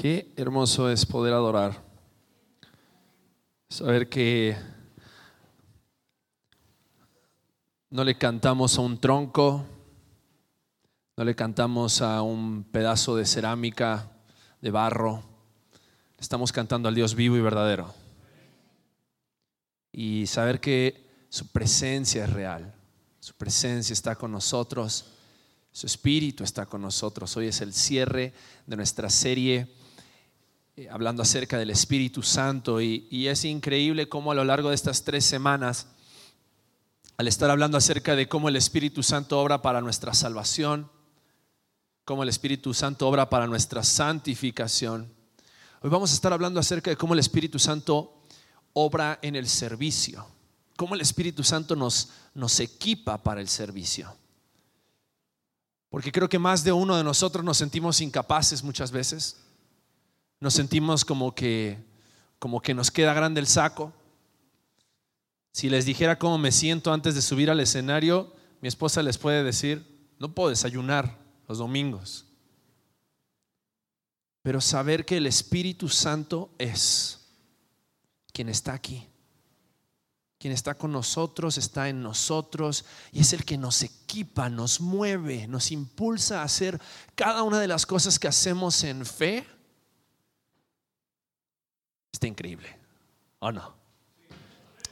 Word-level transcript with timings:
Qué 0.00 0.32
hermoso 0.36 0.88
es 0.88 1.04
poder 1.04 1.34
adorar. 1.34 1.82
Saber 3.68 4.08
que 4.08 4.56
no 7.90 8.04
le 8.04 8.16
cantamos 8.16 8.78
a 8.78 8.82
un 8.82 9.00
tronco, 9.00 9.66
no 11.16 11.24
le 11.24 11.34
cantamos 11.34 12.00
a 12.00 12.22
un 12.22 12.62
pedazo 12.62 13.16
de 13.16 13.26
cerámica, 13.26 14.08
de 14.60 14.70
barro. 14.70 15.24
Estamos 16.16 16.52
cantando 16.52 16.88
al 16.88 16.94
Dios 16.94 17.16
vivo 17.16 17.36
y 17.36 17.40
verdadero. 17.40 17.92
Y 19.90 20.28
saber 20.28 20.60
que 20.60 21.26
su 21.28 21.48
presencia 21.48 22.22
es 22.22 22.32
real, 22.32 22.72
su 23.18 23.34
presencia 23.34 23.94
está 23.94 24.14
con 24.14 24.30
nosotros, 24.30 25.06
su 25.72 25.86
espíritu 25.86 26.44
está 26.44 26.66
con 26.66 26.82
nosotros. 26.82 27.36
Hoy 27.36 27.48
es 27.48 27.60
el 27.62 27.74
cierre 27.74 28.32
de 28.64 28.76
nuestra 28.76 29.10
serie 29.10 29.74
eh, 30.78 30.88
hablando 30.92 31.22
acerca 31.22 31.58
del 31.58 31.70
Espíritu 31.70 32.22
Santo 32.22 32.80
y, 32.80 33.26
es 33.26 33.44
increíble 33.44 34.08
cómo 34.08 34.30
a 34.30 34.36
lo 34.36 34.44
largo 34.44 34.68
de 34.68 34.76
estas 34.76 35.02
tres 35.02 35.24
semanas, 35.24 35.88
al 37.16 37.26
estar 37.26 37.50
hablando 37.50 37.76
acerca 37.76 38.14
de 38.14 38.28
cómo 38.28 38.48
el 38.48 38.54
Espíritu 38.54 39.02
Santo 39.02 39.40
obra 39.40 39.60
para 39.60 39.80
nuestra 39.80 40.14
salvación, 40.14 40.88
cómo 42.04 42.22
el 42.22 42.28
Espíritu 42.28 42.74
Santo 42.74 43.08
obra 43.08 43.28
para 43.28 43.48
nuestra 43.48 43.82
santificación, 43.82 45.12
hoy 45.80 45.90
vamos 45.90 46.12
a 46.12 46.14
estar 46.14 46.32
hablando 46.32 46.60
acerca 46.60 46.90
de 46.90 46.96
cómo 46.96 47.14
el 47.14 47.18
Espíritu 47.18 47.58
Santo 47.58 48.22
obra 48.72 49.18
en 49.20 49.34
el 49.34 49.48
servicio, 49.48 50.28
cómo 50.76 50.94
el 50.94 51.00
Espíritu 51.00 51.42
Santo 51.42 51.74
nos, 51.74 52.10
nos 52.34 52.60
equipa 52.60 53.20
para 53.20 53.40
el 53.40 53.48
servicio. 53.48 54.14
Porque 55.90 56.12
creo 56.12 56.28
que 56.28 56.38
más 56.38 56.62
de 56.62 56.70
uno 56.70 56.96
de 56.96 57.02
nosotros 57.02 57.44
nos 57.44 57.56
sentimos 57.56 58.00
incapaces 58.00 58.62
muchas 58.62 58.92
veces 58.92 59.47
nos 60.40 60.54
sentimos 60.54 61.04
como 61.04 61.34
que, 61.34 61.78
como 62.38 62.60
que 62.60 62.74
nos 62.74 62.90
queda 62.90 63.14
grande 63.14 63.40
el 63.40 63.46
saco. 63.46 63.92
Si 65.52 65.68
les 65.68 65.84
dijera 65.84 66.18
cómo 66.18 66.38
me 66.38 66.52
siento 66.52 66.92
antes 66.92 67.14
de 67.14 67.22
subir 67.22 67.50
al 67.50 67.60
escenario, 67.60 68.32
mi 68.60 68.68
esposa 68.68 69.02
les 69.02 69.18
puede 69.18 69.42
decir, 69.42 69.84
no 70.18 70.34
puedo 70.34 70.50
desayunar 70.50 71.18
los 71.48 71.58
domingos. 71.58 72.26
Pero 74.42 74.60
saber 74.60 75.04
que 75.04 75.16
el 75.16 75.26
Espíritu 75.26 75.88
Santo 75.88 76.50
es 76.58 77.26
quien 78.32 78.48
está 78.48 78.72
aquí, 78.72 79.08
quien 80.38 80.52
está 80.52 80.74
con 80.74 80.92
nosotros, 80.92 81.58
está 81.58 81.88
en 81.88 82.00
nosotros 82.00 82.84
y 83.10 83.20
es 83.20 83.32
el 83.32 83.44
que 83.44 83.58
nos 83.58 83.82
equipa, 83.82 84.48
nos 84.48 84.80
mueve, 84.80 85.48
nos 85.48 85.72
impulsa 85.72 86.40
a 86.40 86.44
hacer 86.44 86.80
cada 87.16 87.42
una 87.42 87.58
de 87.58 87.66
las 87.66 87.84
cosas 87.84 88.20
que 88.20 88.28
hacemos 88.28 88.84
en 88.84 89.04
fe 89.04 89.44
Está 92.12 92.26
increíble. 92.26 92.68
¿O 93.38 93.52
no? 93.52 93.78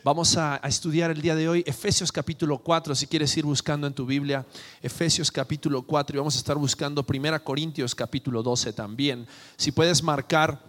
Vamos 0.06 0.36
a, 0.36 0.60
estudiar 0.62 1.10
el 1.10 1.20
día 1.20 1.34
de 1.34 1.48
hoy 1.48 1.64
Efesios 1.66 2.12
capítulo 2.12 2.58
4, 2.58 2.94
si 2.94 3.08
quieres 3.08 3.36
ir 3.36 3.44
buscando 3.44 3.88
en 3.88 3.92
tu 3.92 4.06
Biblia, 4.06 4.46
Efesios 4.80 5.32
capítulo 5.32 5.82
4 5.82 6.14
y 6.14 6.18
vamos 6.18 6.36
a 6.36 6.38
estar 6.38 6.56
buscando 6.56 7.04
1 7.04 7.42
Corintios 7.42 7.92
capítulo 7.92 8.40
12 8.40 8.72
también. 8.72 9.26
Si 9.56 9.72
puedes 9.72 10.04
marcar 10.04 10.60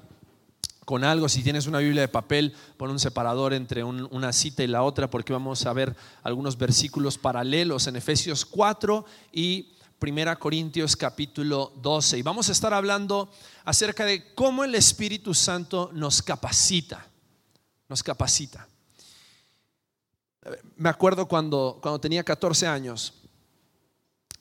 con 0.86 1.04
algo, 1.04 1.30
si 1.30 1.44
tienes 1.44 1.68
una 1.68 1.78
Biblia 1.78 2.02
de 2.02 2.08
papel, 2.08 2.56
pon 2.78 2.90
un 2.90 2.98
separador 2.98 3.54
entre 3.54 3.84
una 3.84 4.34
cita 4.34 4.64
y 4.64 4.68
la 4.68 4.82
otra 4.82 5.08
porque 5.08 5.34
vamos 5.34 5.68
a 5.68 5.74
ver 5.74 5.96
algunos 6.24 6.58
versículos 6.58 7.20
paralelos 7.20 7.86
en 7.86 7.98
Efesios 7.98 8.44
4 8.44 9.06
y 9.34 9.74
Primera 10.00 10.36
Corintios 10.36 10.96
capítulo 10.96 11.74
12 11.78 12.20
y 12.20 12.22
vamos 12.22 12.50
a 12.50 12.52
estar 12.52 12.72
hablando 12.72 13.32
acerca 13.66 14.06
de 14.06 14.36
cómo 14.36 14.64
el 14.64 14.76
Espíritu 14.76 15.34
Santo 15.34 15.90
nos 15.92 16.22
capacita, 16.22 17.08
nos 17.90 18.04
capacita. 18.04 18.68
Me 20.76 20.90
acuerdo 20.90 21.28
cuando, 21.28 21.80
cuando 21.82 22.00
tenía 22.00 22.24
14 22.24 22.68
años, 22.68 23.16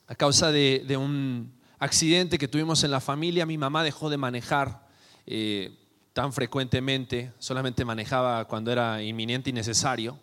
a 0.05 0.13
causa 0.13 0.51
de, 0.51 0.95
un 0.95 1.51
accidente 1.79 2.37
que 2.37 2.47
tuvimos 2.47 2.83
en 2.83 2.91
la 2.91 3.01
familia, 3.01 3.47
mi 3.47 3.57
mamá 3.57 3.83
dejó 3.83 4.11
de 4.11 4.17
manejar 4.17 4.87
eh, 5.25 5.75
tan 6.13 6.33
frecuentemente, 6.33 7.33
solamente 7.39 7.83
manejaba 7.83 8.45
cuando 8.45 8.71
era 8.71 9.01
inminente 9.01 9.49
y 9.49 9.53
necesario, 9.53 10.19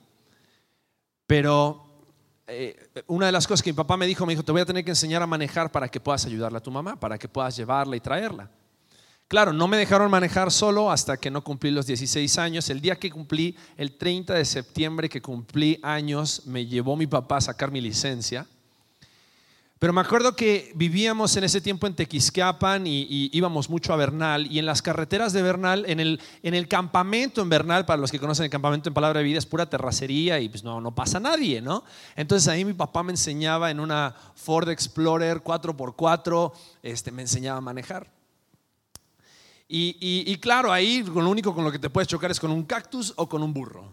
pero 1.27 1.84
eh, 2.47 2.77
una 3.06 3.27
de 3.27 3.32
las 3.32 3.47
cosas 3.47 3.62
que 3.62 3.72
mi 3.72 3.77
papá 3.77 3.97
me 3.97 4.06
dijo, 4.06 4.27
me 4.27 4.32
dijo, 4.32 4.43
te 4.43 4.53
voy 4.53 4.60
a 4.60 4.66
tener 4.66 4.84
que 4.84 4.91
enseñar 4.91 5.22
a 5.22 5.27
manejar 5.27 5.72
para 5.72 5.88
que 5.88 6.00
puedas 6.00 6.27
ayudarle 6.27 6.59
a 6.59 6.62
tu 6.62 6.71
mamá, 6.71 6.99
para 6.99 7.19
que 7.19 7.28
puedas 7.28 7.56
llevarla 7.56 7.97
y 7.97 8.00
traerla. 8.00 8.50
Claro, 9.27 9.53
no 9.53 9.66
me 9.66 9.78
dejaron 9.78 10.10
manejar 10.10 10.53
solo 10.53 10.91
hasta 10.91 11.16
que 11.16 11.31
no 11.31 11.43
cumplí 11.43 11.71
los 11.71 11.87
16 11.87 12.38
años. 12.38 12.69
El 12.69 12.81
día 12.81 12.97
que 12.97 13.10
cumplí, 13.10 13.56
el 13.77 13.97
30 13.97 14.34
de 14.34 14.44
septiembre 14.44 15.09
que 15.09 15.22
cumplí 15.22 15.81
años, 15.82 16.43
me 16.47 16.66
llevó 16.66 16.94
mi 16.94 17.06
papá 17.06 17.38
a 17.38 17.41
sacar 17.41 17.71
mi 17.71 17.81
licencia. 17.81 18.47
Pero 19.84 19.93
me 19.93 20.00
acuerdo 20.00 20.34
que 20.34 20.72
vivíamos 20.75 21.37
en 21.37 21.45
ese 21.45 21.61
tiempo 21.61 21.87
en 21.87 21.95
Tequisquiapan 21.95 22.87
y, 22.87 23.28
íbamos 23.37 23.69
mucho 23.69 23.93
a 23.93 23.97
Bernal 23.97 24.50
y 24.50 24.59
en 24.59 24.65
las 24.65 24.81
carreteras 24.81 25.34
de 25.34 25.43
Bernal, 25.43 25.84
en 25.87 26.00
el, 26.00 26.22
en 26.43 26.55
el 26.55 26.69
campamento 26.69 27.43
en 27.43 27.50
Bernal, 27.50 27.84
para 27.84 28.00
los 28.00 28.11
que 28.11 28.19
conocen 28.19 28.44
el 28.44 28.50
campamento 28.50 28.89
en 28.89 28.94
Palabra 28.94 29.19
de 29.19 29.25
Vida, 29.25 29.37
es 29.37 29.44
pura 29.44 29.69
terracería 29.69 30.41
y 30.41 30.49
pues 30.49 30.65
no, 30.65 30.81
no 30.81 30.94
pasa 30.94 31.21
nadie, 31.21 31.61
¿no? 31.61 31.84
Entonces 32.17 32.49
ahí 32.49 32.65
mi 32.65 32.73
papá 32.73 33.03
me 33.03 33.12
enseñaba 33.12 33.71
en 33.71 33.78
una 33.78 34.17
Ford 34.34 34.71
Explorer 34.71 35.44
4x4, 35.44 36.53
este, 36.83 37.12
me 37.12 37.21
enseñaba 37.21 37.59
a 37.59 37.61
manejar. 37.61 38.11
Y, 39.69 39.99
y 40.00 40.34
claro, 40.39 40.73
ahí 40.73 41.03
lo 41.03 41.28
único 41.28 41.55
con 41.55 41.62
lo 41.62 41.71
que 41.71 41.78
te 41.78 41.91
puedes 41.91 42.09
chocar 42.09 42.31
es 42.31 42.41
con 42.41 42.50
un 42.50 42.65
cactus 42.65 43.12
o 43.17 43.28
con 43.28 43.43
un 43.43 43.53
burro. 43.53 43.93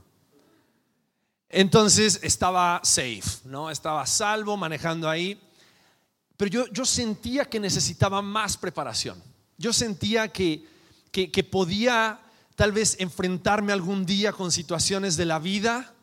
Entonces 1.50 2.22
estaba 2.24 2.80
safe, 2.81 3.41
¿no? 3.44 3.69
Estaba 3.69 4.06
salvo 4.06 4.56
manejando 4.56 5.09
ahí 5.09 5.38
pero 6.41 6.66
yo, 6.72 6.85
sentía 6.88 7.46
que 7.46 7.59
necesitaba 7.59 8.19
más 8.24 8.57
preparación. 8.57 9.22
Yo 9.59 9.72
sentía 9.72 10.29
que, 10.29 10.66
que, 11.12 11.44
podía 11.44 12.19
tal 12.56 12.72
vez 12.72 12.96
enfrentarme 12.97 13.72
algún 13.72 14.07
día 14.07 14.31
con 14.34 14.51
situaciones 14.51 15.18
de 15.18 15.25
la 15.25 15.38
vida 15.38 15.94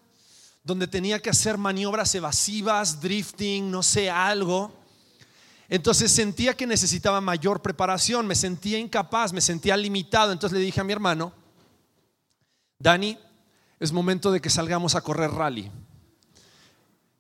donde 0.63 0.87
tenía 0.87 1.19
que 1.19 1.31
hacer 1.31 1.59
maniobras 1.59 2.15
evasivas, 2.15 3.01
drifting, 3.01 3.69
no 3.69 3.83
sé, 3.83 4.11
algo. 4.11 4.73
Entonces 5.69 6.13
sentía 6.13 6.57
que 6.57 6.69
necesitaba 6.69 7.21
mayor 7.21 7.61
preparación, 7.61 8.25
me 8.25 8.37
sentía 8.37 8.79
incapaz, 8.79 9.33
me 9.33 9.41
sentía 9.41 9.77
limitado. 9.77 10.31
Entonces 10.31 10.57
le 10.57 10.65
dije 10.65 10.81
a 10.81 10.85
mi 10.85 10.93
hermano, 10.93 11.33
Dani, 12.79 13.19
es 13.81 13.91
momento 13.91 14.31
de 14.31 14.41
que 14.41 14.51
salgamos 14.51 14.95
a 14.95 15.01
correr 15.01 15.33
rally. 15.33 15.69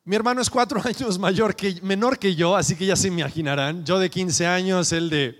Mi 0.08 0.16
hermano 0.16 0.40
es 0.40 0.48
cuatro 0.48 0.80
años 0.84 1.18
mayor 1.18 1.54
que, 1.54 1.82
menor 1.82 2.18
que 2.18 2.34
yo, 2.34 2.56
así 2.56 2.74
que 2.76 2.86
ya 2.86 2.96
se 2.96 3.08
imaginarán. 3.08 3.84
Yo 3.84 3.98
de 3.98 4.08
15 4.08 4.46
años, 4.46 4.90
él 4.92 5.10
de 5.10 5.38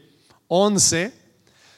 11. 0.48 1.10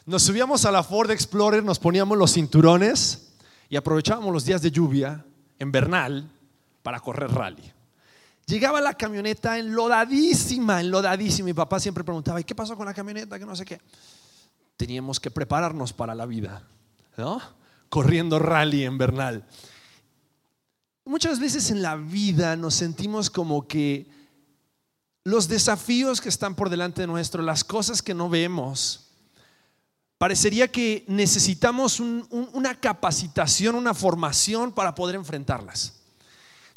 Nos 0.06 0.24
subíamos 0.24 0.64
a 0.64 0.72
la 0.72 0.82
Ford 0.82 1.08
Explorer, 1.12 1.62
nos 1.62 1.78
poníamos 1.78 2.18
los 2.18 2.32
cinturones 2.32 3.32
y 3.68 3.76
aprovechábamos 3.76 4.32
los 4.32 4.44
días 4.44 4.60
de 4.60 4.72
lluvia 4.72 5.24
en 5.60 5.70
Bernal 5.70 6.28
para 6.82 6.98
correr 6.98 7.30
rally. 7.30 7.62
Llegaba 8.46 8.80
la 8.80 8.94
camioneta 8.94 9.56
enlodadísima, 9.56 10.80
enlodadísima. 10.80 11.46
Mi 11.46 11.54
papá 11.54 11.78
siempre 11.78 12.02
preguntaba, 12.02 12.40
¿y 12.40 12.44
qué 12.44 12.56
pasó 12.56 12.76
con 12.76 12.86
la 12.86 12.92
camioneta? 12.92 13.38
Que 13.38 13.46
no 13.46 13.54
sé 13.54 13.64
qué. 13.64 13.80
Teníamos 14.76 15.20
que 15.20 15.30
prepararnos 15.30 15.92
para 15.92 16.12
la 16.12 16.26
vida, 16.26 16.64
¿no? 17.16 17.40
Corriendo 17.88 18.40
rally 18.40 18.82
en 18.82 18.98
Bernal. 18.98 19.46
Muchas 21.10 21.40
veces 21.40 21.72
en 21.72 21.82
la 21.82 21.96
vida 21.96 22.54
nos 22.54 22.74
sentimos 22.74 23.30
como 23.30 23.66
que 23.66 24.06
los 25.24 25.48
desafíos 25.48 26.20
que 26.20 26.28
están 26.28 26.54
por 26.54 26.70
delante 26.70 27.00
de 27.00 27.08
nuestro, 27.08 27.42
las 27.42 27.64
cosas 27.64 28.00
que 28.00 28.14
no 28.14 28.28
vemos, 28.28 29.10
parecería 30.18 30.68
que 30.68 31.04
necesitamos 31.08 31.98
una 31.98 32.78
capacitación, 32.78 33.74
una 33.74 33.92
formación 33.92 34.70
para 34.70 34.94
poder 34.94 35.16
enfrentarlas. 35.16 36.00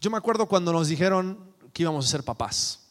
Yo 0.02 0.10
me 0.10 0.18
acuerdo 0.18 0.48
cuando 0.48 0.74
nos 0.74 0.88
dijeron 0.88 1.38
que 1.72 1.84
íbamos 1.84 2.08
a 2.08 2.10
ser 2.10 2.24
papás. 2.24 2.88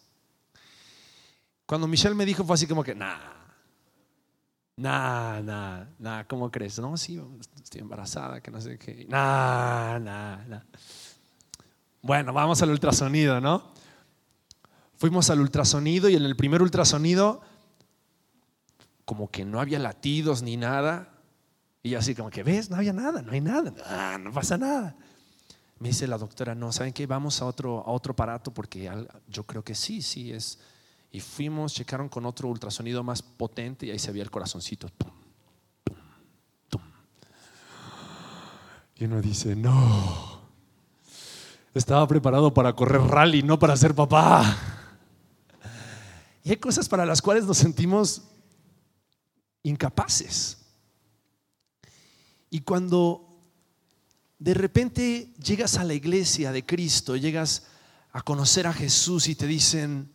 Cuando 1.66 1.88
Michelle 1.88 2.14
me 2.14 2.24
dijo 2.24 2.44
fue 2.44 2.54
así 2.54 2.68
como 2.68 2.84
que, 2.84 2.94
nah, 2.94 3.18
nah, 4.76 5.42
nah, 5.42 5.86
nah, 5.98 6.22
¿cómo 6.22 6.52
crees? 6.52 6.78
No, 6.78 6.96
sí, 6.96 7.20
estoy 7.60 7.80
embarazada, 7.80 8.40
que 8.40 8.52
no 8.52 8.60
sé 8.60 8.78
qué. 8.78 9.06
Nah, 9.08 9.98
nah, 9.98 10.36
nah. 10.46 10.62
Bueno, 12.02 12.32
vamos 12.32 12.60
al 12.62 12.70
ultrasonido, 12.70 13.40
¿no? 13.40 13.72
Fuimos 14.96 15.30
al 15.30 15.40
ultrasonido 15.40 16.08
y 16.08 16.16
en 16.16 16.24
el 16.24 16.34
primer 16.34 16.60
ultrasonido 16.60 17.40
como 19.04 19.30
que 19.30 19.44
no 19.44 19.60
había 19.60 19.78
latidos 19.78 20.42
ni 20.42 20.56
nada. 20.56 21.08
Y 21.82 21.94
así 21.94 22.14
como 22.14 22.30
que, 22.30 22.42
¿ves? 22.42 22.70
No 22.70 22.76
había 22.76 22.92
nada, 22.92 23.22
no 23.22 23.32
hay 23.32 23.40
nada, 23.40 23.72
ah, 23.86 24.18
no 24.20 24.32
pasa 24.32 24.58
nada. 24.58 24.96
Me 25.78 25.88
dice 25.88 26.06
la 26.06 26.18
doctora, 26.18 26.54
no, 26.54 26.72
¿saben 26.72 26.92
qué? 26.92 27.06
Vamos 27.06 27.40
a 27.40 27.46
otro, 27.46 27.82
otro 27.86 28.12
aparato 28.12 28.52
porque 28.52 28.90
yo 29.28 29.44
creo 29.44 29.64
que 29.64 29.74
sí, 29.74 30.02
sí 30.02 30.32
es. 30.32 30.58
Y 31.10 31.20
fuimos, 31.20 31.74
checaron 31.74 32.08
con 32.08 32.24
otro 32.26 32.48
ultrasonido 32.48 33.02
más 33.02 33.22
potente 33.22 33.86
y 33.86 33.90
ahí 33.90 33.98
se 33.98 34.10
veía 34.10 34.24
el 34.24 34.30
corazoncito. 34.30 34.88
Y 38.96 39.04
uno 39.04 39.20
dice, 39.20 39.56
no 39.56 40.31
estaba 41.74 42.06
preparado 42.06 42.52
para 42.52 42.74
correr 42.74 43.00
rally, 43.02 43.42
no 43.42 43.58
para 43.58 43.76
ser 43.76 43.94
papá. 43.94 44.56
Y 46.44 46.50
hay 46.50 46.56
cosas 46.56 46.88
para 46.88 47.06
las 47.06 47.22
cuales 47.22 47.44
nos 47.44 47.58
sentimos 47.58 48.22
incapaces. 49.62 50.58
Y 52.50 52.60
cuando 52.60 53.28
de 54.38 54.54
repente 54.54 55.32
llegas 55.42 55.78
a 55.78 55.84
la 55.84 55.94
iglesia 55.94 56.52
de 56.52 56.66
Cristo, 56.66 57.16
llegas 57.16 57.68
a 58.12 58.22
conocer 58.22 58.66
a 58.66 58.72
Jesús 58.72 59.28
y 59.28 59.34
te 59.34 59.46
dicen, 59.46 60.12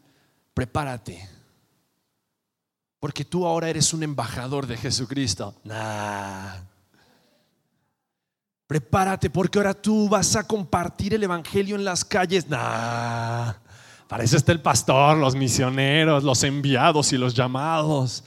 prepárate, 0.54 1.28
porque 3.00 3.26
tú 3.26 3.48
ahora 3.48 3.70
eres 3.70 3.94
un 3.94 4.04
embajador 4.04 4.68
de 4.68 4.78
Jesucristo. 4.78 5.56
Nah. 5.64 6.77
Prepárate 8.68 9.30
porque 9.30 9.58
ahora 9.58 9.74
tú 9.74 10.10
vas 10.10 10.36
a 10.36 10.46
compartir 10.46 11.14
el 11.14 11.24
Evangelio 11.24 11.78
en 11.78 11.86
las 11.86 12.04
calles. 12.04 12.50
Nah. 12.50 13.54
Para 14.08 14.24
eso 14.24 14.38
el 14.46 14.62
pastor, 14.62 15.18
los 15.18 15.36
misioneros, 15.36 16.24
los 16.24 16.44
enviados 16.44 17.12
y 17.14 17.18
los 17.18 17.34
llamados. 17.34 18.24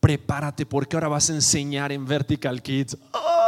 Prepárate 0.00 0.66
porque 0.66 0.96
ahora 0.96 1.08
vas 1.08 1.28
a 1.30 1.34
enseñar 1.34 1.92
en 1.92 2.06
Vertical 2.06 2.62
Kids. 2.62 2.96
¡Oh! 3.12 3.42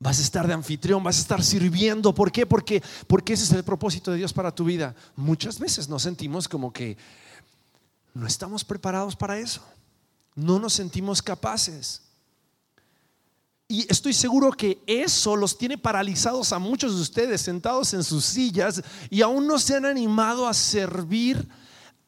Vas 0.00 0.18
a 0.18 0.22
estar 0.22 0.46
de 0.46 0.54
anfitrión, 0.54 1.02
vas 1.02 1.18
a 1.18 1.20
estar 1.20 1.42
sirviendo. 1.42 2.14
¿Por 2.14 2.32
qué? 2.32 2.46
Porque, 2.46 2.82
porque 3.06 3.34
ese 3.34 3.44
es 3.44 3.52
el 3.52 3.64
propósito 3.64 4.10
de 4.10 4.18
Dios 4.18 4.32
para 4.32 4.54
tu 4.54 4.64
vida. 4.64 4.94
Muchas 5.16 5.58
veces 5.58 5.88
nos 5.88 6.02
sentimos 6.02 6.48
como 6.48 6.72
que 6.72 6.96
no 8.14 8.26
estamos 8.26 8.64
preparados 8.64 9.16
para 9.16 9.38
eso. 9.38 9.62
No 10.34 10.58
nos 10.58 10.72
sentimos 10.72 11.22
capaces. 11.22 12.07
Y 13.70 13.86
estoy 13.92 14.14
seguro 14.14 14.50
que 14.50 14.82
eso 14.86 15.36
los 15.36 15.58
tiene 15.58 15.76
paralizados 15.76 16.54
a 16.54 16.58
muchos 16.58 16.94
de 16.96 17.02
ustedes 17.02 17.42
sentados 17.42 17.92
en 17.92 18.02
sus 18.02 18.24
sillas 18.24 18.82
y 19.10 19.20
aún 19.20 19.46
no 19.46 19.58
se 19.58 19.76
han 19.76 19.84
animado 19.84 20.48
a 20.48 20.54
servir 20.54 21.46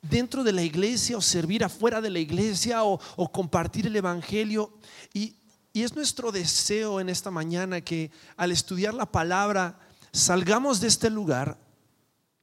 dentro 0.01 0.43
de 0.43 0.53
la 0.53 0.63
iglesia 0.63 1.19
o 1.19 1.21
servir 1.21 1.63
afuera 1.63 2.01
de 2.01 2.09
la 2.09 2.19
iglesia 2.19 2.83
o, 2.83 2.99
compartir 3.31 3.87
el 3.87 3.97
Evangelio. 3.97 4.73
Y, 5.13 5.37
es 5.75 5.95
nuestro 5.95 6.33
deseo 6.33 6.99
en 6.99 7.09
esta 7.09 7.31
mañana 7.31 7.81
que 7.81 8.11
al 8.37 8.51
estudiar 8.51 8.93
la 8.93 9.07
palabra 9.07 9.79
salgamos 10.13 10.81
de 10.81 10.89
este 10.89 11.11
lugar 11.11 11.57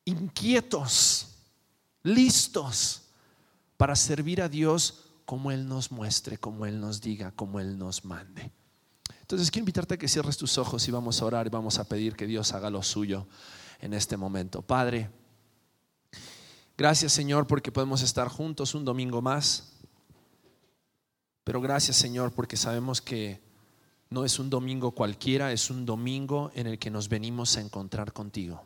inquietos, 0.06 1.36
listos 2.04 3.02
para 3.76 3.96
servir 3.98 4.42
a 4.42 4.48
Dios 4.48 5.10
como 5.26 5.52
Él 5.52 5.68
nos 5.68 5.92
muestre, 5.92 6.38
como 6.38 6.66
Él 6.66 6.80
nos 6.80 7.02
diga, 7.02 7.32
como 7.32 7.60
Él 7.60 7.78
nos 7.78 8.06
mande. 8.06 8.54
Entonces 9.28 9.52
quiero 9.52 9.64
invitarte 9.64 9.96
a 9.96 9.98
que 9.98 10.08
cierres 10.08 10.38
tus 10.38 10.58
ojos 10.58 10.88
y 10.88 10.92
vamos 10.92 11.22
a 11.22 11.26
orar 11.26 11.48
y 11.48 11.50
vamos 11.50 11.80
a 11.80 11.84
pedir 11.84 12.16
que 12.16 12.26
Dios 12.26 12.54
haga 12.54 12.70
lo 12.70 12.82
suyo 12.82 13.28
en 13.82 13.94
este 13.94 14.16
momento. 14.16 14.62
Padre, 14.62 15.10
gracias 16.78 17.12
Señor 17.12 17.46
porque 17.46 17.70
podemos 17.70 18.02
estar 18.04 18.30
juntos 18.30 18.74
un 18.74 18.86
domingo 18.86 19.22
más. 19.22 19.74
Pero 21.44 21.60
gracias 21.60 21.98
Señor 21.98 22.32
porque 22.32 22.56
sabemos 22.56 23.02
que 23.02 23.42
no 24.10 24.24
es 24.24 24.40
un 24.40 24.50
domingo 24.50 24.92
cualquiera, 24.92 25.52
es 25.52 25.70
un 25.70 25.86
domingo 25.86 26.50
en 26.56 26.68
el 26.68 26.80
que 26.80 26.90
nos 26.90 27.10
venimos 27.10 27.58
a 27.58 27.60
encontrar 27.60 28.14
contigo. 28.14 28.64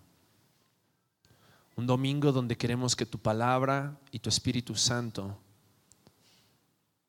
Un 1.75 1.87
domingo 1.87 2.31
donde 2.31 2.55
queremos 2.55 2.95
que 2.95 3.07
tu 3.07 3.17
palabra 3.17 3.99
y 4.11 4.19
tu 4.19 4.29
Espíritu 4.29 4.75
Santo 4.75 5.39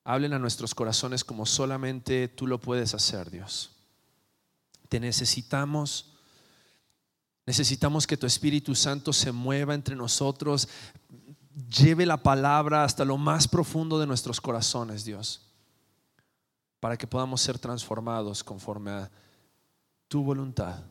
hablen 0.05 0.33
a 0.33 0.39
nuestros 0.39 0.75
corazones 0.75 1.25
como 1.25 1.47
solamente 1.47 2.29
tú 2.29 2.47
lo 2.47 2.61
puedes 2.61 2.95
hacer, 2.95 3.31
Dios. 3.31 3.71
Te 4.89 5.01
necesitamos. 5.01 6.13
Necesitamos 7.47 8.07
que 8.07 8.17
tu 8.17 8.27
Espíritu 8.27 8.75
Santo 8.75 9.13
se 9.13 9.33
mueva 9.33 9.75
entre 9.75 9.97
nosotros, 9.97 10.69
lleve 11.69 12.07
la 12.07 12.23
palabra 12.23 12.85
hasta 12.85 13.05
lo 13.05 13.19
más 13.19 13.49
profundo 13.49 13.99
de 13.99 14.07
nuestros 14.07 14.41
corazones, 14.41 15.05
Dios, 15.05 15.41
para 16.79 16.97
que 16.97 17.09
podamos 17.09 17.41
ser 17.41 17.59
transformados 17.59 18.45
conforme 18.45 18.93
a 18.93 19.11
tu 20.07 20.23
voluntad 20.23 20.85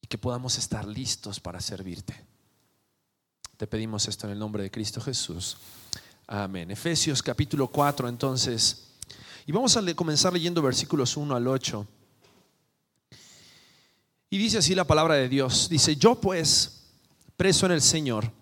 y 0.00 0.06
que 0.06 0.16
podamos 0.16 0.56
estar 0.56 0.86
listos 0.86 1.38
para 1.38 1.60
servirte. 1.60 2.24
Te 3.58 3.66
pedimos 3.66 4.08
esto 4.08 4.26
en 4.26 4.32
el 4.32 4.38
nombre 4.38 4.62
de 4.62 4.70
Cristo 4.70 5.00
Jesús. 5.00 5.58
Amén. 6.28 6.72
Efesios 6.72 7.22
capítulo 7.22 7.68
4 7.68 8.08
entonces. 8.08 8.88
Y 9.46 9.52
vamos 9.52 9.76
a 9.76 9.94
comenzar 9.94 10.32
leyendo 10.32 10.60
versículos 10.60 11.16
1 11.16 11.36
al 11.36 11.46
8. 11.46 11.86
Y 14.30 14.38
dice 14.38 14.58
así 14.58 14.74
la 14.74 14.84
palabra 14.84 15.14
de 15.14 15.28
Dios. 15.28 15.68
Dice, 15.68 15.94
yo 15.94 16.16
pues, 16.16 16.88
preso 17.36 17.66
en 17.66 17.72
el 17.72 17.80
Señor, 17.80 18.32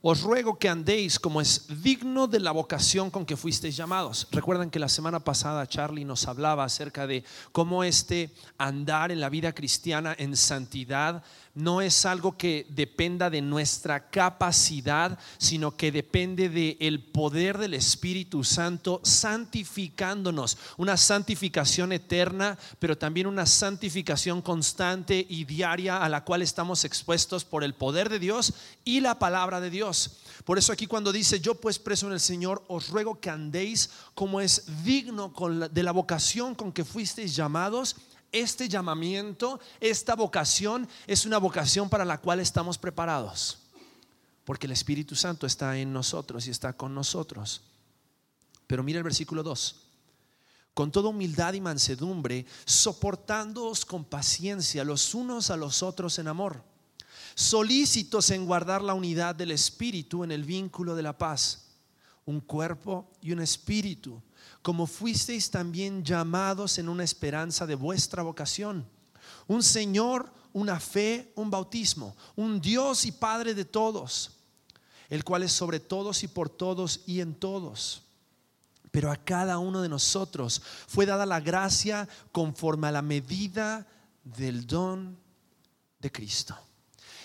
os 0.00 0.22
ruego 0.22 0.58
que 0.58 0.70
andéis 0.70 1.20
como 1.20 1.42
es 1.42 1.66
digno 1.82 2.26
de 2.26 2.40
la 2.40 2.52
vocación 2.52 3.10
con 3.10 3.26
que 3.26 3.36
fuisteis 3.36 3.76
llamados. 3.76 4.26
Recuerdan 4.32 4.70
que 4.70 4.78
la 4.78 4.88
semana 4.88 5.20
pasada 5.20 5.66
Charlie 5.68 6.06
nos 6.06 6.26
hablaba 6.26 6.64
acerca 6.64 7.06
de 7.06 7.22
cómo 7.52 7.84
este 7.84 8.30
andar 8.56 9.12
en 9.12 9.20
la 9.20 9.28
vida 9.28 9.54
cristiana 9.54 10.16
en 10.18 10.38
santidad 10.38 11.22
no 11.54 11.82
es 11.82 12.06
algo 12.06 12.36
que 12.36 12.66
dependa 12.70 13.28
de 13.28 13.42
nuestra 13.42 14.08
capacidad, 14.08 15.18
sino 15.38 15.76
que 15.76 15.92
depende 15.92 16.48
del 16.48 17.02
poder 17.02 17.58
del 17.58 17.74
Espíritu 17.74 18.42
Santo 18.42 19.00
santificándonos. 19.04 20.56
Una 20.78 20.96
santificación 20.96 21.92
eterna, 21.92 22.58
pero 22.78 22.96
también 22.96 23.26
una 23.26 23.44
santificación 23.44 24.40
constante 24.40 25.26
y 25.28 25.44
diaria 25.44 25.98
a 25.98 26.08
la 26.08 26.24
cual 26.24 26.42
estamos 26.42 26.84
expuestos 26.84 27.44
por 27.44 27.64
el 27.64 27.74
poder 27.74 28.08
de 28.08 28.18
Dios 28.18 28.54
y 28.84 29.00
la 29.00 29.18
palabra 29.18 29.60
de 29.60 29.70
Dios. 29.70 30.18
Por 30.44 30.58
eso 30.58 30.72
aquí 30.72 30.86
cuando 30.86 31.12
dice, 31.12 31.40
yo 31.40 31.54
pues 31.54 31.78
preso 31.78 32.06
en 32.06 32.14
el 32.14 32.20
Señor, 32.20 32.64
os 32.68 32.88
ruego 32.88 33.20
que 33.20 33.30
andéis 33.30 33.90
como 34.14 34.40
es 34.40 34.84
digno 34.84 35.32
de 35.70 35.82
la 35.82 35.92
vocación 35.92 36.54
con 36.54 36.72
que 36.72 36.84
fuisteis 36.84 37.36
llamados 37.36 37.96
este 38.32 38.68
llamamiento, 38.68 39.60
esta 39.78 40.16
vocación 40.16 40.88
es 41.06 41.26
una 41.26 41.38
vocación 41.38 41.88
para 41.88 42.04
la 42.04 42.18
cual 42.18 42.40
estamos 42.40 42.78
preparados. 42.78 43.58
Porque 44.44 44.66
el 44.66 44.72
Espíritu 44.72 45.14
Santo 45.14 45.46
está 45.46 45.78
en 45.78 45.92
nosotros 45.92 46.46
y 46.46 46.50
está 46.50 46.72
con 46.72 46.94
nosotros. 46.94 47.60
Pero 48.66 48.82
mira 48.82 48.98
el 48.98 49.04
versículo 49.04 49.42
2. 49.42 49.76
Con 50.74 50.90
toda 50.90 51.10
humildad 51.10 51.52
y 51.52 51.60
mansedumbre, 51.60 52.46
soportándoos 52.64 53.84
con 53.84 54.04
paciencia 54.04 54.82
los 54.84 55.14
unos 55.14 55.50
a 55.50 55.56
los 55.56 55.82
otros 55.82 56.18
en 56.18 56.28
amor, 56.28 56.64
solícitos 57.34 58.30
en 58.30 58.46
guardar 58.46 58.80
la 58.80 58.94
unidad 58.94 59.34
del 59.34 59.50
Espíritu 59.50 60.24
en 60.24 60.32
el 60.32 60.44
vínculo 60.44 60.96
de 60.96 61.02
la 61.02 61.16
paz, 61.18 61.66
un 62.24 62.40
cuerpo 62.40 63.10
y 63.20 63.32
un 63.32 63.40
espíritu 63.40 64.22
como 64.62 64.86
fuisteis 64.86 65.50
también 65.50 66.04
llamados 66.04 66.78
en 66.78 66.88
una 66.88 67.04
esperanza 67.04 67.66
de 67.66 67.74
vuestra 67.74 68.22
vocación. 68.22 68.88
Un 69.48 69.62
Señor, 69.62 70.32
una 70.52 70.78
fe, 70.78 71.32
un 71.34 71.50
bautismo, 71.50 72.16
un 72.36 72.60
Dios 72.60 73.04
y 73.04 73.12
Padre 73.12 73.54
de 73.54 73.64
todos, 73.64 74.30
el 75.10 75.24
cual 75.24 75.42
es 75.42 75.52
sobre 75.52 75.80
todos 75.80 76.22
y 76.22 76.28
por 76.28 76.48
todos 76.48 77.00
y 77.06 77.20
en 77.20 77.34
todos. 77.34 78.04
Pero 78.92 79.10
a 79.10 79.16
cada 79.16 79.58
uno 79.58 79.82
de 79.82 79.88
nosotros 79.88 80.62
fue 80.86 81.06
dada 81.06 81.26
la 81.26 81.40
gracia 81.40 82.08
conforme 82.30 82.86
a 82.86 82.92
la 82.92 83.02
medida 83.02 83.86
del 84.22 84.66
don 84.66 85.18
de 85.98 86.12
Cristo. 86.12 86.56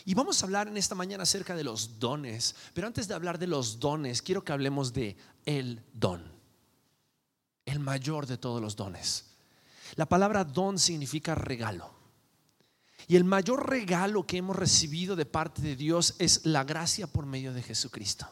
Y 0.06 0.14
vamos 0.14 0.42
a 0.42 0.46
hablar 0.46 0.70
en 0.70 0.78
esta 0.78 0.96
mañana 0.96 1.24
acerca 1.24 1.56
de 1.56 1.66
los 1.66 2.00
dones, 2.00 2.56
pero 2.74 2.88
antes 2.88 3.08
de 3.08 3.14
hablar 3.14 3.38
de 3.38 3.48
los 3.48 3.80
dones, 3.80 4.22
quiero 4.22 4.44
que 4.44 4.54
hablemos 4.54 4.94
de 4.94 5.18
el 5.46 5.84
don 5.94 6.37
el 7.68 7.80
mayor 7.80 8.26
de 8.26 8.38
todos 8.38 8.62
los 8.62 8.76
dones. 8.76 9.26
La 9.96 10.08
palabra 10.08 10.44
don 10.44 10.80
significa 10.80 11.36
regalo. 11.36 11.92
Y 13.08 13.16
el 13.16 13.24
mayor 13.24 13.70
regalo 13.70 14.26
que 14.26 14.38
hemos 14.38 14.56
recibido 14.56 15.16
de 15.16 15.26
parte 15.26 15.62
de 15.62 15.76
Dios 15.76 16.16
es 16.18 16.46
la 16.46 16.64
gracia 16.64 17.08
por 17.08 17.26
medio 17.26 17.54
de 17.54 17.62
Jesucristo. 17.62 18.28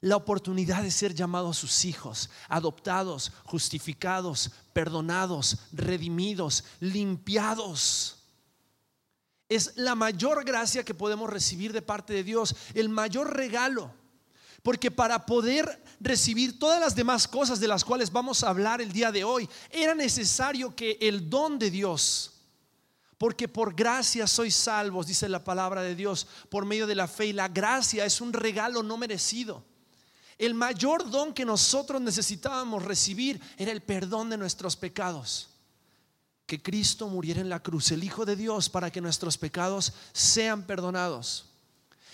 La 0.00 0.16
oportunidad 0.16 0.82
de 0.82 0.90
ser 0.90 1.14
llamados 1.14 1.56
sus 1.56 1.84
hijos, 1.84 2.30
adoptados, 2.48 3.32
justificados, 3.44 4.50
perdonados, 4.72 5.58
redimidos, 5.72 6.64
limpiados. 6.80 8.18
Es 9.48 9.76
la 9.76 9.94
mayor 9.94 10.44
gracia 10.44 10.84
que 10.84 10.94
podemos 10.94 11.30
recibir 11.30 11.72
de 11.72 11.82
parte 11.82 12.12
de 12.12 12.24
Dios, 12.24 12.54
el 12.74 12.90
mayor 12.90 13.34
regalo. 13.34 13.92
Porque 14.62 14.90
para 14.90 15.24
poder 15.24 15.82
recibir 16.00 16.58
todas 16.58 16.80
las 16.80 16.94
demás 16.94 17.26
cosas 17.26 17.60
de 17.60 17.68
las 17.68 17.84
cuales 17.84 18.10
vamos 18.10 18.42
a 18.42 18.48
hablar 18.48 18.80
el 18.80 18.92
día 18.92 19.12
de 19.12 19.24
hoy, 19.24 19.48
era 19.70 19.94
necesario 19.94 20.74
que 20.74 20.98
el 21.00 21.30
don 21.30 21.58
de 21.58 21.70
Dios, 21.70 22.32
porque 23.18 23.48
por 23.48 23.74
gracia 23.74 24.26
sois 24.26 24.54
salvos, 24.54 25.06
dice 25.06 25.28
la 25.28 25.42
palabra 25.42 25.82
de 25.82 25.94
Dios, 25.94 26.26
por 26.50 26.66
medio 26.66 26.86
de 26.86 26.94
la 26.94 27.08
fe. 27.08 27.26
Y 27.26 27.32
la 27.32 27.48
gracia 27.48 28.04
es 28.04 28.20
un 28.20 28.32
regalo 28.32 28.82
no 28.82 28.98
merecido. 28.98 29.64
El 30.38 30.52
mayor 30.52 31.08
don 31.10 31.32
que 31.32 31.46
nosotros 31.46 32.00
necesitábamos 32.02 32.84
recibir 32.84 33.40
era 33.56 33.72
el 33.72 33.80
perdón 33.80 34.28
de 34.28 34.36
nuestros 34.36 34.76
pecados. 34.76 35.48
Que 36.44 36.62
Cristo 36.62 37.08
muriera 37.08 37.40
en 37.40 37.48
la 37.48 37.62
cruz, 37.62 37.90
el 37.90 38.04
Hijo 38.04 38.26
de 38.26 38.36
Dios, 38.36 38.68
para 38.68 38.90
que 38.90 39.00
nuestros 39.00 39.38
pecados 39.38 39.94
sean 40.12 40.64
perdonados. 40.64 41.46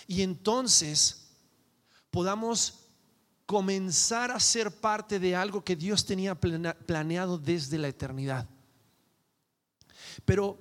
Y 0.07 0.21
entonces 0.21 1.22
podamos 2.13 2.75
comenzar 3.47 4.29
a 4.29 4.39
ser 4.39 4.69
parte 4.69 5.19
de 5.19 5.35
algo 5.35 5.63
que 5.63 5.75
Dios 5.75 6.05
tenía 6.05 6.35
planeado 6.35 7.39
desde 7.39 7.79
la 7.79 7.87
eternidad. 7.87 8.47
Pero 10.23 10.59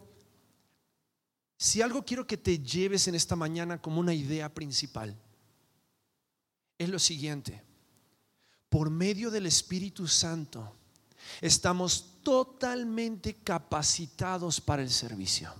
si 1.59 1.83
algo 1.83 2.03
quiero 2.07 2.27
que 2.27 2.39
te 2.39 2.59
lleves 2.59 3.07
en 3.07 3.15
esta 3.15 3.37
mañana 3.37 3.83
como 3.83 4.01
una 4.01 4.15
idea 4.15 4.53
principal, 4.53 5.15
es 6.79 6.89
lo 6.89 6.99
siguiente. 6.99 7.63
Por 8.71 8.89
medio 8.89 9.31
del 9.31 9.45
Espíritu 9.45 10.09
Santo 10.09 10.75
estamos 11.43 12.23
totalmente 12.23 13.35
capacitados 13.35 14.59
para 14.59 14.81
el 14.81 14.91
servicio. 14.91 15.53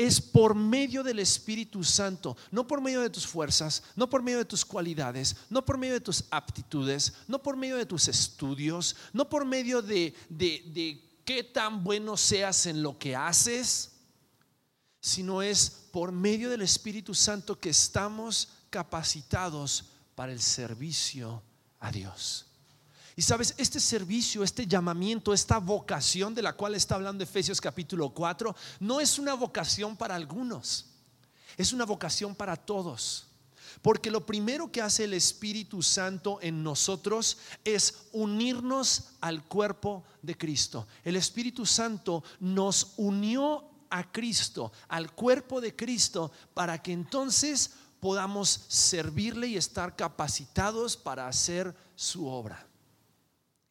Es 0.00 0.18
por 0.18 0.54
medio 0.54 1.02
del 1.02 1.18
Espíritu 1.18 1.84
Santo, 1.84 2.34
no 2.50 2.66
por 2.66 2.80
medio 2.80 3.02
de 3.02 3.10
tus 3.10 3.26
fuerzas, 3.26 3.82
no 3.94 4.08
por 4.08 4.22
medio 4.22 4.38
de 4.38 4.46
tus 4.46 4.64
cualidades, 4.64 5.36
no 5.50 5.62
por 5.62 5.76
medio 5.76 5.92
de 5.92 6.00
tus 6.00 6.24
aptitudes, 6.30 7.12
no 7.28 7.42
por 7.42 7.54
medio 7.54 7.76
de 7.76 7.84
tus 7.84 8.08
estudios, 8.08 8.96
no 9.12 9.28
por 9.28 9.44
medio 9.44 9.82
de, 9.82 10.14
de 10.30 11.20
qué 11.26 11.44
tan 11.44 11.84
bueno 11.84 12.16
seas 12.16 12.64
en 12.64 12.82
lo 12.82 12.98
que 12.98 13.14
haces, 13.14 13.90
sino 15.02 15.42
es 15.42 15.68
por 15.92 16.12
medio 16.12 16.48
del 16.48 16.62
Espíritu 16.62 17.14
Santo 17.14 17.60
que 17.60 17.68
estamos 17.68 18.48
capacitados 18.70 19.84
para 20.14 20.32
el 20.32 20.40
servicio 20.40 21.42
a 21.78 21.92
Dios. 21.92 22.49
Y 23.20 23.22
sabes, 23.22 23.52
este 23.58 23.80
servicio, 23.80 24.42
este 24.42 24.66
llamamiento, 24.66 25.34
esta 25.34 25.58
vocación 25.58 26.34
de 26.34 26.40
la 26.40 26.54
cual 26.54 26.74
está 26.74 26.94
hablando 26.94 27.22
Efesios 27.22 27.60
capítulo 27.60 28.08
4, 28.14 28.56
no 28.78 28.98
es 28.98 29.18
una 29.18 29.34
vocación 29.34 29.94
para 29.94 30.14
algunos, 30.14 30.86
es 31.58 31.74
una 31.74 31.84
vocación 31.84 32.34
para 32.34 32.56
todos. 32.56 33.26
Porque 33.82 34.10
lo 34.10 34.24
primero 34.24 34.72
que 34.72 34.80
hace 34.80 35.04
el 35.04 35.12
Espíritu 35.12 35.82
Santo 35.82 36.38
en 36.40 36.62
nosotros 36.62 37.36
es 37.62 38.06
unirnos 38.12 39.10
al 39.20 39.44
cuerpo 39.44 40.02
de 40.22 40.38
Cristo. 40.38 40.88
El 41.04 41.16
Espíritu 41.16 41.66
Santo 41.66 42.24
nos 42.38 42.94
unió 42.96 43.66
a 43.90 44.10
Cristo, 44.10 44.72
al 44.88 45.12
cuerpo 45.12 45.60
de 45.60 45.76
Cristo, 45.76 46.32
para 46.54 46.82
que 46.82 46.92
entonces 46.92 47.72
podamos 48.00 48.64
servirle 48.68 49.48
y 49.48 49.58
estar 49.58 49.94
capacitados 49.94 50.96
para 50.96 51.28
hacer 51.28 51.76
su 51.94 52.26
obra. 52.26 52.69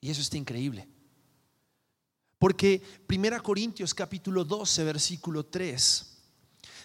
Y 0.01 0.09
eso 0.09 0.21
está 0.21 0.37
increíble. 0.37 0.87
Porque 2.37 2.81
1 3.09 3.43
Corintios 3.43 3.93
capítulo 3.93 4.45
12, 4.45 4.83
versículo 4.85 5.45
3, 5.45 6.17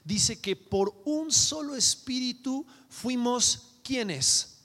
dice 0.04 0.40
que 0.40 0.56
por 0.56 1.00
un 1.04 1.30
solo 1.30 1.76
espíritu 1.76 2.66
fuimos 2.88 3.78
quienes? 3.84 4.58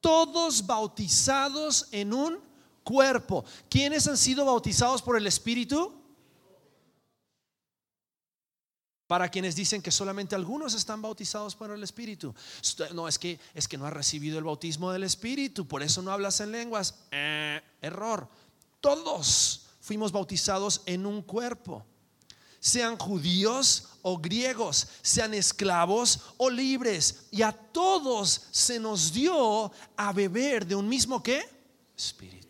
Todos 0.00 0.64
bautizados 0.64 1.88
en 1.90 2.12
un 2.14 2.38
cuerpo. 2.84 3.44
¿Quiénes 3.68 4.06
han 4.06 4.16
sido 4.16 4.44
bautizados 4.44 5.02
por 5.02 5.16
el 5.16 5.26
espíritu? 5.26 5.99
Para 9.10 9.28
quienes 9.28 9.56
dicen 9.56 9.82
que 9.82 9.90
solamente 9.90 10.36
algunos 10.36 10.72
están 10.72 11.02
bautizados 11.02 11.56
por 11.56 11.72
el 11.72 11.82
Espíritu. 11.82 12.32
No, 12.94 13.08
es 13.08 13.18
que, 13.18 13.40
es 13.56 13.66
que 13.66 13.76
no 13.76 13.84
has 13.84 13.92
recibido 13.92 14.38
el 14.38 14.44
bautismo 14.44 14.92
del 14.92 15.02
Espíritu, 15.02 15.66
por 15.66 15.82
eso 15.82 16.00
no 16.00 16.12
hablas 16.12 16.38
en 16.38 16.52
lenguas. 16.52 16.94
Eh, 17.10 17.60
error. 17.82 18.28
Todos 18.80 19.66
fuimos 19.80 20.12
bautizados 20.12 20.82
en 20.86 21.06
un 21.06 21.22
cuerpo. 21.22 21.84
Sean 22.60 22.96
judíos 22.96 23.88
o 24.02 24.16
griegos, 24.16 24.86
sean 25.02 25.34
esclavos 25.34 26.20
o 26.36 26.48
libres. 26.48 27.26
Y 27.32 27.42
a 27.42 27.50
todos 27.50 28.42
se 28.52 28.78
nos 28.78 29.12
dio 29.12 29.72
a 29.96 30.12
beber 30.12 30.64
de 30.64 30.76
un 30.76 30.88
mismo 30.88 31.20
qué? 31.20 31.42
Espíritu. 31.96 32.49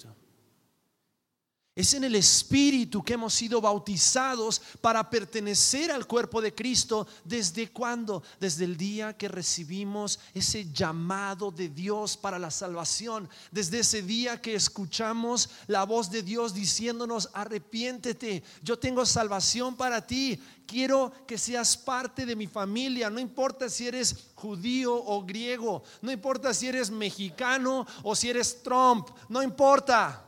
Es 1.81 1.95
en 1.95 2.05
el 2.05 2.15
Espíritu 2.15 3.03
que 3.03 3.15
hemos 3.15 3.33
sido 3.33 3.59
bautizados 3.59 4.61
para 4.83 5.09
pertenecer 5.09 5.91
al 5.91 6.07
cuerpo 6.07 6.43
de 6.43 6.55
Cristo. 6.55 7.09
¿Desde 7.25 7.71
cuándo? 7.71 8.23
Desde 8.39 8.67
el 8.67 8.77
día 8.77 9.17
que 9.17 9.29
recibimos 9.29 10.19
ese 10.35 10.71
llamado 10.71 11.51
de 11.51 11.71
Dios 11.71 12.19
para 12.19 12.39
la 12.39 12.51
salvación. 12.51 13.31
Desde 13.51 13.79
ese 13.79 14.03
día 14.03 14.43
que 14.43 14.55
escuchamos 14.55 15.49
la 15.69 15.85
voz 15.85 16.11
de 16.11 16.23
Dios 16.23 16.53
diciéndonos, 16.53 17.31
arrepiéntete, 17.33 18.45
yo 18.63 18.79
tengo 18.79 19.07
salvación 19.07 19.75
para 19.75 20.07
ti. 20.07 20.39
Quiero 20.67 21.11
que 21.27 21.39
seas 21.39 21.79
parte 21.79 22.27
de 22.27 22.37
mi 22.37 22.47
familia. 22.47 23.09
No 23.09 23.21
importa 23.21 23.71
si 23.71 23.89
eres 23.89 24.29
judío 24.35 24.95
o 24.95 25.25
griego. 25.25 25.83
No 26.03 26.13
importa 26.13 26.53
si 26.53 26.67
eres 26.67 26.91
mexicano 26.91 27.87
o 28.03 28.15
si 28.15 28.29
eres 28.29 28.63
Trump. 28.63 29.09
No 29.31 29.43
importa. 29.43 30.27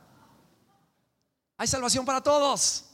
Hay 1.62 1.68
salvación 1.68 2.04
para 2.04 2.20
todos. 2.20 2.86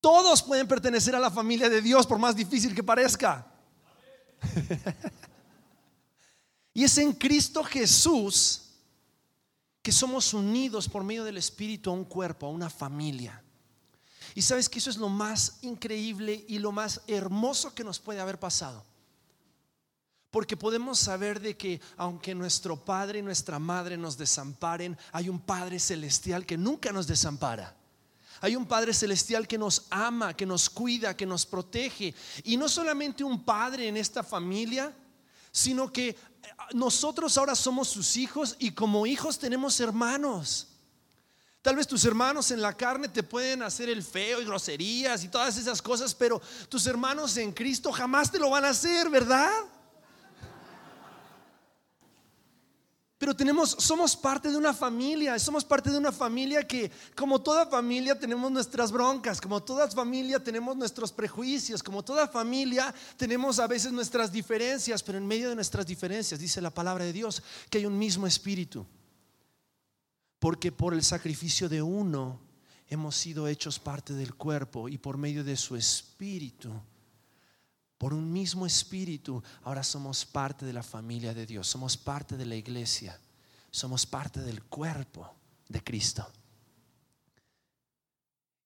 Todos 0.00 0.42
pueden 0.42 0.66
pertenecer 0.66 1.14
a 1.14 1.20
la 1.20 1.30
familia 1.30 1.68
de 1.68 1.82
Dios 1.82 2.06
por 2.06 2.18
más 2.18 2.34
difícil 2.34 2.74
que 2.74 2.82
parezca. 2.82 3.46
y 6.72 6.84
es 6.84 6.96
en 6.96 7.12
Cristo 7.12 7.62
Jesús 7.62 8.62
que 9.82 9.92
somos 9.92 10.32
unidos 10.32 10.88
por 10.88 11.04
medio 11.04 11.22
del 11.22 11.36
Espíritu 11.36 11.90
a 11.90 11.92
un 11.92 12.06
cuerpo, 12.06 12.46
a 12.46 12.50
una 12.50 12.70
familia. 12.70 13.44
Y 14.34 14.40
sabes 14.40 14.70
que 14.70 14.78
eso 14.78 14.88
es 14.88 14.96
lo 14.96 15.10
más 15.10 15.58
increíble 15.60 16.46
y 16.48 16.60
lo 16.60 16.72
más 16.72 17.02
hermoso 17.08 17.74
que 17.74 17.84
nos 17.84 17.98
puede 17.98 18.20
haber 18.20 18.40
pasado. 18.40 18.82
Porque 20.30 20.56
podemos 20.56 20.98
saber 20.98 21.40
de 21.40 21.56
que 21.56 21.80
aunque 21.96 22.34
nuestro 22.34 22.76
padre 22.76 23.20
y 23.20 23.22
nuestra 23.22 23.58
madre 23.58 23.96
nos 23.96 24.18
desamparen, 24.18 24.96
hay 25.12 25.28
un 25.28 25.40
Padre 25.40 25.78
celestial 25.78 26.44
que 26.44 26.58
nunca 26.58 26.92
nos 26.92 27.06
desampara. 27.06 27.74
Hay 28.40 28.54
un 28.54 28.66
Padre 28.66 28.92
celestial 28.94 29.48
que 29.48 29.58
nos 29.58 29.86
ama, 29.90 30.34
que 30.34 30.46
nos 30.46 30.70
cuida, 30.70 31.16
que 31.16 31.26
nos 31.26 31.46
protege. 31.46 32.14
Y 32.44 32.56
no 32.56 32.68
solamente 32.68 33.24
un 33.24 33.42
Padre 33.42 33.88
en 33.88 33.96
esta 33.96 34.22
familia, 34.22 34.94
sino 35.50 35.90
que 35.90 36.16
nosotros 36.74 37.36
ahora 37.38 37.54
somos 37.54 37.88
sus 37.88 38.16
hijos 38.16 38.54
y 38.58 38.72
como 38.72 39.06
hijos 39.06 39.38
tenemos 39.38 39.80
hermanos. 39.80 40.68
Tal 41.62 41.76
vez 41.76 41.86
tus 41.86 42.04
hermanos 42.04 42.50
en 42.50 42.62
la 42.62 42.76
carne 42.76 43.08
te 43.08 43.22
pueden 43.22 43.62
hacer 43.62 43.88
el 43.88 44.02
feo 44.02 44.40
y 44.40 44.44
groserías 44.44 45.24
y 45.24 45.28
todas 45.28 45.56
esas 45.56 45.82
cosas, 45.82 46.14
pero 46.14 46.40
tus 46.68 46.86
hermanos 46.86 47.36
en 47.36 47.52
Cristo 47.52 47.90
jamás 47.90 48.30
te 48.30 48.38
lo 48.38 48.50
van 48.50 48.64
a 48.64 48.70
hacer, 48.70 49.10
¿verdad? 49.10 49.50
Pero 53.18 53.34
tenemos, 53.34 53.70
somos 53.70 54.16
parte 54.16 54.48
de 54.48 54.56
una 54.56 54.72
familia, 54.72 55.36
somos 55.40 55.64
parte 55.64 55.90
de 55.90 55.98
una 55.98 56.12
familia 56.12 56.66
que, 56.66 56.88
como 57.16 57.40
toda 57.40 57.66
familia, 57.66 58.16
tenemos 58.16 58.50
nuestras 58.52 58.92
broncas, 58.92 59.40
como 59.40 59.60
toda 59.60 59.90
familia 59.90 60.38
tenemos 60.38 60.76
nuestros 60.76 61.10
prejuicios, 61.10 61.82
como 61.82 62.04
toda 62.04 62.28
familia 62.28 62.94
tenemos 63.16 63.58
a 63.58 63.66
veces 63.66 63.90
nuestras 63.90 64.30
diferencias, 64.30 65.02
pero 65.02 65.18
en 65.18 65.26
medio 65.26 65.48
de 65.48 65.56
nuestras 65.56 65.84
diferencias, 65.84 66.38
dice 66.38 66.60
la 66.60 66.70
palabra 66.70 67.04
de 67.04 67.12
Dios, 67.12 67.42
que 67.68 67.78
hay 67.78 67.86
un 67.86 67.98
mismo 67.98 68.24
espíritu. 68.24 68.86
Porque 70.38 70.70
por 70.70 70.94
el 70.94 71.02
sacrificio 71.02 71.68
de 71.68 71.82
uno 71.82 72.40
hemos 72.86 73.16
sido 73.16 73.48
hechos 73.48 73.80
parte 73.80 74.14
del 74.14 74.36
cuerpo 74.36 74.88
y 74.88 74.96
por 74.96 75.18
medio 75.18 75.42
de 75.42 75.56
su 75.56 75.74
espíritu 75.74 76.70
por 77.98 78.14
un 78.14 78.32
mismo 78.32 78.64
espíritu, 78.64 79.42
ahora 79.64 79.82
somos 79.82 80.24
parte 80.24 80.64
de 80.64 80.72
la 80.72 80.84
familia 80.84 81.34
de 81.34 81.44
Dios, 81.44 81.66
somos 81.66 81.96
parte 81.96 82.36
de 82.36 82.46
la 82.46 82.54
iglesia, 82.54 83.18
somos 83.72 84.06
parte 84.06 84.40
del 84.40 84.62
cuerpo 84.62 85.34
de 85.68 85.82
Cristo. 85.82 86.26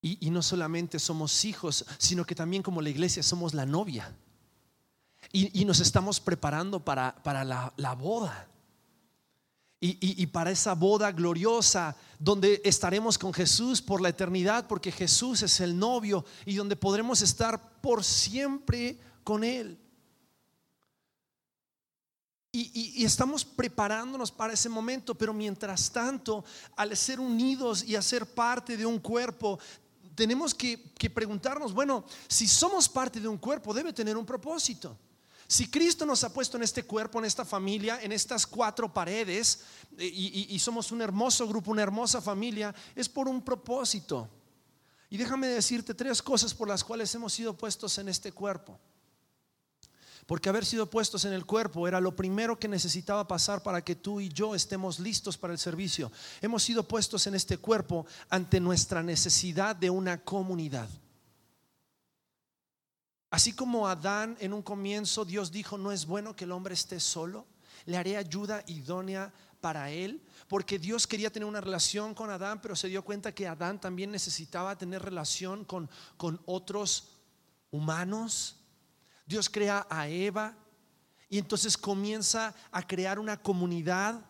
Y, 0.04 0.30
no 0.30 0.42
solamente 0.42 0.98
somos 0.98 1.44
hijos, 1.44 1.84
sino 1.96 2.26
que 2.26 2.34
también 2.34 2.62
como 2.62 2.82
la 2.82 2.90
iglesia 2.90 3.22
somos 3.22 3.54
la 3.54 3.64
novia. 3.64 4.12
Y, 5.30 5.64
nos 5.64 5.78
estamos 5.78 6.20
preparando 6.20 6.84
para, 6.84 7.14
la, 7.24 7.94
boda. 7.94 8.48
y, 9.80 10.26
para 10.26 10.50
esa 10.50 10.74
boda 10.74 11.12
gloriosa 11.12 11.96
donde 12.18 12.60
estaremos 12.64 13.16
con 13.16 13.32
Jesús 13.32 13.80
por 13.80 14.02
la 14.02 14.08
eternidad, 14.08 14.66
porque 14.66 14.90
Jesús 14.90 15.42
es 15.42 15.60
el 15.60 15.78
novio 15.78 16.24
y 16.44 16.56
donde 16.56 16.74
podremos 16.74 17.22
estar 17.22 17.80
por 17.80 18.02
siempre 18.02 18.98
con 19.22 19.44
Él. 19.44 19.78
Y, 22.54 23.02
estamos 23.02 23.46
preparándonos 23.46 24.30
para 24.30 24.52
ese 24.52 24.68
momento, 24.68 25.14
pero 25.14 25.32
mientras 25.32 25.90
tanto, 25.90 26.44
al 26.76 26.94
ser 26.94 27.18
unidos 27.18 27.82
y 27.82 27.96
a 27.96 28.02
ser 28.02 28.26
parte 28.26 28.76
de 28.76 28.84
un 28.84 28.98
cuerpo, 28.98 29.58
tenemos 30.14 30.54
que, 30.54 30.92
que 30.98 31.08
preguntarnos, 31.08 31.72
bueno, 31.72 32.04
si 32.28 32.46
somos 32.46 32.90
parte 32.90 33.20
de 33.20 33.28
un 33.28 33.38
cuerpo, 33.38 33.72
debe 33.72 33.94
tener 33.94 34.18
un 34.18 34.26
propósito. 34.26 34.98
Si 35.48 35.70
Cristo 35.70 36.04
nos 36.04 36.24
ha 36.24 36.32
puesto 36.32 36.58
en 36.58 36.62
este 36.62 36.82
cuerpo, 36.82 37.18
en 37.18 37.24
esta 37.24 37.46
familia, 37.46 38.02
en 38.02 38.12
estas 38.12 38.46
cuatro 38.46 38.92
paredes, 38.92 39.60
eh, 39.96 40.04
y, 40.06 40.54
y 40.54 40.58
somos 40.58 40.92
un 40.92 41.00
hermoso 41.00 41.48
grupo, 41.48 41.70
una 41.70 41.82
hermosa 41.82 42.20
familia, 42.20 42.74
es 42.94 43.08
por 43.08 43.28
un 43.28 43.42
propósito. 43.42 44.28
Y 45.08 45.16
déjame 45.16 45.46
decirte 45.46 45.94
tres 45.94 46.20
cosas 46.20 46.52
por 46.52 46.68
las 46.68 46.84
cuales 46.84 47.14
hemos 47.14 47.32
sido 47.32 47.56
puestos 47.56 47.96
en 47.96 48.10
este 48.10 48.30
cuerpo. 48.32 48.78
Porque 50.26 50.48
haber 50.48 50.64
sido 50.64 50.88
puestos 50.88 51.24
en 51.24 51.32
el 51.32 51.44
cuerpo 51.44 51.88
era 51.88 52.00
lo 52.00 52.14
primero 52.14 52.58
que 52.58 52.68
necesitaba 52.68 53.26
pasar 53.26 53.62
para 53.62 53.82
que 53.82 53.96
tú 53.96 54.20
y 54.20 54.28
yo 54.28 54.54
estemos 54.54 55.00
listos 55.00 55.36
para 55.36 55.52
el 55.52 55.58
servicio. 55.58 56.12
Hemos 56.40 56.62
sido 56.62 56.86
puestos 56.86 57.26
en 57.26 57.34
este 57.34 57.58
cuerpo 57.58 58.06
ante 58.28 58.60
nuestra 58.60 59.02
necesidad 59.02 59.74
de 59.74 59.90
una 59.90 60.22
comunidad. 60.22 60.88
Así 63.30 63.52
como 63.54 63.88
Adán 63.88 64.36
en 64.40 64.52
un 64.52 64.62
comienzo 64.62 65.24
Dios 65.24 65.50
dijo, 65.50 65.78
no 65.78 65.90
es 65.90 66.06
bueno 66.06 66.36
que 66.36 66.44
el 66.44 66.52
hombre 66.52 66.74
esté 66.74 67.00
solo, 67.00 67.46
le 67.86 67.96
haré 67.96 68.16
ayuda 68.16 68.62
idónea 68.66 69.32
para 69.60 69.90
él, 69.90 70.22
porque 70.48 70.78
Dios 70.78 71.06
quería 71.06 71.32
tener 71.32 71.48
una 71.48 71.60
relación 71.60 72.14
con 72.14 72.28
Adán, 72.30 72.60
pero 72.60 72.76
se 72.76 72.88
dio 72.88 73.02
cuenta 73.02 73.34
que 73.34 73.48
Adán 73.48 73.80
también 73.80 74.10
necesitaba 74.10 74.76
tener 74.76 75.02
relación 75.02 75.64
con, 75.64 75.88
con 76.16 76.40
otros 76.44 77.08
humanos. 77.70 78.56
Dios 79.32 79.48
crea 79.48 79.86
a 79.88 80.08
Eva 80.08 80.54
y 81.30 81.38
entonces 81.38 81.78
comienza 81.78 82.54
a 82.70 82.86
crear 82.86 83.18
una 83.18 83.40
comunidad 83.40 84.20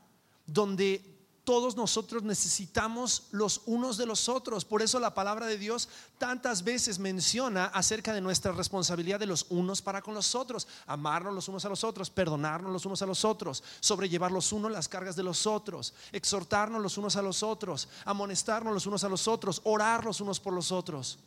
donde 0.47 1.13
todos 1.43 1.75
nosotros 1.75 2.23
necesitamos 2.23 3.27
los 3.33 3.63
unos 3.67 3.97
de 3.97 4.07
los 4.07 4.29
otros. 4.29 4.65
Por 4.65 4.81
eso 4.81 5.01
la 5.01 5.13
palabra 5.13 5.47
de 5.47 5.59
Dios 5.59 5.89
tantas 6.19 6.63
veces 6.63 7.01
menciona 7.01 7.65
acerca 7.65 8.15
de 8.15 8.21
nuestra 8.21 8.53
responsabilidad 8.53 9.19
de 9.19 9.27
los 9.27 9.47
unos 9.49 9.83
para 9.83 10.03
con 10.03 10.15
los 10.15 10.37
otros. 10.37 10.69
Amarnos 10.87 11.35
los 11.35 11.49
unos 11.49 11.65
a 11.65 11.69
los 11.69 11.83
otros, 11.83 12.09
perdonarnos 12.09 12.73
los 12.73 12.87
unos 12.87 13.03
a 13.03 13.07
los 13.07 13.25
otros, 13.25 13.65
sobrellevar 13.81 14.31
los 14.31 14.53
unos 14.53 14.71
las 14.71 14.87
cargas 14.87 15.17
de 15.17 15.25
los 15.25 15.49
otros, 15.49 15.95
exhortarnos 16.13 16.81
los 16.81 16.97
unos 16.97 17.17
a 17.17 17.23
los 17.23 17.43
otros, 17.43 17.89
amonestarnos 18.05 18.73
los 18.73 18.87
unos 18.87 19.03
a 19.03 19.09
los 19.09 19.27
otros, 19.27 19.61
orar 19.65 20.05
los 20.05 20.21
unos 20.21 20.39
por 20.39 20.53
los 20.53 20.71
otros, 20.71 21.19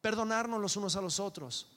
perdonarnos 0.00 0.60
los 0.60 0.76
unos 0.76 0.96
a 0.96 1.00
los 1.00 1.20
otros 1.20 1.68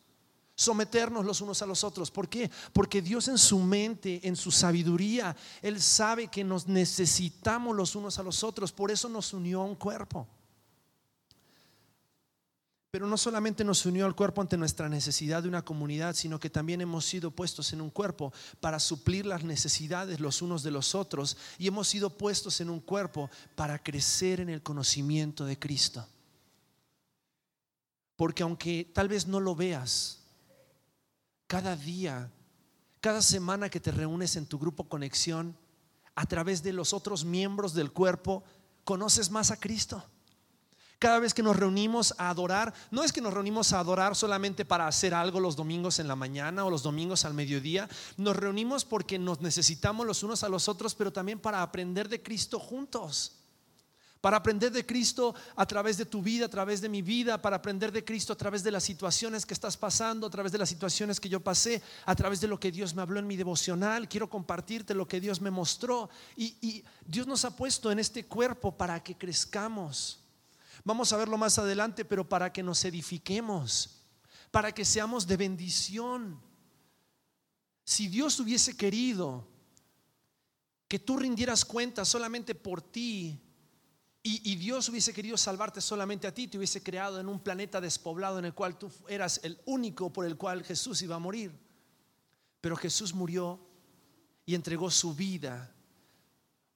someternos 0.56 1.26
los 1.26 1.42
unos 1.42 1.62
a 1.62 1.66
los 1.66 1.84
otros. 1.84 2.12
¿Por 2.12 2.30
qué? 2.30 2.50
Porque 2.72 3.02
Dios 3.02 3.28
en 3.28 3.38
su 3.38 3.60
mente, 3.60 4.22
en 4.28 4.36
su 4.36 4.52
sabiduría, 4.52 5.36
Él 5.62 5.82
sabe 5.82 6.28
que 6.28 6.44
nos 6.44 6.68
necesitamos 6.68 7.76
los 7.76 7.96
unos 7.96 8.20
a 8.20 8.24
los 8.24 8.44
otros. 8.44 8.72
Por 8.72 8.92
eso 8.92 9.10
nos 9.10 9.34
unió 9.34 9.62
a 9.62 9.66
un 9.66 9.76
cuerpo. 9.76 10.28
Pero 12.94 13.08
no 13.08 13.18
solamente 13.18 13.64
nos 13.64 13.88
unió 13.88 14.06
al 14.06 14.16
cuerpo 14.16 14.40
ante 14.40 14.56
nuestra 14.56 14.88
necesidad 14.88 15.42
de 15.42 15.50
una 15.50 15.66
comunidad, 15.66 16.14
sino 16.14 16.40
que 16.40 16.52
también 16.52 16.80
hemos 16.80 17.06
sido 17.06 17.32
puestos 17.32 17.74
en 17.74 17.82
un 17.82 17.90
cuerpo 17.90 18.32
para 18.60 18.80
suplir 18.80 19.26
las 19.26 19.44
necesidades 19.44 20.20
los 20.20 20.44
unos 20.44 20.62
de 20.62 20.70
los 20.70 20.94
otros 20.94 21.36
y 21.58 21.66
hemos 21.66 21.88
sido 21.88 22.12
puestos 22.12 22.62
en 22.62 22.70
un 22.70 22.80
cuerpo 22.80 23.32
para 23.56 23.82
crecer 23.82 24.42
en 24.42 24.50
el 24.50 24.62
conocimiento 24.62 25.44
de 25.44 25.58
Cristo. 25.58 26.06
Porque 28.16 28.44
aunque 28.44 28.92
tal 28.94 29.08
vez 29.08 29.26
no 29.26 29.40
lo 29.40 29.56
veas, 29.56 30.23
cada 31.54 31.76
día, 31.76 32.32
cada 33.00 33.22
semana 33.22 33.70
que 33.70 33.80
te 33.80 33.92
reúnes 33.92 34.36
en 34.38 34.48
tu 34.48 34.58
grupo 34.58 34.90
conexión, 34.90 35.56
a 36.16 36.26
través 36.26 36.64
de 36.64 36.74
los 36.74 36.94
otros 36.94 37.24
miembros 37.24 37.76
del 37.76 37.92
cuerpo, 37.92 38.44
conoces 38.84 39.30
más 39.30 39.52
a 39.52 39.60
Cristo. 39.60 40.04
Cada 40.98 41.20
vez 41.20 41.32
que 41.36 41.44
nos 41.44 41.56
reunimos 41.56 42.16
a 42.18 42.32
adorar, 42.32 42.74
no 42.90 43.04
es 43.04 43.14
que 43.14 43.22
nos 43.22 43.36
reunimos 43.36 43.72
a 43.72 43.78
adorar 43.78 44.16
solamente 44.16 44.66
para 44.66 44.88
hacer 44.88 45.14
algo 45.14 45.40
los 45.40 45.56
domingos 45.56 46.00
en 46.00 46.08
la 46.08 46.16
mañana 46.16 46.66
o 46.66 46.72
los 46.72 46.82
domingos 46.82 47.24
al 47.24 47.36
mediodía, 47.36 47.88
nos 48.18 48.36
reunimos 48.36 48.84
porque 48.84 49.20
nos 49.20 49.40
necesitamos 49.42 50.08
los 50.08 50.24
unos 50.24 50.44
a 50.44 50.50
los 50.50 50.68
otros, 50.68 50.96
pero 50.96 51.14
también 51.14 51.38
para 51.38 51.62
aprender 51.62 52.10
de 52.10 52.24
Cristo 52.24 52.60
juntos 52.60 53.43
para 54.24 54.38
aprender 54.38 54.72
de 54.72 54.86
Cristo 54.86 55.36
a 55.54 55.66
través 55.66 55.98
de 55.98 56.06
tu 56.06 56.22
vida, 56.22 56.46
a 56.46 56.50
través 56.50 56.80
de 56.80 56.88
mi 56.88 57.02
vida, 57.02 57.42
para 57.42 57.58
aprender 57.58 57.92
de 57.92 58.06
Cristo 58.06 58.32
a 58.32 58.38
través 58.38 58.64
de 58.64 58.72
las 58.72 58.86
situaciones 58.86 59.46
que 59.46 59.54
estás 59.54 59.76
pasando, 59.76 60.28
a 60.28 60.30
través 60.30 60.54
de 60.54 60.58
las 60.58 60.70
situaciones 60.70 61.20
que 61.20 61.28
yo 61.28 61.42
pasé, 61.42 61.82
a 62.06 62.16
través 62.16 62.40
de 62.40 62.48
lo 62.48 62.58
que 62.58 62.72
Dios 62.72 62.96
me 62.96 63.02
habló 63.02 63.20
en 63.20 63.28
mi 63.28 63.36
devocional. 63.36 64.08
Quiero 64.08 64.30
compartirte 64.30 64.94
lo 64.94 65.10
que 65.10 65.20
Dios 65.20 65.42
me 65.42 65.52
mostró. 65.52 66.10
Y, 66.38 66.86
Dios 67.06 67.28
nos 67.28 67.44
ha 67.44 67.54
puesto 67.54 67.92
en 67.92 68.00
este 68.00 68.26
cuerpo 68.26 68.72
para 68.72 69.04
que 69.04 69.18
crezcamos. 69.18 70.22
Vamos 70.86 71.12
a 71.12 71.18
verlo 71.18 71.38
más 71.38 71.60
adelante, 71.60 72.06
pero 72.06 72.30
para 72.30 72.54
que 72.54 72.64
nos 72.64 72.86
edifiquemos, 72.86 74.06
para 74.52 74.72
que 74.72 74.86
seamos 74.86 75.28
de 75.28 75.36
bendición. 75.36 76.40
Si 77.84 78.08
Dios 78.08 78.40
hubiese 78.40 78.78
querido 78.78 79.46
que 80.88 80.98
tú 80.98 81.18
rindieras 81.18 81.66
cuenta 81.66 82.06
solamente 82.06 82.56
por 82.56 82.82
ti, 82.82 83.38
y, 84.26 84.56
Dios 84.56 84.88
hubiese 84.88 85.14
querido 85.14 85.36
salvarte 85.36 85.82
solamente 85.82 86.28
a 86.28 86.34
ti, 86.34 86.48
te 86.48 86.58
hubiese 86.58 86.82
creado 86.82 87.20
en 87.20 87.28
un 87.28 87.42
planeta 87.42 87.82
despoblado 87.82 88.40
en 88.40 88.46
el 88.46 88.54
cual 88.54 88.78
tú 88.78 88.90
eras 89.10 89.42
el 89.44 89.60
único 89.66 90.14
por 90.14 90.26
el 90.26 90.38
cual 90.38 90.64
Jesús 90.64 91.02
iba 91.02 91.18
a 91.18 91.20
morir. 91.20 91.52
Pero 92.62 92.78
Jesús 92.78 93.14
murió 93.14 93.60
y 94.46 94.56
entregó 94.56 94.90
su 94.90 95.14
vida 95.14 95.76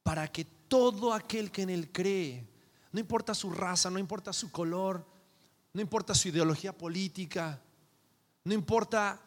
para 0.04 0.28
que 0.30 0.44
todo 0.44 1.14
aquel 1.14 1.50
que 1.50 1.62
en 1.62 1.70
él 1.70 1.90
cree, 1.90 2.46
no 2.92 3.00
importa 3.00 3.34
su 3.34 3.50
raza, 3.50 3.90
no 3.90 3.98
importa 3.98 4.34
su 4.34 4.52
color, 4.52 5.06
no 5.72 5.80
importa 5.80 6.14
su 6.14 6.28
ideología 6.28 6.78
política, 6.78 7.62
no 8.44 8.54
importa 8.54 9.22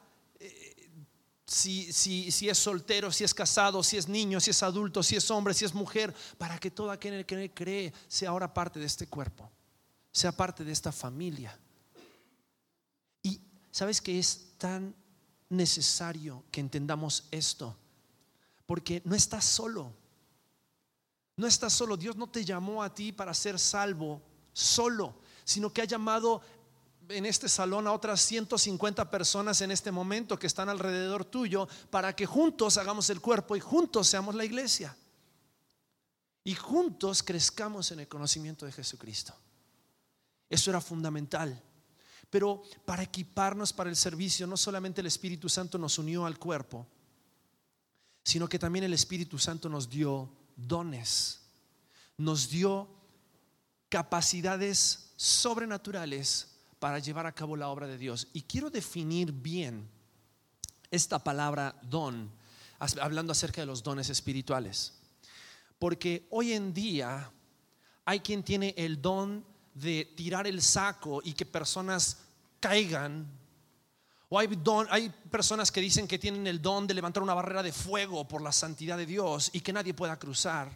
si, 1.50 1.92
si, 1.92 2.48
es 2.48 2.58
soltero, 2.58 3.10
si 3.10 3.24
es 3.24 3.34
casado, 3.34 3.82
si 3.82 3.96
es 3.96 4.06
niño, 4.06 4.38
si 4.38 4.50
es 4.50 4.62
adulto, 4.62 5.02
si 5.02 5.16
es 5.16 5.28
hombre, 5.32 5.52
si 5.52 5.64
es 5.64 5.74
mujer, 5.74 6.14
para 6.38 6.58
que 6.60 6.70
todo 6.70 6.92
aquel 6.92 7.26
que 7.26 7.52
cree 7.52 7.92
sea 8.06 8.30
ahora 8.30 8.54
parte 8.54 8.78
de 8.78 8.86
este 8.86 9.08
cuerpo, 9.08 9.50
sea 10.12 10.30
parte 10.30 10.62
de 10.62 10.70
esta 10.70 10.92
familia. 10.92 11.58
Y 13.24 13.40
sabes 13.72 14.00
que 14.00 14.16
es 14.16 14.52
tan 14.58 14.94
necesario 15.48 16.44
que 16.52 16.60
entendamos 16.60 17.24
esto, 17.32 17.76
porque 18.64 19.02
no 19.04 19.16
estás 19.16 19.44
solo. 19.44 19.92
No 21.36 21.48
estás 21.48 21.72
solo. 21.72 21.96
Dios 21.96 22.14
no 22.14 22.28
te 22.28 22.44
llamó 22.44 22.80
a 22.80 22.94
ti 22.94 23.10
para 23.10 23.34
ser 23.34 23.58
salvo 23.58 24.22
solo, 24.52 25.16
sino 25.44 25.72
que 25.72 25.82
ha 25.82 25.86
llamado 25.86 26.42
en 27.11 27.27
este 27.27 27.49
salón 27.49 27.87
a 27.87 27.92
otras 27.92 28.20
150 28.20 29.11
personas 29.11 29.61
en 29.61 29.70
este 29.70 29.90
momento 29.90 30.38
que 30.38 30.46
están 30.46 30.68
alrededor 30.68 31.25
tuyo 31.25 31.68
para 31.90 32.14
que 32.14 32.27
juntos 32.27 32.77
hagamos 32.77 33.11
el 33.11 33.20
cuerpo 33.20 33.57
y 33.57 33.61
juntos 33.61 34.09
seamos 34.09 34.35
la 34.35 34.44
iglesia. 34.44 34.96
Y 36.44 36.55
juntos 36.55 37.23
crezcamos 37.23 37.90
en 37.92 38.01
el 38.01 38.09
conocimiento 38.09 38.64
de 38.64 38.73
Jesucristo. 38.73 39.35
Eso 40.49 40.70
era 40.70 40.81
fundamental. 40.81 41.62
Pero 42.31 42.62
para 42.85 43.03
equiparnos 43.03 43.73
para 43.73 43.90
el 43.90 43.96
servicio, 43.96 44.46
no 44.46 44.57
solamente 44.57 45.01
el 45.01 45.07
Espíritu 45.07 45.49
Santo 45.49 45.79
nos 45.79 45.99
unió 45.99 46.27
al 46.27 46.38
cuerpo, 46.38 46.87
sino 48.23 48.49
que 48.49 48.59
también 48.59 48.85
el 48.85 48.94
Espíritu 48.94 49.38
Santo 49.38 49.68
nos 49.68 49.88
dio 49.88 50.31
dones, 50.57 51.40
nos 52.16 52.49
dio 52.49 52.88
capacidades 53.88 55.12
sobrenaturales 55.16 56.49
para 56.81 56.99
llevar 56.99 57.27
a 57.27 57.33
cabo 57.33 57.57
la 57.57 57.69
obra 57.69 57.87
de 57.87 57.99
Dios. 57.99 58.27
Y 58.33 58.43
quiero 58.43 58.71
definir 58.71 59.31
bien 59.31 59.88
esta 60.90 61.19
palabra 61.21 61.79
don, 61.83 62.33
hablando 63.01 63.33
acerca 63.33 63.61
de 63.61 63.66
los 63.66 63.83
dones 63.83 64.09
espirituales. 64.09 64.95
Porque 65.79 66.27
hoy 66.31 66.53
en 66.53 66.75
día 66.75 67.31
hay 68.07 68.21
quien 68.21 68.43
tiene 68.43 68.75
el 68.77 69.01
don 69.01 69.45
de 69.75 70.11
tirar 70.16 70.47
el 70.47 70.62
saco 70.62 71.21
y 71.23 71.35
que 71.35 71.47
personas 71.47 72.19
caigan. 72.59 73.27
O 74.31 74.38
hay, 74.38 74.47
don, 74.47 74.87
hay 74.90 75.11
personas 75.31 75.71
que 75.71 75.81
dicen 75.81 76.09
que 76.09 76.19
tienen 76.19 76.47
el 76.47 76.62
don 76.62 76.87
de 76.87 76.95
levantar 76.95 77.23
una 77.23 77.35
barrera 77.35 77.62
de 77.62 77.73
fuego 77.73 78.27
por 78.27 78.40
la 78.40 78.53
santidad 78.53 78.97
de 78.97 79.07
Dios 79.07 79.51
y 79.53 79.61
que 79.61 79.73
nadie 79.73 79.93
pueda 79.93 80.19
cruzar. 80.19 80.71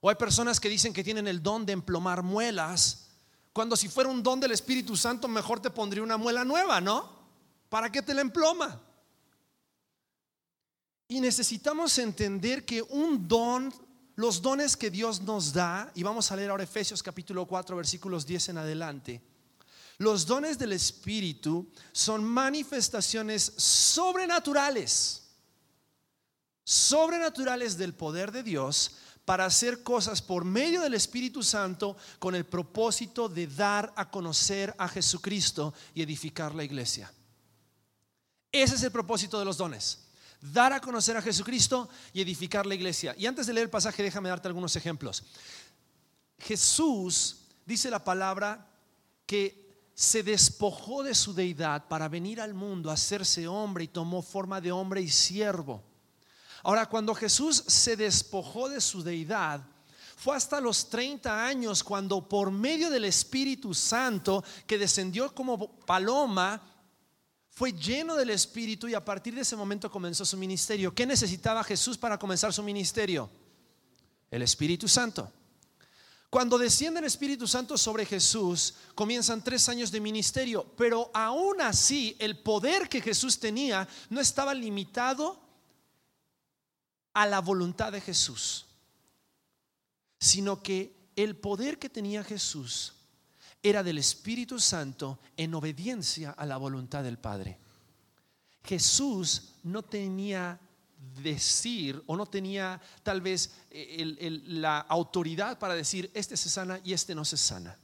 O 0.00 0.10
hay 0.10 0.16
personas 0.16 0.58
que 0.58 0.68
dicen 0.68 0.92
que 0.92 1.04
tienen 1.04 1.28
el 1.28 1.42
don 1.42 1.64
de 1.64 1.72
emplomar 1.72 2.22
muelas 2.22 3.07
cuando 3.52 3.76
si 3.76 3.88
fuera 3.88 4.10
un 4.10 4.22
don 4.22 4.40
del 4.40 4.52
Espíritu 4.52 4.96
Santo, 4.96 5.28
mejor 5.28 5.60
te 5.60 5.70
pondría 5.70 6.02
una 6.02 6.16
muela 6.16 6.44
nueva, 6.44 6.80
¿no? 6.80 7.18
¿Para 7.68 7.90
qué 7.90 8.02
te 8.02 8.14
la 8.14 8.20
emploma? 8.20 8.80
Y 11.08 11.20
necesitamos 11.20 11.98
entender 11.98 12.64
que 12.64 12.82
un 12.82 13.26
don, 13.26 13.72
los 14.14 14.42
dones 14.42 14.76
que 14.76 14.90
Dios 14.90 15.22
nos 15.22 15.52
da, 15.52 15.90
y 15.94 16.02
vamos 16.02 16.30
a 16.30 16.36
leer 16.36 16.50
ahora 16.50 16.64
Efesios 16.64 17.02
capítulo 17.02 17.46
4, 17.46 17.76
versículos 17.76 18.26
10 18.26 18.50
en 18.50 18.58
adelante. 18.58 19.22
Los 19.98 20.26
dones 20.26 20.58
del 20.58 20.72
Espíritu 20.72 21.72
son 21.92 22.22
manifestaciones 22.22 23.54
sobrenaturales, 23.56 25.24
sobrenaturales 26.62 27.76
del 27.76 27.94
poder 27.94 28.30
de 28.30 28.42
Dios 28.42 28.92
para 29.28 29.44
hacer 29.44 29.82
cosas 29.82 30.22
por 30.22 30.42
medio 30.42 30.80
del 30.80 30.94
Espíritu 30.94 31.42
Santo 31.42 31.98
con 32.18 32.34
el 32.34 32.46
propósito 32.46 33.28
de 33.28 33.46
dar 33.46 33.92
a 33.94 34.10
conocer 34.10 34.74
a 34.78 34.88
Jesucristo 34.88 35.74
y 35.92 36.00
edificar 36.00 36.54
la 36.54 36.64
iglesia. 36.64 37.12
Ese 38.50 38.76
es 38.76 38.82
el 38.84 38.90
propósito 38.90 39.38
de 39.38 39.44
los 39.44 39.58
dones. 39.58 40.06
Dar 40.40 40.72
a 40.72 40.80
conocer 40.80 41.14
a 41.18 41.20
Jesucristo 41.20 41.90
y 42.14 42.22
edificar 42.22 42.64
la 42.64 42.74
iglesia. 42.74 43.14
Y 43.18 43.26
antes 43.26 43.46
de 43.46 43.52
leer 43.52 43.64
el 43.66 43.70
pasaje, 43.70 44.02
déjame 44.02 44.30
darte 44.30 44.48
algunos 44.48 44.74
ejemplos. 44.76 45.22
Jesús, 46.38 47.40
dice 47.66 47.90
la 47.90 48.02
palabra, 48.02 48.66
que 49.26 49.90
se 49.94 50.22
despojó 50.22 51.02
de 51.02 51.14
su 51.14 51.34
deidad 51.34 51.86
para 51.86 52.08
venir 52.08 52.40
al 52.40 52.54
mundo, 52.54 52.88
a 52.88 52.94
hacerse 52.94 53.46
hombre 53.46 53.84
y 53.84 53.88
tomó 53.88 54.22
forma 54.22 54.58
de 54.62 54.72
hombre 54.72 55.02
y 55.02 55.10
siervo. 55.10 55.84
Ahora, 56.62 56.86
cuando 56.86 57.14
Jesús 57.14 57.64
se 57.66 57.96
despojó 57.96 58.68
de 58.68 58.80
su 58.80 59.02
deidad, 59.02 59.60
fue 60.16 60.36
hasta 60.36 60.60
los 60.60 60.90
30 60.90 61.46
años 61.46 61.84
cuando 61.84 62.28
por 62.28 62.50
medio 62.50 62.90
del 62.90 63.04
Espíritu 63.04 63.72
Santo, 63.72 64.42
que 64.66 64.76
descendió 64.76 65.32
como 65.32 65.78
paloma, 65.80 66.60
fue 67.50 67.72
lleno 67.72 68.16
del 68.16 68.30
Espíritu 68.30 68.88
y 68.88 68.94
a 68.94 69.04
partir 69.04 69.34
de 69.34 69.42
ese 69.42 69.56
momento 69.56 69.90
comenzó 69.90 70.24
su 70.24 70.36
ministerio. 70.36 70.94
¿Qué 70.94 71.06
necesitaba 71.06 71.62
Jesús 71.62 71.96
para 71.96 72.18
comenzar 72.18 72.52
su 72.52 72.62
ministerio? 72.62 73.30
El 74.30 74.42
Espíritu 74.42 74.88
Santo. 74.88 75.32
Cuando 76.30 76.58
desciende 76.58 77.00
el 77.00 77.06
Espíritu 77.06 77.46
Santo 77.46 77.78
sobre 77.78 78.04
Jesús, 78.04 78.74
comienzan 78.94 79.42
tres 79.42 79.68
años 79.68 79.90
de 79.90 80.00
ministerio, 80.00 80.66
pero 80.76 81.10
aún 81.14 81.60
así 81.60 82.16
el 82.18 82.38
poder 82.38 82.88
que 82.88 83.00
Jesús 83.00 83.38
tenía 83.38 83.88
no 84.10 84.20
estaba 84.20 84.52
limitado 84.52 85.47
a 87.18 87.26
la 87.26 87.40
voluntad 87.40 87.90
de 87.90 88.00
Jesús, 88.00 88.64
sino 90.20 90.62
que 90.62 91.10
el 91.16 91.34
poder 91.34 91.80
que 91.80 91.88
tenía 91.88 92.22
Jesús 92.22 92.94
era 93.60 93.82
del 93.82 93.98
Espíritu 93.98 94.60
Santo 94.60 95.18
en 95.36 95.52
obediencia 95.52 96.30
a 96.30 96.46
la 96.46 96.58
voluntad 96.58 97.02
del 97.02 97.18
Padre. 97.18 97.58
Jesús 98.62 99.54
no 99.64 99.82
tenía 99.82 100.60
decir 101.20 102.00
o 102.06 102.16
no 102.16 102.24
tenía 102.26 102.80
tal 103.02 103.20
vez 103.20 103.52
eh, 103.68 104.40
la 104.44 104.78
autoridad 104.78 105.58
para 105.58 105.74
decir, 105.74 106.12
este 106.14 106.36
se 106.36 106.48
sana 106.48 106.80
y 106.84 106.92
este 106.92 107.16
no 107.16 107.24
se 107.24 107.36
sana. 107.36 107.76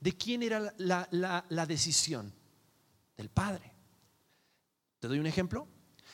¿De 0.00 0.16
quién 0.16 0.42
era 0.42 0.74
la, 0.78 1.06
la 1.48 1.66
decisión? 1.66 2.34
Del 3.16 3.28
Padre. 3.28 3.72
¿Te 4.98 5.06
doy 5.06 5.20
un 5.20 5.26
ejemplo? 5.28 5.68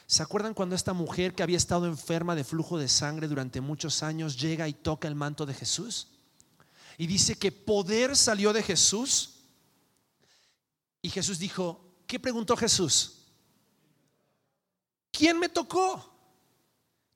¿Se 0.07 0.23
acuerdan 0.23 0.55
cuando 0.55 0.77
esta 0.77 0.93
mujer 0.93 1.35
que 1.35 1.43
había 1.43 1.57
estado 1.57 1.87
enferma 1.87 2.35
de 2.35 2.45
flujo 2.45 2.79
de 2.79 2.89
sangre 2.89 3.27
durante 3.27 3.61
muchos 3.61 4.03
años 4.03 4.39
llega 4.39 4.69
y 4.69 4.75
toca 4.75 5.09
el 5.09 5.15
manto 5.15 5.47
de 5.47 5.55
Jesús? 5.55 6.09
Y 6.99 7.07
dice 7.07 7.37
que 7.37 7.51
poder 7.51 8.17
salió 8.17 8.53
de 8.53 8.63
Jesús. 8.63 9.41
Y 11.01 11.11
Jesús 11.11 11.39
dijo, 11.39 11.81
¿qué 12.07 12.21
preguntó 12.21 12.57
Jesús? 12.57 13.25
¿Quién 15.11 15.39
me 15.39 15.49
tocó? 15.49 16.13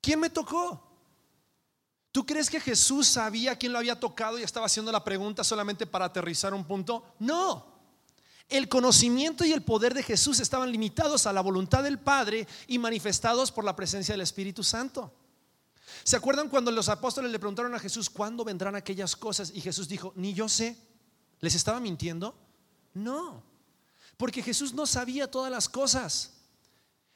¿Quién 0.01 0.21
me 0.21 0.31
tocó? 0.31 0.89
¿Tú 2.11 2.25
crees 2.25 2.49
que 2.49 2.61
Jesús 2.61 3.07
sabía 3.07 3.57
quién 3.57 3.73
lo 3.73 3.79
había 3.79 4.01
tocado 4.01 4.39
y 4.39 4.43
estaba 4.43 4.67
haciendo 4.67 4.91
la 4.91 5.05
pregunta 5.05 5.45
solamente 5.45 5.87
para 5.87 6.07
aterrizar 6.07 6.55
un 6.55 6.65
punto? 6.65 7.15
No. 7.19 7.78
El 8.49 8.69
conocimiento 8.69 9.45
y 9.45 9.53
el 9.53 9.63
poder 9.63 9.93
de 9.93 10.03
Jesús 10.03 10.41
estaban 10.41 10.73
limitados 10.73 11.27
a 11.27 11.33
la 11.33 11.43
voluntad 11.43 11.83
del 11.83 11.99
Padre 11.99 12.47
y 12.67 12.79
manifestados 12.79 13.53
por 13.53 13.65
la 13.65 13.77
presencia 13.77 14.15
del 14.15 14.23
Espíritu 14.23 14.65
Santo. 14.65 15.13
¿Se 16.03 16.17
acuerdan 16.17 16.49
cuando 16.49 16.71
los 16.71 16.89
apóstoles 16.89 17.31
le 17.31 17.39
preguntaron 17.39 17.75
a 17.75 17.79
Jesús 17.79 18.09
cuándo 18.09 18.45
vendrán 18.45 18.75
aquellas 18.75 19.17
cosas? 19.17 19.53
Y 19.55 19.61
Jesús 19.61 19.89
dijo, 19.89 20.13
ni 20.17 20.33
yo 20.33 20.49
sé. 20.49 20.77
¿Les 21.41 21.55
estaba 21.55 21.79
mintiendo? 21.79 22.35
No, 22.95 23.45
porque 24.17 24.43
Jesús 24.43 24.73
no 24.75 24.87
sabía 24.87 25.31
todas 25.31 25.51
las 25.51 25.69
cosas. 25.69 26.33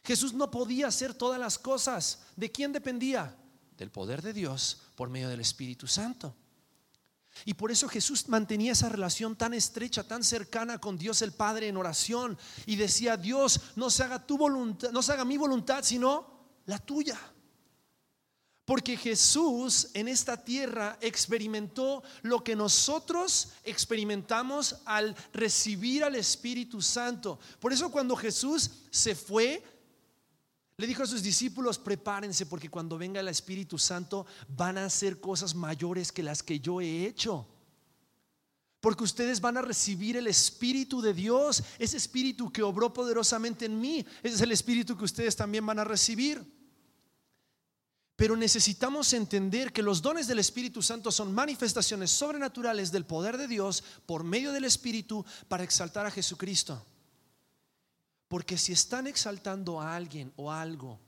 Jesús 0.04 0.32
no 0.32 0.50
podía 0.50 0.88
hacer 0.88 1.14
todas 1.14 1.38
las 1.38 1.58
cosas. 1.58 2.20
¿De 2.36 2.50
quién 2.50 2.72
dependía? 2.72 3.36
Del 3.76 3.90
poder 3.90 4.22
de 4.22 4.32
Dios 4.32 4.82
por 4.94 5.08
medio 5.08 5.28
del 5.28 5.40
Espíritu 5.40 5.86
Santo. 5.86 6.34
Y 7.44 7.54
por 7.54 7.70
eso 7.70 7.88
Jesús 7.88 8.28
mantenía 8.28 8.72
esa 8.72 8.88
relación 8.88 9.36
tan 9.36 9.54
estrecha, 9.54 10.06
tan 10.06 10.22
cercana 10.22 10.78
con 10.78 10.98
Dios 10.98 11.22
el 11.22 11.32
Padre 11.32 11.68
en 11.68 11.76
oración 11.76 12.38
y 12.66 12.76
decía, 12.76 13.16
"Dios, 13.16 13.60
no 13.76 13.90
se 13.90 14.04
haga 14.04 14.26
tu 14.26 14.38
voluntad, 14.38 14.90
no 14.90 15.02
se 15.02 15.12
haga 15.12 15.24
mi 15.24 15.36
voluntad, 15.36 15.82
sino 15.82 16.26
la 16.66 16.78
tuya." 16.78 17.18
Porque 18.64 18.96
Jesús 18.96 19.88
en 19.92 20.06
esta 20.06 20.44
tierra 20.44 20.96
experimentó 21.00 22.02
lo 22.22 22.44
que 22.44 22.54
nosotros 22.54 23.48
experimentamos 23.64 24.76
al 24.84 25.16
recibir 25.32 26.04
al 26.04 26.14
Espíritu 26.14 26.80
Santo. 26.80 27.40
Por 27.58 27.72
eso 27.72 27.90
cuando 27.90 28.14
Jesús 28.14 28.70
se 28.90 29.16
fue, 29.16 29.64
le 30.76 30.86
dijo 30.86 31.02
a 31.02 31.06
sus 31.06 31.22
discípulos, 31.22 31.78
prepárense 31.78 32.46
porque 32.46 32.70
cuando 32.70 32.98
venga 32.98 33.20
el 33.20 33.28
Espíritu 33.28 33.78
Santo 33.78 34.26
van 34.48 34.78
a 34.78 34.86
hacer 34.86 35.20
cosas 35.20 35.54
mayores 35.54 36.10
que 36.10 36.22
las 36.22 36.42
que 36.42 36.60
yo 36.60 36.80
he 36.80 37.06
hecho. 37.06 37.46
Porque 38.80 39.04
ustedes 39.04 39.40
van 39.40 39.56
a 39.56 39.62
recibir 39.62 40.16
el 40.16 40.26
Espíritu 40.26 41.00
de 41.00 41.14
Dios, 41.14 41.62
ese 41.78 41.96
Espíritu 41.96 42.50
que 42.50 42.62
obró 42.62 42.92
poderosamente 42.92 43.66
en 43.66 43.80
mí, 43.80 44.04
ese 44.22 44.34
es 44.34 44.40
el 44.40 44.50
Espíritu 44.50 44.96
que 44.96 45.04
ustedes 45.04 45.36
también 45.36 45.64
van 45.64 45.78
a 45.78 45.84
recibir. 45.84 46.42
Pero 48.16 48.36
necesitamos 48.36 49.12
entender 49.12 49.72
que 49.72 49.82
los 49.82 50.02
dones 50.02 50.26
del 50.26 50.38
Espíritu 50.38 50.82
Santo 50.82 51.12
son 51.12 51.34
manifestaciones 51.34 52.10
sobrenaturales 52.10 52.90
del 52.90 53.06
poder 53.06 53.36
de 53.36 53.46
Dios 53.46 53.84
por 54.06 54.24
medio 54.24 54.52
del 54.52 54.64
Espíritu 54.64 55.24
para 55.48 55.64
exaltar 55.64 56.06
a 56.06 56.10
Jesucristo. 56.10 56.84
Porque 58.32 58.56
si 58.56 58.72
están 58.72 59.06
exaltando 59.06 59.78
a 59.78 59.94
alguien 59.94 60.32
o 60.36 60.50
algo 60.50 60.98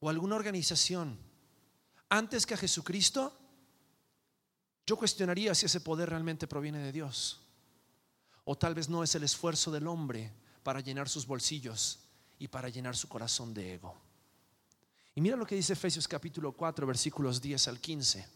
o 0.00 0.10
alguna 0.10 0.36
organización 0.36 1.18
antes 2.10 2.44
que 2.44 2.52
a 2.52 2.58
Jesucristo, 2.58 3.34
yo 4.86 4.98
cuestionaría 4.98 5.54
si 5.54 5.64
ese 5.64 5.80
poder 5.80 6.10
realmente 6.10 6.46
proviene 6.46 6.80
de 6.80 6.92
Dios. 6.92 7.40
O 8.44 8.54
tal 8.54 8.74
vez 8.74 8.90
no 8.90 9.02
es 9.02 9.14
el 9.14 9.22
esfuerzo 9.22 9.70
del 9.70 9.86
hombre 9.86 10.30
para 10.62 10.80
llenar 10.80 11.08
sus 11.08 11.26
bolsillos 11.26 12.00
y 12.38 12.48
para 12.48 12.68
llenar 12.68 12.98
su 12.98 13.08
corazón 13.08 13.54
de 13.54 13.76
ego. 13.76 13.96
Y 15.14 15.22
mira 15.22 15.38
lo 15.38 15.46
que 15.46 15.54
dice 15.54 15.72
Efesios 15.72 16.06
capítulo 16.06 16.52
4, 16.52 16.86
versículos 16.86 17.40
10 17.40 17.66
al 17.68 17.80
15. 17.80 18.28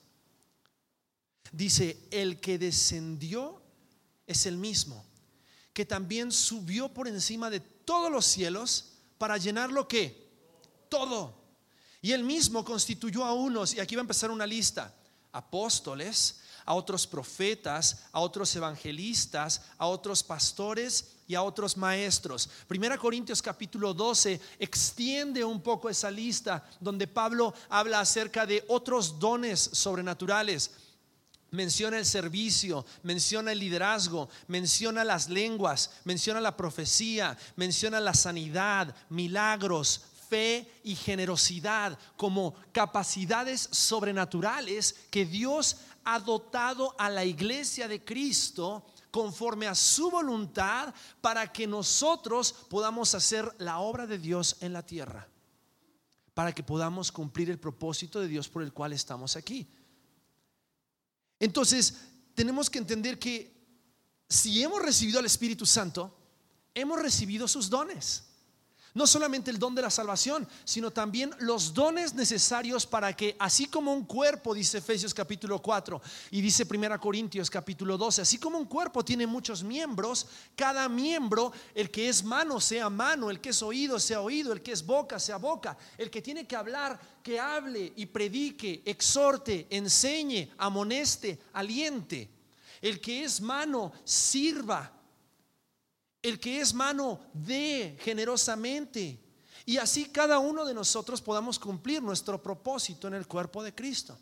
Dice, 1.52 2.08
el 2.10 2.40
que 2.40 2.56
descendió 2.56 3.60
es 4.26 4.46
el 4.46 4.56
mismo, 4.56 5.04
que 5.74 5.84
también 5.84 6.32
subió 6.32 6.88
por 6.88 7.08
encima 7.08 7.50
de 7.50 7.73
todos 7.84 8.10
los 8.10 8.24
cielos 8.24 8.92
para 9.18 9.36
llenar 9.36 9.70
lo 9.70 9.86
que? 9.88 10.28
Todo. 10.88 11.34
Y 12.02 12.12
él 12.12 12.22
mismo 12.22 12.64
constituyó 12.64 13.24
a 13.24 13.32
unos, 13.32 13.74
y 13.74 13.80
aquí 13.80 13.94
va 13.94 14.00
a 14.00 14.02
empezar 14.02 14.30
una 14.30 14.46
lista, 14.46 14.94
apóstoles, 15.32 16.40
a 16.66 16.74
otros 16.74 17.06
profetas, 17.06 18.04
a 18.12 18.20
otros 18.20 18.54
evangelistas, 18.56 19.62
a 19.76 19.86
otros 19.86 20.22
pastores 20.22 21.12
y 21.26 21.34
a 21.34 21.42
otros 21.42 21.76
maestros. 21.76 22.48
Primera 22.66 22.96
Corintios 22.96 23.42
capítulo 23.42 23.92
12 23.92 24.40
extiende 24.58 25.44
un 25.44 25.60
poco 25.60 25.90
esa 25.90 26.10
lista 26.10 26.66
donde 26.80 27.06
Pablo 27.06 27.54
habla 27.68 28.00
acerca 28.00 28.46
de 28.46 28.64
otros 28.68 29.18
dones 29.18 29.60
sobrenaturales 29.72 30.70
menciona 31.54 31.98
el 31.98 32.04
servicio, 32.04 32.84
menciona 33.02 33.52
el 33.52 33.60
liderazgo, 33.60 34.28
menciona 34.48 35.04
las 35.04 35.28
lenguas, 35.28 35.90
menciona 36.04 36.40
la 36.40 36.56
profecía, 36.56 37.38
menciona 37.56 38.00
la 38.00 38.12
sanidad, 38.12 38.94
milagros, 39.08 40.02
fe 40.28 40.70
y 40.82 40.96
generosidad 40.96 41.98
como 42.16 42.54
capacidades 42.72 43.68
sobrenaturales 43.70 44.94
que 45.10 45.24
Dios 45.24 45.76
ha 46.04 46.18
dotado 46.18 46.94
a 46.98 47.08
la 47.08 47.24
iglesia 47.24 47.88
de 47.88 48.04
Cristo 48.04 48.84
conforme 49.10 49.68
a 49.68 49.74
su 49.74 50.10
voluntad 50.10 50.92
para 51.20 51.52
que 51.52 51.66
nosotros 51.66 52.52
podamos 52.68 53.14
hacer 53.14 53.48
la 53.58 53.78
obra 53.78 54.06
de 54.06 54.18
Dios 54.18 54.56
en 54.60 54.72
la 54.72 54.84
tierra, 54.84 55.28
para 56.34 56.52
que 56.52 56.64
podamos 56.64 57.12
cumplir 57.12 57.48
el 57.48 57.60
propósito 57.60 58.20
de 58.20 58.28
Dios 58.28 58.48
por 58.48 58.62
el 58.62 58.72
cual 58.72 58.92
estamos 58.92 59.36
aquí. 59.36 59.68
Entonces, 61.40 61.94
tenemos 62.34 62.70
que 62.70 62.78
entender 62.78 63.18
que 63.18 63.54
si 64.28 64.62
hemos 64.62 64.82
recibido 64.82 65.18
al 65.18 65.26
Espíritu 65.26 65.66
Santo, 65.66 66.16
hemos 66.74 67.00
recibido 67.00 67.46
sus 67.46 67.70
dones. 67.70 68.24
No 68.94 69.08
solamente 69.08 69.50
el 69.50 69.58
don 69.58 69.74
de 69.74 69.82
la 69.82 69.90
salvación, 69.90 70.46
sino 70.64 70.92
también 70.92 71.34
los 71.40 71.74
dones 71.74 72.14
necesarios 72.14 72.86
para 72.86 73.12
que, 73.12 73.34
así 73.40 73.66
como 73.66 73.92
un 73.92 74.04
cuerpo, 74.04 74.54
dice 74.54 74.78
Efesios 74.78 75.12
capítulo 75.12 75.60
4 75.60 76.00
y 76.30 76.40
dice 76.40 76.64
1 76.64 77.00
Corintios 77.00 77.50
capítulo 77.50 77.98
12, 77.98 78.22
así 78.22 78.38
como 78.38 78.56
un 78.56 78.66
cuerpo 78.66 79.04
tiene 79.04 79.26
muchos 79.26 79.64
miembros, 79.64 80.28
cada 80.54 80.88
miembro, 80.88 81.52
el 81.74 81.90
que 81.90 82.08
es 82.08 82.22
mano 82.22 82.60
sea 82.60 82.88
mano, 82.88 83.30
el 83.30 83.40
que 83.40 83.48
es 83.48 83.60
oído 83.62 83.98
sea 83.98 84.20
oído, 84.20 84.52
el 84.52 84.62
que 84.62 84.70
es 84.70 84.86
boca 84.86 85.18
sea 85.18 85.38
boca, 85.38 85.76
el 85.98 86.08
que 86.08 86.22
tiene 86.22 86.46
que 86.46 86.54
hablar, 86.54 87.00
que 87.20 87.40
hable 87.40 87.92
y 87.96 88.06
predique, 88.06 88.80
exhorte, 88.84 89.66
enseñe, 89.70 90.52
amoneste, 90.56 91.40
aliente, 91.52 92.30
el 92.80 93.00
que 93.00 93.24
es 93.24 93.40
mano, 93.40 93.90
sirva 94.04 94.93
El 96.24 96.40
que 96.40 96.58
es 96.58 96.72
mano, 96.72 97.20
dé 97.34 97.98
generosamente. 98.00 99.20
Y 99.66 99.76
así 99.76 100.06
cada 100.06 100.38
uno 100.38 100.64
de 100.64 100.72
nosotros 100.72 101.20
podamos 101.20 101.58
cumplir 101.58 102.02
nuestro 102.02 102.42
propósito 102.42 103.08
en 103.08 103.12
el 103.12 103.26
cuerpo 103.26 103.62
de 103.62 103.74
Cristo. 103.74 104.18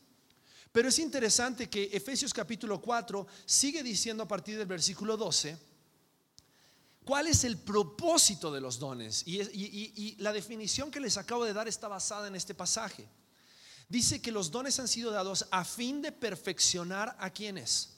Pero 0.73 0.89
es 0.89 0.99
interesante 0.99 1.71
que 1.71 1.91
Efesios 1.93 2.35
capítulo 2.35 2.81
4 2.81 3.25
sigue 3.47 3.85
diciendo 3.85 4.25
a 4.25 4.27
partir 4.27 4.59
del 4.59 4.67
versículo 4.67 5.17
12, 5.17 5.57
¿cuál 7.05 7.29
es 7.29 7.45
el 7.45 7.59
propósito 7.59 8.51
de 8.51 8.61
los 8.61 8.81
dones? 8.81 9.23
Y, 9.25 10.17
la 10.19 10.33
definición 10.33 10.91
que 10.91 10.99
les 10.99 11.17
acabo 11.17 11.45
de 11.45 11.53
dar 11.53 11.69
está 11.69 11.87
basada 11.87 12.27
en 12.27 12.35
este 12.35 12.53
pasaje. 12.53 13.09
Dice 13.89 14.21
que 14.21 14.33
los 14.33 14.51
dones 14.51 14.81
han 14.81 14.89
sido 14.89 15.13
dados 15.13 15.47
a 15.53 15.65
fin 15.65 16.03
de 16.03 16.11
perfeccionar 16.11 17.15
a 17.21 17.31
quienes, 17.31 17.91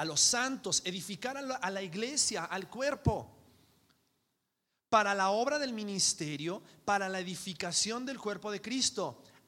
a 0.00 0.04
los 0.06 0.20
santos, 0.20 0.80
edificar 0.86 1.36
a 1.36 1.70
la 1.70 1.82
iglesia, 1.82 2.46
al 2.46 2.70
cuerpo. 2.70 3.30
Para 4.88 5.14
la 5.14 5.28
obra 5.28 5.58
del 5.58 5.74
ministerio, 5.74 6.62
para 6.86 7.06
la 7.10 7.20
edificación 7.20 8.06
del 8.06 8.18
cuerpo 8.18 8.50
de 8.50 8.62
Cristo 8.62 9.22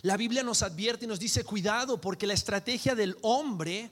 La 0.00 0.16
Biblia 0.16 0.42
nos 0.42 0.62
advierte 0.62 1.04
y 1.04 1.08
nos 1.08 1.20
dice, 1.20 1.44
cuidado, 1.44 2.00
porque 2.00 2.26
la 2.26 2.32
estrategia 2.32 2.94
del 2.94 3.16
hombre 3.20 3.90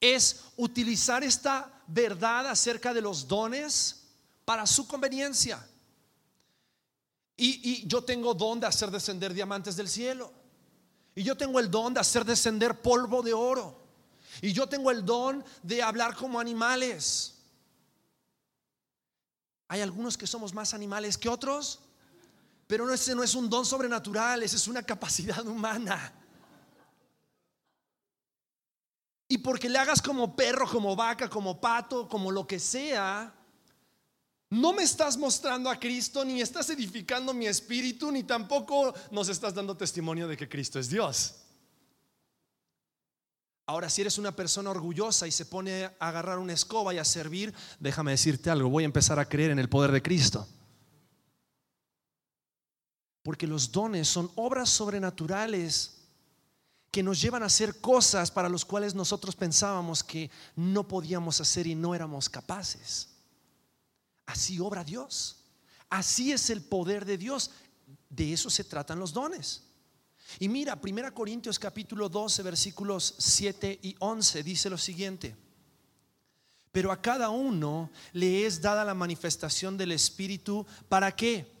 es 0.00 0.44
utilizar 0.56 1.24
esta 1.24 1.82
verdad 1.88 2.46
acerca 2.46 2.94
de 2.94 3.02
los 3.02 3.26
dones 3.26 4.04
para 4.44 4.66
su 4.66 4.86
conveniencia. 4.86 5.66
Y, 7.36 7.86
yo 7.86 8.04
tengo 8.04 8.34
don 8.34 8.60
de 8.60 8.66
hacer 8.66 8.90
descender 8.90 9.32
diamantes 9.32 9.74
del 9.74 9.88
cielo. 9.88 10.32
Y 11.14 11.22
yo 11.22 11.36
tengo 11.36 11.58
el 11.58 11.70
don 11.70 11.94
de 11.94 12.00
hacer 12.00 12.24
descender 12.24 12.80
polvo 12.80 13.22
de 13.22 13.32
oro. 13.32 13.80
Y 14.42 14.52
yo 14.52 14.68
tengo 14.68 14.90
el 14.90 15.04
don 15.04 15.44
de 15.62 15.82
hablar 15.82 16.14
como 16.14 16.38
animales. 16.38 17.38
Hay 19.68 19.80
algunos 19.80 20.16
que 20.16 20.26
somos 20.26 20.52
más 20.52 20.74
animales 20.74 21.16
que 21.16 21.28
otros. 21.28 21.80
Pero 22.70 22.88
ese 22.94 23.16
no 23.16 23.24
es 23.24 23.34
un 23.34 23.50
don 23.50 23.66
sobrenatural, 23.66 24.44
esa 24.44 24.54
es 24.54 24.68
una 24.68 24.84
capacidad 24.84 25.44
humana. 25.44 26.12
Y 29.26 29.38
porque 29.38 29.68
le 29.68 29.76
hagas 29.76 30.00
como 30.00 30.36
perro, 30.36 30.68
como 30.68 30.94
vaca, 30.94 31.28
como 31.28 31.60
pato, 31.60 32.08
como 32.08 32.30
lo 32.30 32.46
que 32.46 32.60
sea, 32.60 33.34
no 34.50 34.72
me 34.72 34.84
estás 34.84 35.16
mostrando 35.16 35.68
a 35.68 35.80
Cristo, 35.80 36.24
ni 36.24 36.40
estás 36.40 36.70
edificando 36.70 37.34
mi 37.34 37.48
espíritu, 37.48 38.12
ni 38.12 38.22
tampoco 38.22 38.94
nos 39.10 39.28
estás 39.28 39.52
dando 39.52 39.76
testimonio 39.76 40.28
de 40.28 40.36
que 40.36 40.48
Cristo 40.48 40.78
es 40.78 40.88
Dios. 40.88 41.38
Ahora, 43.66 43.90
si 43.90 44.02
eres 44.02 44.16
una 44.16 44.36
persona 44.36 44.70
orgullosa 44.70 45.26
y 45.26 45.32
se 45.32 45.44
pone 45.44 45.86
a 45.86 45.94
agarrar 45.98 46.38
una 46.38 46.52
escoba 46.52 46.94
y 46.94 46.98
a 46.98 47.04
servir, 47.04 47.52
déjame 47.80 48.12
decirte 48.12 48.48
algo, 48.48 48.68
voy 48.68 48.84
a 48.84 48.86
empezar 48.86 49.18
a 49.18 49.28
creer 49.28 49.50
en 49.50 49.58
el 49.58 49.68
poder 49.68 49.90
de 49.90 50.02
Cristo. 50.02 50.46
Porque 53.22 53.46
los 53.46 53.70
dones 53.70 54.08
son 54.08 54.30
obras 54.34 54.70
sobrenaturales 54.70 56.00
que 56.90 57.02
nos 57.02 57.20
llevan 57.20 57.42
a 57.42 57.46
hacer 57.46 57.80
cosas 57.80 58.30
para 58.30 58.48
las 58.48 58.64
cuales 58.64 58.94
nosotros 58.94 59.36
pensábamos 59.36 60.02
que 60.02 60.30
no 60.56 60.88
podíamos 60.88 61.40
hacer 61.40 61.66
y 61.66 61.74
no 61.74 61.94
éramos 61.94 62.28
capaces. 62.28 63.08
Así 64.26 64.58
obra 64.58 64.82
Dios. 64.82 65.36
Así 65.88 66.32
es 66.32 66.50
el 66.50 66.62
poder 66.62 67.04
de 67.04 67.18
Dios. 67.18 67.50
De 68.08 68.32
eso 68.32 68.50
se 68.50 68.64
tratan 68.64 68.98
los 68.98 69.12
dones. 69.12 69.62
Y 70.38 70.48
mira, 70.48 70.80
1 70.80 71.14
Corintios 71.14 71.58
capítulo 71.58 72.08
12, 72.08 72.42
versículos 72.42 73.14
7 73.18 73.80
y 73.82 73.96
11 73.98 74.42
dice 74.42 74.70
lo 74.70 74.78
siguiente. 74.78 75.36
Pero 76.72 76.92
a 76.92 77.00
cada 77.00 77.30
uno 77.30 77.90
le 78.12 78.46
es 78.46 78.60
dada 78.60 78.84
la 78.84 78.94
manifestación 78.94 79.76
del 79.76 79.92
Espíritu. 79.92 80.64
¿Para 80.88 81.14
qué? 81.14 81.59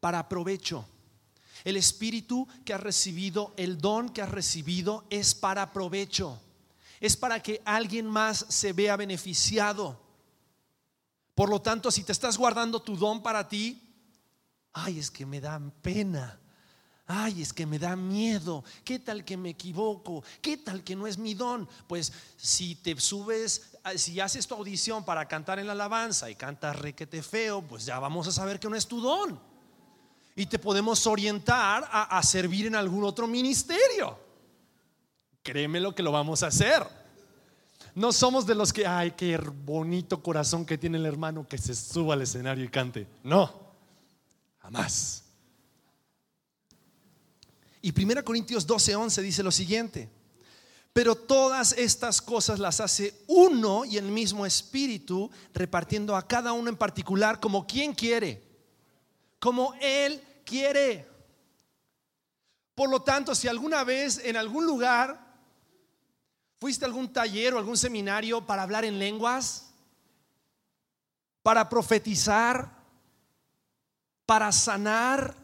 Para 0.00 0.28
provecho. 0.28 0.86
El 1.64 1.76
espíritu 1.76 2.48
que 2.64 2.72
has 2.72 2.80
recibido, 2.80 3.52
el 3.56 3.78
don 3.78 4.08
que 4.08 4.22
has 4.22 4.30
recibido 4.30 5.04
es 5.10 5.34
para 5.34 5.72
provecho. 5.72 6.40
Es 7.00 7.16
para 7.16 7.42
que 7.42 7.62
alguien 7.64 8.06
más 8.06 8.46
se 8.48 8.72
vea 8.72 8.96
beneficiado. 8.96 10.00
Por 11.34 11.48
lo 11.48 11.60
tanto, 11.60 11.90
si 11.90 12.02
te 12.02 12.12
estás 12.12 12.36
guardando 12.36 12.80
tu 12.80 12.96
don 12.96 13.22
para 13.22 13.48
ti, 13.48 13.80
ay, 14.72 14.98
es 14.98 15.10
que 15.10 15.26
me 15.26 15.40
da 15.40 15.60
pena. 15.82 16.38
Ay, 17.06 17.42
es 17.42 17.52
que 17.52 17.66
me 17.66 17.78
da 17.78 17.96
miedo. 17.96 18.62
¿Qué 18.84 19.00
tal 19.00 19.24
que 19.24 19.36
me 19.36 19.50
equivoco? 19.50 20.22
¿Qué 20.40 20.58
tal 20.58 20.84
que 20.84 20.94
no 20.94 21.06
es 21.06 21.18
mi 21.18 21.34
don? 21.34 21.68
Pues 21.88 22.12
si 22.36 22.76
te 22.76 22.98
subes, 23.00 23.72
si 23.96 24.20
haces 24.20 24.46
tu 24.46 24.54
audición 24.54 25.04
para 25.04 25.26
cantar 25.26 25.58
en 25.58 25.66
la 25.66 25.72
alabanza 25.72 26.30
y 26.30 26.36
cantas 26.36 26.76
requete 26.76 27.22
feo, 27.22 27.62
pues 27.62 27.84
ya 27.84 27.98
vamos 27.98 28.28
a 28.28 28.32
saber 28.32 28.60
que 28.60 28.68
no 28.68 28.76
es 28.76 28.86
tu 28.86 29.00
don 29.00 29.49
y 30.40 30.46
te 30.46 30.58
podemos 30.58 31.06
orientar 31.06 31.86
a, 31.92 32.22
servir 32.22 32.66
en 32.66 32.74
algún 32.74 33.04
otro 33.04 33.26
ministerio. 33.26 34.18
Créeme 35.42 35.80
lo 35.80 35.94
que 35.94 36.02
lo 36.02 36.12
vamos 36.12 36.42
a 36.42 36.46
hacer. 36.46 36.82
No 37.94 38.10
somos 38.10 38.46
de 38.46 38.54
los 38.54 38.72
que, 38.72 38.86
ay, 38.86 39.10
qué 39.10 39.36
bonito 39.36 40.22
corazón 40.22 40.64
que 40.64 40.78
tiene 40.78 40.96
el 40.96 41.04
hermano 41.04 41.46
que 41.46 41.58
se 41.58 41.74
suba 41.74 42.14
al 42.14 42.22
escenario 42.22 42.64
y 42.64 42.68
cante. 42.68 43.06
No, 43.22 43.52
jamás. 44.60 45.24
Y 47.82 47.92
1 47.92 48.24
Corintios 48.24 48.66
12, 48.66 48.96
11 48.96 49.22
dice 49.22 49.42
lo 49.42 49.50
siguiente. 49.50 50.08
Pero 50.94 51.14
todas 51.14 51.72
estas 51.72 52.22
cosas 52.22 52.58
las 52.58 52.80
hace 52.80 53.14
uno 53.26 53.84
y 53.84 53.98
el 53.98 54.06
mismo 54.06 54.46
espíritu, 54.46 55.30
repartiendo 55.52 56.16
a 56.16 56.26
cada 56.26 56.52
uno 56.54 56.70
en 56.70 56.76
particular 56.76 57.40
como 57.40 57.66
quien 57.66 57.94
quiere, 57.94 58.42
como 59.38 59.74
él 59.80 60.20
quiere. 60.50 61.08
Por 62.74 62.90
lo 62.90 63.02
tanto, 63.02 63.34
si 63.36 63.46
alguna 63.46 63.84
vez 63.84 64.18
en 64.24 64.36
algún 64.36 64.66
lugar 64.66 65.30
fuiste 66.58 66.84
a 66.84 66.88
algún 66.88 67.12
taller 67.12 67.54
o 67.54 67.58
algún 67.58 67.76
seminario 67.76 68.44
para 68.44 68.64
hablar 68.64 68.84
en 68.84 68.98
lenguas, 68.98 69.70
para 71.42 71.68
profetizar, 71.68 72.68
para 74.26 74.50
sanar, 74.50 75.36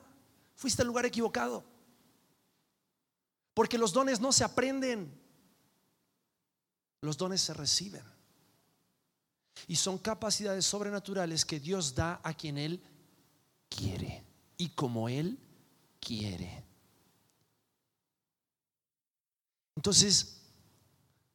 fuiste 0.56 0.82
al 0.82 0.88
lugar 0.88 1.06
equivocado. 1.06 1.64
Porque 3.54 3.78
los 3.78 3.92
dones 3.92 4.20
no 4.20 4.32
se 4.32 4.44
aprenden, 4.44 5.18
los 7.00 7.16
dones 7.16 7.40
se 7.40 7.54
reciben. 7.54 8.04
Y 9.68 9.76
son 9.76 9.98
capacidades 9.98 10.66
sobrenaturales 10.66 11.44
que 11.44 11.60
Dios 11.60 11.94
da 11.94 12.20
a 12.22 12.34
quien 12.34 12.58
Él 12.58 12.82
quiere 13.70 14.25
y 14.56 14.70
como 14.70 15.08
Él 15.08 15.38
quiere. 16.00 16.64
Entonces, 19.76 20.40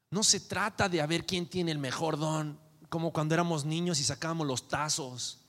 no 0.09 0.23
se 0.23 0.39
trata 0.41 0.89
de 0.89 1.01
a 1.01 1.07
ver 1.07 1.25
quién 1.25 1.47
tiene 1.47 1.71
el 1.71 1.77
mejor 1.77 2.17
don, 2.17 2.59
como 2.89 3.13
cuando 3.13 3.33
éramos 3.33 3.63
niños 3.65 3.99
y 3.99 4.03
sacábamos 4.03 4.45
los 4.45 4.67
tazos. 4.67 5.39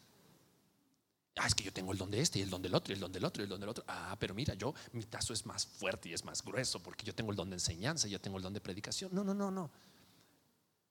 Ah, 1.36 1.46
es 1.46 1.54
que 1.54 1.64
yo 1.64 1.72
tengo 1.72 1.92
el 1.92 1.98
don 1.98 2.10
de 2.10 2.20
este 2.20 2.38
y 2.38 2.42
el 2.42 2.50
don 2.50 2.60
del 2.60 2.74
otro 2.74 2.92
y 2.92 2.94
el 2.94 3.00
don 3.00 3.10
del 3.10 3.24
otro 3.24 3.42
y 3.42 3.44
el 3.44 3.48
don 3.48 3.58
del 3.58 3.70
otro. 3.70 3.84
Ah, 3.88 4.16
pero 4.20 4.34
mira, 4.34 4.54
yo, 4.54 4.74
mi 4.92 5.02
tazo 5.04 5.32
es 5.32 5.46
más 5.46 5.66
fuerte 5.66 6.10
y 6.10 6.12
es 6.12 6.24
más 6.24 6.44
grueso 6.44 6.80
porque 6.80 7.06
yo 7.06 7.14
tengo 7.14 7.30
el 7.30 7.36
don 7.36 7.48
de 7.48 7.56
enseñanza, 7.56 8.06
yo 8.06 8.20
tengo 8.20 8.36
el 8.36 8.42
don 8.42 8.52
de 8.52 8.60
predicación. 8.60 9.10
No, 9.14 9.24
no, 9.24 9.32
no, 9.32 9.50
no. 9.50 9.70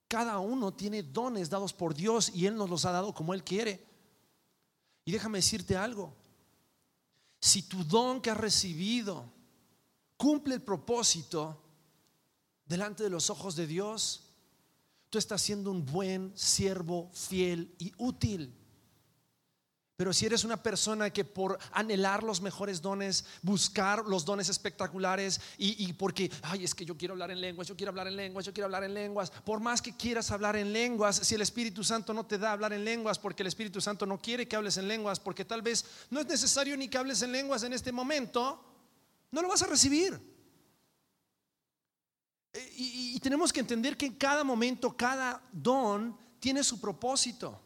Cada 0.08 0.38
uno 0.40 0.74
tiene 0.74 1.02
dones 1.02 1.48
dados 1.48 1.72
por 1.72 1.94
Dios 1.94 2.32
y 2.34 2.46
Él 2.46 2.56
nos 2.56 2.68
los 2.68 2.84
ha 2.84 2.92
dado 2.92 3.14
como 3.14 3.32
Él 3.32 3.44
quiere. 3.44 3.86
Y 5.04 5.12
déjame 5.12 5.38
decirte 5.38 5.76
algo, 5.76 6.14
si 7.42 7.62
tu 7.62 7.82
don 7.82 8.20
que 8.20 8.30
has 8.30 8.36
recibido 8.36 9.28
cumple 10.16 10.54
el 10.54 10.62
propósito 10.62 11.60
delante 12.64 13.02
de 13.02 13.10
los 13.10 13.30
ojos 13.30 13.56
de 13.56 13.66
Dios, 13.66 14.30
tú 15.10 15.18
estás 15.18 15.42
siendo 15.42 15.72
un 15.72 15.84
buen 15.84 16.32
siervo, 16.36 17.10
fiel 17.12 17.74
y 17.80 17.92
útil. 17.98 18.54
Pero 19.96 20.12
si 20.12 20.24
eres 20.24 20.42
una 20.44 20.62
persona 20.62 21.10
que 21.10 21.24
por 21.24 21.58
anhelar 21.70 22.22
los 22.22 22.40
mejores 22.40 22.80
dones, 22.80 23.26
buscar 23.42 24.04
los 24.06 24.24
dones 24.24 24.48
espectaculares 24.48 25.40
y, 25.58 25.92
porque, 25.92 26.30
ay, 26.42 26.64
es 26.64 26.74
que 26.74 26.86
yo 26.86 26.96
quiero 26.96 27.12
hablar 27.12 27.30
en 27.30 27.40
lenguas, 27.40 27.68
yo 27.68 27.76
quiero 27.76 27.90
hablar 27.90 28.08
en 28.08 28.16
lenguas, 28.16 28.46
yo 28.46 28.54
quiero 28.54 28.64
hablar 28.64 28.84
en 28.84 28.94
lenguas, 28.94 29.30
por 29.30 29.60
más 29.60 29.82
que 29.82 29.94
quieras 29.94 30.30
hablar 30.30 30.56
en 30.56 30.72
lenguas, 30.72 31.16
si 31.16 31.34
el 31.34 31.42
Espíritu 31.42 31.84
Santo 31.84 32.14
no 32.14 32.24
te 32.24 32.38
da 32.38 32.52
hablar 32.52 32.72
en 32.72 32.84
lenguas, 32.84 33.18
porque 33.18 33.42
el 33.42 33.48
Espíritu 33.48 33.80
Santo 33.80 34.06
no 34.06 34.18
quiere 34.18 34.48
que 34.48 34.56
hables 34.56 34.78
en 34.78 34.88
lenguas, 34.88 35.20
porque 35.20 35.44
tal 35.44 35.60
vez 35.60 35.84
no 36.10 36.20
es 36.20 36.26
necesario 36.26 36.76
ni 36.76 36.88
que 36.88 36.96
hables 36.96 37.20
en 37.20 37.32
lenguas 37.32 37.62
en 37.62 37.74
este 37.74 37.92
momento, 37.92 38.64
no 39.30 39.42
lo 39.42 39.48
vas 39.48 39.62
a 39.62 39.66
recibir. 39.66 40.18
Y, 42.76 43.12
y 43.14 43.20
tenemos 43.20 43.52
que 43.52 43.60
entender 43.60 43.96
que 43.96 44.06
en 44.06 44.14
cada 44.14 44.42
momento, 44.42 44.96
cada 44.96 45.42
don 45.52 46.16
tiene 46.40 46.64
su 46.64 46.80
propósito. 46.80 47.60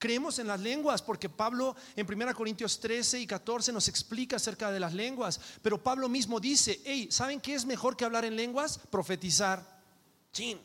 Creemos 0.00 0.38
en 0.38 0.46
las 0.46 0.58
lenguas 0.60 1.02
porque 1.02 1.28
Pablo 1.28 1.76
en 1.94 2.10
1 2.10 2.34
Corintios 2.34 2.80
13 2.80 3.20
y 3.20 3.26
14 3.26 3.70
nos 3.70 3.86
explica 3.86 4.36
acerca 4.36 4.72
de 4.72 4.80
las 4.80 4.94
lenguas. 4.94 5.38
Pero 5.60 5.82
Pablo 5.82 6.08
mismo 6.08 6.40
dice, 6.40 6.80
hey, 6.86 7.08
¿saben 7.10 7.38
qué 7.38 7.54
es 7.54 7.66
mejor 7.66 7.98
que 7.98 8.06
hablar 8.06 8.24
en 8.24 8.34
lenguas? 8.34 8.78
Profetizar. 8.90 9.62
Chin. 10.32 10.58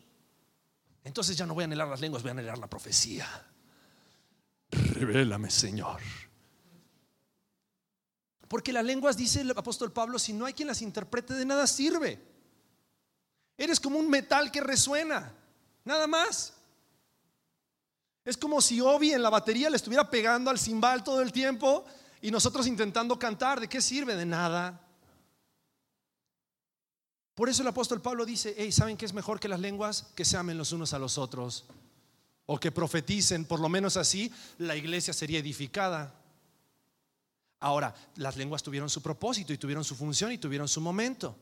Entonces 1.03 1.35
ya 1.35 1.45
no 1.45 1.53
voy 1.53 1.63
a 1.63 1.65
anhelar 1.65 1.89
las 1.89 1.99
lenguas, 1.99 2.23
voy 2.23 2.29
a 2.29 2.31
anhelar 2.31 2.57
la 2.57 2.67
profecía. 2.67 3.27
Revélame, 4.71 5.51
Señor. 5.51 5.99
Porque 8.47 8.71
las 8.71 8.85
lenguas, 8.85 9.17
dice 9.17 9.41
el 9.41 9.51
apóstol 9.51 9.91
Pablo, 9.91 10.17
si 10.17 10.31
no 10.31 10.45
hay 10.45 10.53
quien 10.53 10.69
las 10.69 10.81
interprete, 10.81 11.33
de 11.33 11.45
nada 11.45 11.67
sirve. 11.67 12.23
Eres 13.57 13.81
como 13.81 13.99
un 13.99 14.09
metal 14.09 14.49
que 14.49 14.61
resuena, 14.61 15.33
nada 15.83 16.07
más. 16.07 16.54
Es 18.25 18.37
como 18.37 18.59
si 18.59 18.81
Obi 18.81 19.13
en 19.13 19.21
la 19.21 19.29
batería 19.29 19.69
le 19.69 19.77
estuviera 19.77 20.09
pegando 20.09 20.49
al 20.49 20.57
cimbal 20.57 21.03
todo 21.03 21.21
el 21.21 21.31
tiempo 21.31 21.85
y 22.21 22.31
nosotros 22.31 22.65
intentando 22.65 23.19
cantar. 23.19 23.59
¿De 23.59 23.69
qué 23.69 23.79
sirve? 23.79 24.15
De 24.15 24.25
nada. 24.25 24.81
Por 27.35 27.49
eso 27.49 27.61
el 27.61 27.67
apóstol 27.67 28.01
Pablo 28.01 28.25
dice, 28.25 28.55
hey, 28.57 28.71
¿saben 28.71 28.97
qué 28.97 29.05
es 29.05 29.13
mejor 29.13 29.39
que 29.39 29.47
las 29.47 29.59
lenguas? 29.59 30.07
Que 30.15 30.25
se 30.25 30.37
amen 30.37 30.57
los 30.57 30.71
unos 30.71 30.93
a 30.93 30.99
los 30.99 31.19
otros. 31.19 31.65
O 32.47 32.59
que 32.59 32.71
profeticen, 32.71 33.45
por 33.45 33.59
lo 33.59 33.69
menos 33.69 33.95
así, 33.95 34.33
la 34.57 34.75
iglesia 34.75 35.13
sería 35.13 35.39
edificada. 35.39 36.15
Ahora, 37.59 37.93
las 38.15 38.37
lenguas 38.37 38.63
tuvieron 38.63 38.89
su 38.89 39.01
propósito 39.03 39.53
y 39.53 39.57
tuvieron 39.57 39.83
su 39.83 39.95
función 39.95 40.31
y 40.31 40.39
tuvieron 40.39 40.67
su 40.67 40.81
momento 40.81 41.35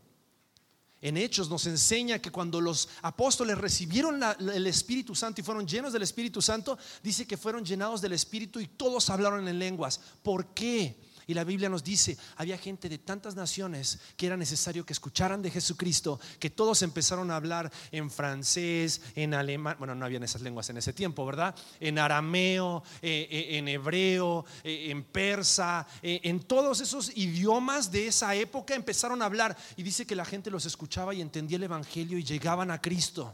en 1.04 1.18
Hechos 1.18 1.50
nos 1.50 1.68
enseña 1.68 2.20
que 2.20 2.32
cuando 2.32 2.62
los 2.62 2.88
apóstoles 3.02 3.58
recibieron 3.58 4.22
el 4.40 4.66
Espíritu 4.66 5.14
Santo 5.14 5.42
y 5.42 5.44
fueron 5.44 5.68
llenos 5.68 5.92
del 5.92 6.02
Espíritu 6.02 6.42
Santo, 6.42 6.78
dice 7.04 7.28
que 7.28 7.36
fueron 7.36 7.66
llenados 7.66 8.00
del 8.00 8.14
Espíritu 8.14 8.62
y 8.62 8.68
todos 8.68 9.10
hablaron 9.10 9.46
en 9.50 9.60
lenguas. 9.60 10.00
¿Por 10.24 10.54
qué? 10.54 10.96
Y 11.28 11.34
la 11.34 11.44
Biblia 11.44 11.70
nos 11.70 11.84
dice, 11.84 12.18
había 12.38 12.58
gente 12.58 12.90
de 12.90 12.98
tantas 12.98 13.36
naciones 13.36 14.00
que 14.18 14.28
era 14.28 14.38
necesario 14.38 14.86
que 14.86 14.94
escucharan 14.94 15.42
de 15.42 15.52
Jesucristo, 15.52 16.20
que 16.40 16.50
todos 16.50 16.82
empezaron 16.82 17.32
a 17.32 17.36
hablar 17.36 17.72
en 17.92 18.10
francés, 18.10 19.02
en 19.16 19.34
alemán, 19.34 19.76
bueno, 19.78 19.96
no 19.96 20.06
habían 20.06 20.24
esas 20.24 20.42
lenguas 20.42 20.70
en 20.70 20.78
ese 20.78 20.94
tiempo, 20.94 21.26
¿verdad? 21.26 21.56
En 21.80 22.00
arameo, 22.00 22.84
eh, 23.02 23.28
eh, 23.30 23.58
en 23.58 23.68
hebreo, 23.68 24.46
eh, 24.64 24.88
en 24.90 25.04
persa, 25.04 25.88
en 26.02 26.42
todos 26.42 26.82
esos 26.82 27.16
idiomas 27.16 27.92
de 27.92 28.08
esa 28.08 28.36
época 28.36 28.76
empezaron 28.76 29.22
a 29.22 29.26
hablar. 29.26 29.58
Y 29.76 29.84
dice 29.84 30.06
que 30.06 30.16
la 30.16 30.26
gente 30.26 30.52
los 30.52 30.66
escuchaba 30.66 31.14
y 31.14 31.22
entendía 31.22 31.58
el 31.58 31.64
Evangelio 31.64 32.18
y 32.18 32.24
llegaban 32.24 32.72
a 32.72 32.82
Cristo. 32.82 33.34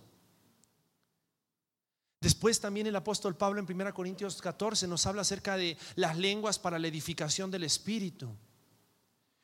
Después 2.22 2.60
también 2.60 2.88
el 2.88 2.96
apóstol 2.96 3.38
Pablo 3.38 3.62
en 3.62 3.72
1 3.72 3.94
Corintios 3.94 4.42
14 4.42 4.88
nos 4.88 5.06
habla 5.06 5.22
acerca 5.22 5.56
de 5.56 5.78
las 5.96 6.18
lenguas 6.18 6.60
para 6.60 6.78
la 6.78 6.88
edificación 6.88 7.50
del 7.50 7.64
Espíritu. 7.64 8.30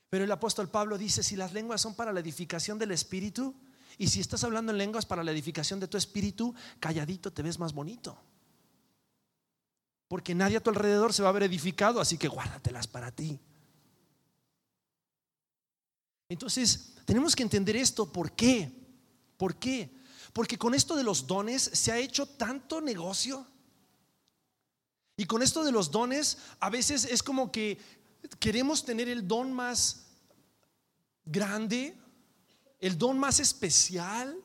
Pero 0.09 0.25
el 0.25 0.31
apóstol 0.31 0.69
Pablo 0.69 0.97
dice, 0.97 1.23
si 1.23 1.35
las 1.35 1.53
lenguas 1.53 1.81
son 1.81 1.95
para 1.95 2.11
la 2.11 2.19
edificación 2.19 2.77
del 2.77 2.91
Espíritu, 2.91 3.55
y 3.97 4.07
si 4.07 4.19
estás 4.19 4.43
hablando 4.43 4.71
en 4.71 4.77
lenguas 4.77 5.05
para 5.05 5.23
la 5.23 5.31
edificación 5.31 5.79
de 5.79 5.87
tu 5.87 5.97
Espíritu, 5.97 6.53
calladito 6.79 7.31
te 7.31 7.41
ves 7.41 7.59
más 7.59 7.73
bonito. 7.73 8.17
Porque 10.07 10.35
nadie 10.35 10.57
a 10.57 10.63
tu 10.63 10.69
alrededor 10.69 11.13
se 11.13 11.23
va 11.23 11.29
a 11.29 11.33
ver 11.33 11.43
edificado, 11.43 12.01
así 12.01 12.17
que 12.17 12.27
guárdatelas 12.27 12.87
para 12.87 13.11
ti. 13.11 13.39
Entonces, 16.27 16.95
tenemos 17.05 17.35
que 17.35 17.43
entender 17.43 17.75
esto. 17.77 18.11
¿Por 18.11 18.33
qué? 18.33 18.71
¿Por 19.37 19.55
qué? 19.55 19.91
Porque 20.35 20.57
con 20.57 20.73
esto 20.73 20.97
de 20.97 21.03
los 21.03 21.27
dones 21.27 21.63
se 21.63 21.93
ha 21.93 21.97
hecho 21.97 22.25
tanto 22.25 22.81
negocio. 22.81 23.47
Y 25.15 25.23
con 25.23 25.41
esto 25.41 25.63
de 25.63 25.71
los 25.71 25.91
dones, 25.91 26.39
a 26.59 26.69
veces 26.69 27.05
es 27.05 27.23
como 27.23 27.53
que 27.53 27.79
queremos 28.37 28.83
tener 28.83 29.07
el 29.07 29.25
don 29.25 29.53
más 29.53 30.07
grande, 31.23 31.97
el 32.81 32.97
don 32.97 33.17
más 33.17 33.39
especial, 33.39 34.35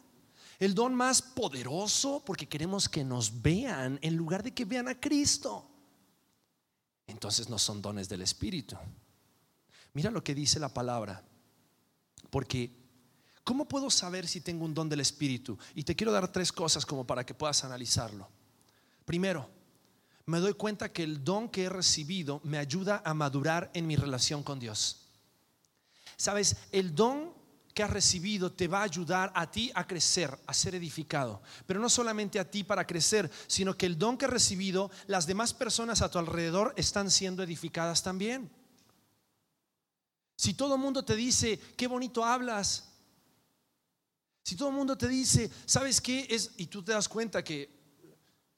el 0.61 0.77
don 0.77 0.95
más 0.95 1.23
poderoso, 1.23 2.23
porque 2.25 2.49
queremos 2.49 2.89
que 2.89 3.03
nos 3.03 3.43
vean 3.43 3.99
en 4.01 4.15
lugar 4.15 4.45
de 4.45 4.55
que 4.55 4.65
vean 4.65 4.87
a 4.87 5.01
Cristo. 5.01 5.69
Entonces 7.09 7.49
no 7.49 7.59
son 7.59 7.83
dones 7.83 8.09
del 8.09 8.23
Espíritu. 8.23 8.77
Mira 9.95 10.13
lo 10.13 10.23
que 10.23 10.37
dice 10.37 10.61
la 10.61 10.73
palabra, 10.73 11.25
porque 12.31 12.80
¿Cómo 13.45 13.67
puedo 13.67 13.91
saber 13.91 14.29
si 14.29 14.41
tengo 14.41 14.65
un 14.65 14.75
don 14.75 14.89
del 14.89 15.01
Espíritu? 15.01 15.59
Y 15.75 15.83
te 15.83 15.97
quiero 15.97 16.13
dar 16.13 16.29
tres 16.29 16.53
cosas 16.53 16.85
como 16.87 17.07
para 17.07 17.25
que 17.25 17.35
puedas 17.35 17.65
analizarlo. 17.65 18.29
Primero, 19.05 19.49
me 20.27 20.39
doy 20.39 20.55
cuenta 20.55 20.93
que 20.93 21.03
el 21.03 21.25
don 21.25 21.49
que 21.49 21.65
he 21.65 21.69
recibido 21.69 22.41
me 22.45 22.59
ayuda 22.59 23.03
a 23.05 23.15
madurar 23.15 23.71
en 23.75 23.87
mi 23.87 23.97
relación 23.97 24.43
con 24.43 24.61
Dios. 24.61 25.09
Sabes, 26.17 26.57
el 26.71 26.95
don 26.95 27.33
que 27.75 27.83
has 27.83 27.91
recibido 27.91 28.53
te 28.53 28.69
va 28.69 28.81
a 28.81 28.85
ayudar 28.85 29.33
a 29.35 29.51
ti 29.51 29.71
a 29.75 29.87
crecer, 29.87 30.37
a 30.47 30.55
ser 30.55 30.75
edificado. 30.75 31.43
Pero 31.67 31.81
no 31.81 31.89
solamente 31.89 32.39
a 32.39 32.49
ti 32.49 32.63
para 32.63 32.87
crecer, 32.87 33.31
sino 33.47 33.77
que 33.77 33.87
el 33.87 33.99
don 33.99 34.17
que 34.17 34.27
has 34.27 34.31
recibido, 34.31 34.91
las 35.07 35.27
demás 35.27 35.55
personas 35.55 36.03
a 36.03 36.11
tu 36.11 36.19
alrededor 36.19 36.75
están 36.77 37.11
siendo 37.11 37.43
edificadas 37.43 38.03
también. 38.03 38.51
Si 40.37 40.55
todo 40.55 40.75
el 40.75 40.81
mundo 40.81 41.05
te 41.05 41.17
dice, 41.17 41.59
qué 41.77 41.87
bonito 41.87 42.25
hablas, 42.25 42.90
si 44.43 44.57
todo 44.57 44.69
el 44.69 44.75
mundo 44.75 44.97
te 44.97 45.09
dice, 45.09 45.51
¿sabes 45.67 46.01
qué? 46.01 46.27
Es, 46.31 46.53
y 46.57 46.67
tú 46.67 46.83
te 46.83 46.93
das 46.93 47.09
cuenta 47.09 47.45
que, 47.45 47.71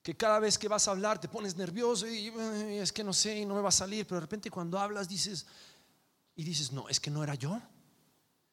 que 0.03 0.17
cada 0.17 0.39
vez 0.39 0.59
que 0.59 0.69
vas 0.69 0.89
a 0.89 0.93
hablar 0.93 1.21
te 1.21 1.29
pones 1.29 1.57
nervioso 1.57 2.07
y, 2.07 2.33
es 2.79 2.93
que 2.93 3.05
no 3.05 3.13
sé, 3.13 3.39
y 3.39 3.45
no 3.45 3.55
me 3.55 3.61
va 3.61 3.69
a 3.69 3.73
salir, 3.73 4.07
pero 4.07 4.17
de 4.17 4.23
repente 4.23 4.51
cuando 4.51 4.79
hablas 4.79 5.09
dices, 5.09 5.47
y 6.35 6.45
dices, 6.45 6.73
no, 6.73 6.89
es 6.89 7.01
que 7.01 7.11
no 7.11 7.23
era 7.23 7.35
yo. 7.35 7.61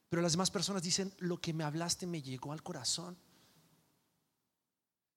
Pero 0.10 0.22
las 0.22 0.34
demás 0.34 0.50
personas 0.50 0.82
dicen, 0.82 1.14
lo 1.20 1.40
que 1.40 1.54
me 1.54 1.64
hablaste 1.64 2.08
me 2.08 2.22
llegó 2.22 2.52
al 2.52 2.64
corazón 2.64 3.18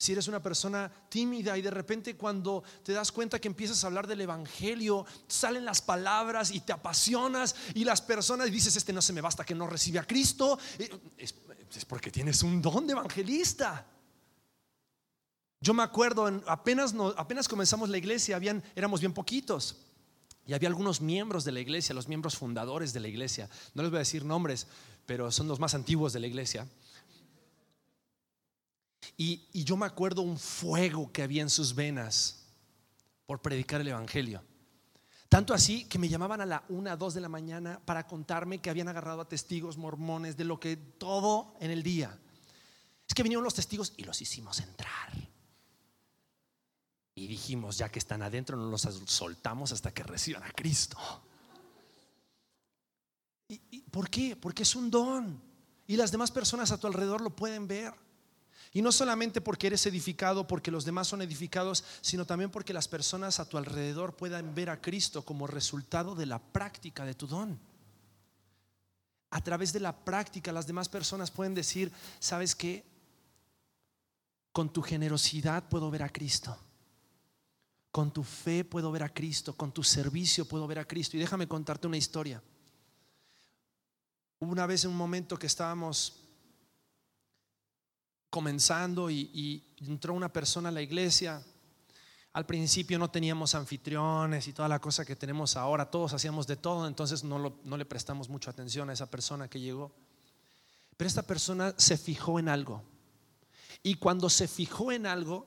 si 0.02 0.10
eres 0.10 0.26
una 0.26 0.42
persona 0.42 0.90
tímida 1.08 1.56
y 1.56 1.62
de 1.62 1.70
repente 1.70 2.16
cuando 2.16 2.64
te 2.82 2.92
das 2.92 3.12
cuenta 3.12 3.40
que 3.40 3.46
empiezas 3.46 3.84
a 3.84 3.86
hablar 3.86 4.08
del 4.08 4.20
Evangelio, 4.22 5.06
salen 5.28 5.64
las 5.64 5.80
palabras 5.80 6.50
y 6.50 6.58
te 6.58 6.72
apasionas 6.72 7.54
y 7.72 7.84
las 7.84 8.02
personas 8.02 8.50
dices, 8.50 8.74
este 8.74 8.92
no 8.92 9.00
se 9.00 9.12
me 9.12 9.20
basta 9.20 9.44
que 9.44 9.54
no 9.54 9.68
recibe 9.68 10.00
a 10.00 10.04
Cristo, 10.04 10.58
es, 11.78 11.84
porque 11.84 12.10
tienes 12.10 12.42
un 12.42 12.60
don 12.60 12.86
de 12.86 12.92
evangelista. 12.92 13.86
Yo 15.60 15.74
me 15.74 15.82
acuerdo, 15.82 16.26
apenas, 16.46 16.94
apenas 17.16 17.48
comenzamos 17.48 17.88
la 17.88 17.98
iglesia, 17.98 18.36
habían, 18.36 18.62
éramos 18.74 19.00
bien 19.00 19.12
poquitos. 19.12 19.76
Y 20.46 20.54
había 20.54 20.68
algunos 20.68 21.00
miembros 21.00 21.44
de 21.44 21.52
la 21.52 21.60
iglesia, 21.60 21.94
los 21.94 22.08
miembros 22.08 22.36
fundadores 22.36 22.92
de 22.92 23.00
la 23.00 23.08
iglesia. 23.08 23.48
No 23.74 23.82
les 23.82 23.90
voy 23.90 23.98
a 23.98 24.00
decir 24.00 24.24
nombres, 24.24 24.66
pero 25.06 25.30
son 25.30 25.46
los 25.46 25.60
más 25.60 25.74
antiguos 25.74 26.12
de 26.12 26.20
la 26.20 26.26
iglesia. 26.26 26.66
Y, 29.16 29.42
yo 29.52 29.76
me 29.76 29.86
acuerdo 29.86 30.22
un 30.22 30.38
fuego 30.38 31.12
que 31.12 31.22
había 31.22 31.42
en 31.42 31.50
sus 31.50 31.74
venas 31.74 32.44
por 33.26 33.40
predicar 33.40 33.80
el 33.80 33.88
Evangelio. 33.88 34.42
Tanto 35.32 35.54
así 35.54 35.86
que 35.86 35.98
me 35.98 36.10
llamaban 36.10 36.42
a 36.42 36.44
la 36.44 36.62
una, 36.68 36.94
dos 36.94 37.14
de 37.14 37.22
la 37.22 37.30
mañana 37.30 37.80
para 37.86 38.06
contarme 38.06 38.60
que 38.60 38.68
habían 38.68 38.88
agarrado 38.88 39.22
a 39.22 39.28
testigos 39.28 39.78
mormones 39.78 40.36
de 40.36 40.44
lo 40.44 40.60
que 40.60 40.76
todo 40.76 41.54
en 41.58 41.70
el 41.70 41.82
día. 41.82 42.18
Es 43.08 43.14
que 43.14 43.22
vinieron 43.22 43.42
los 43.42 43.54
testigos 43.54 43.94
y 43.96 44.04
los 44.04 44.20
hicimos 44.20 44.60
entrar. 44.60 45.10
Y 47.14 47.26
dijimos, 47.28 47.78
ya 47.78 47.88
que 47.88 47.98
están 47.98 48.20
adentro, 48.20 48.58
no 48.58 48.68
los 48.68 48.82
soltamos 48.82 49.72
hasta 49.72 49.94
que 49.94 50.02
reciban 50.02 50.42
a 50.42 50.52
Cristo. 50.52 50.98
¿Y, 53.48 53.80
por 53.90 54.10
qué? 54.10 54.36
Porque 54.36 54.64
es 54.64 54.76
un 54.76 54.90
don. 54.90 55.42
Y 55.86 55.96
las 55.96 56.12
demás 56.12 56.30
personas 56.30 56.72
a 56.72 56.78
tu 56.78 56.88
alrededor 56.88 57.22
lo 57.22 57.34
pueden 57.34 57.66
ver. 57.66 57.94
Y 58.74 58.80
no 58.80 58.90
solamente 58.90 59.42
porque 59.42 59.66
eres 59.66 59.84
edificado, 59.84 60.46
porque 60.46 60.70
los 60.70 60.86
demás 60.86 61.06
son 61.06 61.20
edificados, 61.20 61.84
sino 62.00 62.24
también 62.24 62.50
porque 62.50 62.72
las 62.72 62.88
personas 62.88 63.38
a 63.38 63.48
tu 63.48 63.58
alrededor 63.58 64.16
puedan 64.16 64.54
ver 64.54 64.70
a 64.70 64.80
Cristo 64.80 65.24
como 65.24 65.46
resultado 65.46 66.14
de 66.14 66.24
la 66.24 66.38
práctica 66.38 67.04
de 67.04 67.14
tu 67.14 67.26
don. 67.26 67.58
A 69.30 69.42
través 69.42 69.74
de 69.74 69.80
la 69.80 69.94
práctica 70.04 70.52
las 70.52 70.66
demás 70.66 70.88
personas 70.88 71.30
pueden 71.30 71.54
decir, 71.54 71.92
¿sabes 72.18 72.54
qué? 72.54 72.84
Con 74.52 74.72
tu 74.72 74.80
generosidad 74.80 75.68
puedo 75.68 75.90
ver 75.90 76.02
a 76.02 76.08
Cristo. 76.08 76.56
Con 77.90 78.10
tu 78.10 78.22
fe 78.22 78.64
puedo 78.64 78.90
ver 78.90 79.02
a 79.02 79.12
Cristo, 79.12 79.54
con 79.54 79.70
tu 79.70 79.82
servicio 79.82 80.46
puedo 80.46 80.66
ver 80.66 80.78
a 80.78 80.86
Cristo. 80.86 81.18
Y 81.18 81.20
déjame 81.20 81.46
contarte 81.46 81.86
una 81.86 81.98
historia. 81.98 82.42
Hubo 84.38 84.50
una 84.50 84.66
vez 84.66 84.84
en 84.84 84.90
un 84.90 84.96
momento 84.96 85.38
que 85.38 85.46
estábamos 85.46 86.21
comenzando 88.32 89.10
y, 89.10 89.62
entró 89.86 90.14
una 90.14 90.32
persona 90.32 90.70
a 90.70 90.72
la 90.72 90.80
iglesia. 90.80 91.42
Al 92.32 92.46
principio 92.46 92.98
no 92.98 93.10
teníamos 93.10 93.54
anfitriones 93.54 94.48
y 94.48 94.54
toda 94.54 94.68
la 94.68 94.78
cosa 94.78 95.04
que 95.04 95.16
tenemos 95.16 95.54
ahora, 95.54 95.90
todos 95.90 96.14
hacíamos 96.14 96.46
de 96.46 96.56
todo, 96.56 96.88
entonces 96.88 97.24
no, 97.24 97.58
no 97.62 97.76
le 97.76 97.84
prestamos 97.84 98.30
mucha 98.30 98.50
atención 98.50 98.88
a 98.88 98.94
esa 98.94 99.10
persona 99.10 99.48
que 99.48 99.60
llegó. 99.60 99.92
Pero 100.96 101.08
esta 101.08 101.22
persona 101.22 101.74
se 101.76 101.98
fijó 101.98 102.38
en 102.38 102.48
algo. 102.48 102.82
Y 103.82 103.96
cuando 103.96 104.30
se 104.30 104.48
fijó 104.48 104.92
en 104.92 105.04
algo, 105.04 105.46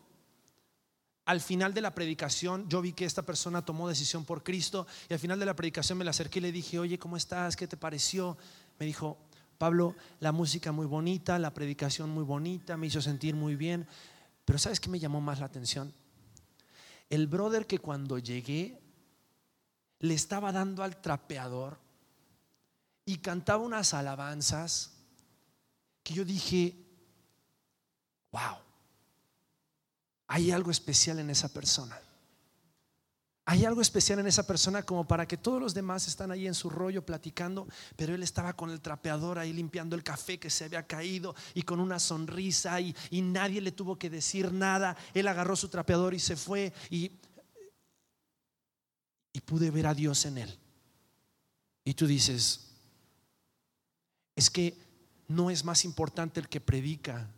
al 1.25 1.41
final 1.41 1.73
de 1.73 1.81
la 1.81 1.95
predicación, 1.95 2.69
yo 2.69 2.83
vi 2.83 2.93
que 2.93 3.05
esta 3.05 3.23
persona 3.23 3.65
tomó 3.65 3.89
decisión 3.89 4.25
por 4.25 4.43
Cristo 4.43 4.85
y 5.09 5.13
al 5.13 5.19
final 5.19 5.39
de 5.39 5.47
la 5.47 5.55
predicación 5.55 5.97
me 5.97 6.05
la 6.05 6.11
acerqué 6.11 6.37
y 6.37 6.43
le 6.43 6.51
dije, 6.51 6.77
oye, 6.77 6.99
¿cómo 6.99 7.17
estás? 7.17 7.55
¿Qué 7.55 7.67
te 7.67 7.77
pareció? 7.77 8.37
Me 8.77 8.85
dijo, 8.85 9.17
Pablo, 9.57 9.95
la 10.19 10.31
música 10.31 10.71
muy 10.71 10.85
bonita, 10.85 11.39
la 11.39 11.53
predicación 11.53 12.09
muy 12.09 12.23
bonita, 12.23 12.77
me 12.77 12.87
hizo 12.87 13.01
sentir 13.01 13.35
muy 13.35 13.55
bien, 13.55 13.87
pero 14.43 14.59
¿sabes 14.59 14.79
qué 14.79 14.89
me 14.89 14.99
llamó 14.99 15.21
más 15.21 15.39
la 15.39 15.45
atención? 15.45 15.93
El 17.09 17.27
brother 17.27 17.67
que 17.67 17.79
cuando 17.79 18.17
llegué 18.17 18.81
le 19.99 20.13
estaba 20.13 20.51
dando 20.51 20.83
al 20.83 21.01
trapeador 21.01 21.79
y 23.05 23.17
cantaba 23.17 23.63
unas 23.63 23.93
alabanzas 23.93 24.93
que 26.03 26.13
yo 26.13 26.25
dije, 26.25 26.75
wow, 28.31 28.57
hay 30.27 30.51
algo 30.51 30.71
especial 30.71 31.19
en 31.19 31.29
esa 31.29 31.49
persona. 31.49 31.99
Hay 33.47 33.63
algo 33.63 33.79
especial 33.79 34.17
en 34.17 34.25
esa 34.25 34.47
persona 34.47 34.81
como 34.81 35.07
para 35.07 35.27
que 35.27 35.37
todos 35.37 35.61
los 35.61 35.75
demás 35.75 36.07
están 36.07 36.31
ahí 36.31 36.47
en 36.47 36.55
su 36.55 36.67
rollo 36.67 37.05
platicando, 37.05 37.67
pero 37.95 38.15
él 38.15 38.23
estaba 38.23 38.53
con 38.53 38.71
el 38.71 38.81
trapeador 38.81 39.37
ahí 39.37 39.53
limpiando 39.53 39.95
el 39.95 40.03
café 40.03 40.39
que 40.39 40.49
se 40.49 40.65
había 40.65 40.87
caído 40.87 41.35
y 41.53 41.61
con 41.61 41.79
una 41.79 41.99
sonrisa 41.99 42.81
y, 42.81 42.95
y 43.11 43.21
nadie 43.21 43.61
le 43.61 43.71
tuvo 43.71 43.99
que 43.99 44.09
decir 44.09 44.51
nada. 44.51 44.97
Él 45.13 45.27
agarró 45.27 45.55
su 45.55 45.69
trapeador 45.69 46.15
y 46.15 46.19
se 46.19 46.35
fue 46.35 46.73
y, 46.89 47.11
y 49.31 49.41
pude 49.41 49.69
ver 49.69 49.85
a 49.85 49.93
Dios 49.93 50.25
en 50.25 50.39
él. 50.39 50.59
Y 51.83 51.93
tú 51.93 52.07
dices, 52.07 52.71
es 54.35 54.49
que 54.49 54.75
no 55.27 55.51
es 55.51 55.63
más 55.63 55.85
importante 55.85 56.39
el 56.39 56.49
que 56.49 56.61
predica 56.61 57.29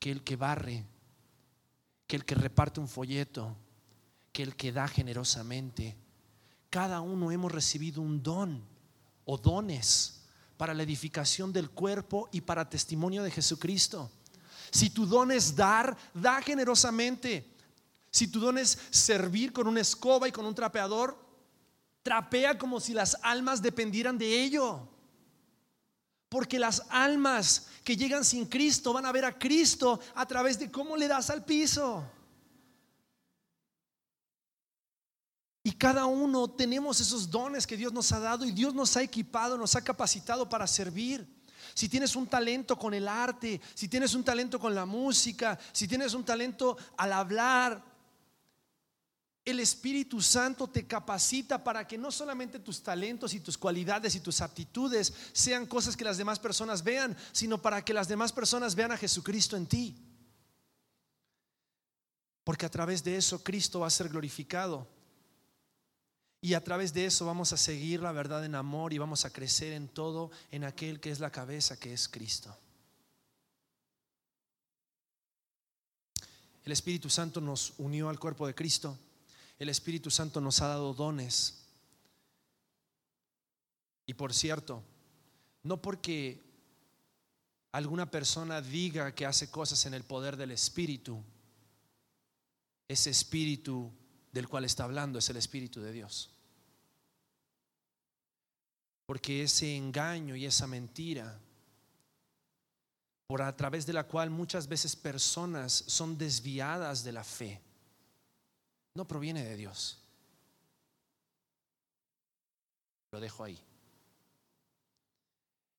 que 0.00 0.10
el 0.10 0.24
que 0.24 0.34
barre, 0.34 0.84
que 2.08 2.16
el 2.16 2.24
que 2.24 2.34
reparte 2.34 2.80
un 2.80 2.88
folleto, 2.88 3.56
que 4.32 4.42
el 4.42 4.56
que 4.56 4.72
da 4.72 4.88
generosamente. 4.88 5.96
Cada 6.70 7.00
uno 7.00 7.30
hemos 7.30 7.52
recibido 7.52 8.00
un 8.00 8.22
don 8.22 8.64
o 9.24 9.36
dones 9.36 10.22
para 10.56 10.74
la 10.74 10.82
edificación 10.82 11.52
del 11.52 11.70
cuerpo 11.70 12.28
y 12.32 12.40
para 12.40 12.68
testimonio 12.68 13.22
de 13.22 13.30
Jesucristo. 13.30 14.10
Si 14.70 14.90
tu 14.90 15.06
don 15.06 15.30
es 15.30 15.54
dar, 15.54 15.96
da 16.14 16.40
generosamente. 16.40 17.46
Si 18.10 18.28
tu 18.28 18.40
don 18.40 18.56
es 18.56 18.78
servir 18.90 19.52
con 19.52 19.66
una 19.66 19.80
escoba 19.80 20.28
y 20.28 20.32
con 20.32 20.46
un 20.46 20.54
trapeador, 20.54 21.18
trapea 22.02 22.56
como 22.56 22.80
si 22.80 22.94
las 22.94 23.18
almas 23.22 23.60
dependieran 23.60 24.16
de 24.16 24.42
ello. 24.42 24.88
Porque 26.28 26.58
las 26.58 26.84
almas 26.88 27.68
que 27.84 27.96
llegan 27.96 28.24
sin 28.24 28.46
Cristo 28.46 28.94
van 28.94 29.04
a 29.04 29.12
ver 29.12 29.26
a 29.26 29.38
Cristo 29.38 30.00
a 30.14 30.24
través 30.24 30.58
de 30.58 30.70
cómo 30.70 30.96
le 30.96 31.06
das 31.06 31.28
al 31.28 31.44
piso. 31.44 32.02
Y 35.64 35.72
cada 35.72 36.06
uno 36.06 36.48
tenemos 36.50 37.00
esos 37.00 37.30
dones 37.30 37.66
que 37.66 37.76
Dios 37.76 37.92
nos 37.92 38.10
ha 38.10 38.18
dado 38.18 38.44
y 38.44 38.50
Dios 38.50 38.74
nos 38.74 38.96
ha 38.96 39.02
equipado, 39.02 39.56
nos 39.56 39.76
ha 39.76 39.84
capacitado 39.84 40.48
para 40.48 40.66
servir. 40.66 41.26
Si 41.74 41.88
tienes 41.88 42.16
un 42.16 42.26
talento 42.26 42.76
con 42.76 42.92
el 42.94 43.06
arte, 43.06 43.60
si 43.74 43.86
tienes 43.88 44.14
un 44.14 44.24
talento 44.24 44.58
con 44.58 44.74
la 44.74 44.84
música, 44.84 45.58
si 45.72 45.86
tienes 45.86 46.14
un 46.14 46.24
talento 46.24 46.76
al 46.96 47.12
hablar, 47.12 47.92
el 49.44 49.60
Espíritu 49.60 50.20
Santo 50.20 50.68
te 50.68 50.86
capacita 50.86 51.62
para 51.62 51.86
que 51.86 51.98
no 51.98 52.12
solamente 52.12 52.58
tus 52.58 52.82
talentos 52.82 53.34
y 53.34 53.40
tus 53.40 53.58
cualidades 53.58 54.14
y 54.14 54.20
tus 54.20 54.40
aptitudes 54.40 55.12
sean 55.32 55.66
cosas 55.66 55.96
que 55.96 56.04
las 56.04 56.16
demás 56.16 56.38
personas 56.38 56.84
vean, 56.84 57.16
sino 57.32 57.60
para 57.60 57.84
que 57.84 57.94
las 57.94 58.08
demás 58.08 58.32
personas 58.32 58.74
vean 58.74 58.92
a 58.92 58.96
Jesucristo 58.96 59.56
en 59.56 59.66
ti. 59.66 59.96
Porque 62.44 62.66
a 62.66 62.70
través 62.70 63.02
de 63.02 63.16
eso 63.16 63.42
Cristo 63.42 63.80
va 63.80 63.88
a 63.88 63.90
ser 63.90 64.08
glorificado. 64.08 64.86
Y 66.44 66.54
a 66.54 66.64
través 66.64 66.92
de 66.92 67.06
eso 67.06 67.24
vamos 67.24 67.52
a 67.52 67.56
seguir 67.56 68.00
la 68.00 68.10
verdad 68.10 68.44
en 68.44 68.56
amor 68.56 68.92
y 68.92 68.98
vamos 68.98 69.24
a 69.24 69.30
crecer 69.30 69.72
en 69.72 69.86
todo 69.86 70.32
en 70.50 70.64
aquel 70.64 70.98
que 70.98 71.12
es 71.12 71.20
la 71.20 71.30
cabeza, 71.30 71.78
que 71.78 71.92
es 71.92 72.08
Cristo. 72.08 72.54
El 76.64 76.72
Espíritu 76.72 77.08
Santo 77.08 77.40
nos 77.40 77.74
unió 77.78 78.08
al 78.08 78.18
cuerpo 78.18 78.44
de 78.48 78.56
Cristo. 78.56 78.98
El 79.56 79.68
Espíritu 79.68 80.10
Santo 80.10 80.40
nos 80.40 80.60
ha 80.60 80.66
dado 80.66 80.92
dones. 80.94 81.62
Y 84.06 84.14
por 84.14 84.34
cierto, 84.34 84.82
no 85.62 85.80
porque 85.80 86.42
alguna 87.70 88.10
persona 88.10 88.60
diga 88.60 89.14
que 89.14 89.26
hace 89.26 89.48
cosas 89.48 89.86
en 89.86 89.94
el 89.94 90.02
poder 90.02 90.36
del 90.36 90.50
Espíritu, 90.50 91.22
ese 92.88 93.10
Espíritu 93.10 93.92
del 94.32 94.48
cual 94.48 94.64
está 94.64 94.82
hablando 94.82 95.20
es 95.20 95.30
el 95.30 95.36
Espíritu 95.36 95.80
de 95.80 95.92
Dios. 95.92 96.31
Porque 99.12 99.42
ese 99.42 99.76
engaño 99.76 100.34
y 100.34 100.46
esa 100.46 100.66
mentira, 100.66 101.38
por 103.26 103.42
a 103.42 103.54
través 103.54 103.84
de 103.84 103.92
la 103.92 104.04
cual 104.04 104.30
muchas 104.30 104.66
veces 104.66 104.96
personas 104.96 105.84
son 105.86 106.16
desviadas 106.16 107.04
de 107.04 107.12
la 107.12 107.22
fe, 107.22 107.60
no 108.94 109.06
proviene 109.06 109.44
de 109.44 109.54
Dios. 109.54 109.98
Lo 113.10 113.20
dejo 113.20 113.44
ahí. 113.44 113.58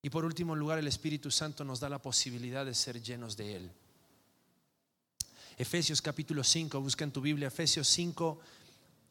Y 0.04 0.12
por 0.12 0.26
último 0.26 0.56
lugar, 0.56 0.78
el 0.78 0.88
Espíritu 0.88 1.32
Santo 1.32 1.64
nos 1.64 1.80
da 1.80 1.90
la 1.90 2.00
posibilidad 2.00 2.64
de 2.64 2.76
ser 2.76 3.02
llenos 3.02 3.36
de 3.36 3.56
Él. 3.56 3.72
Efesios 5.58 6.04
capítulo 6.04 6.44
5, 6.44 6.80
busca 6.80 7.04
en 7.04 7.12
tu 7.12 7.20
Biblia 7.20 7.48
Efesios 7.48 7.88
5 7.88 8.40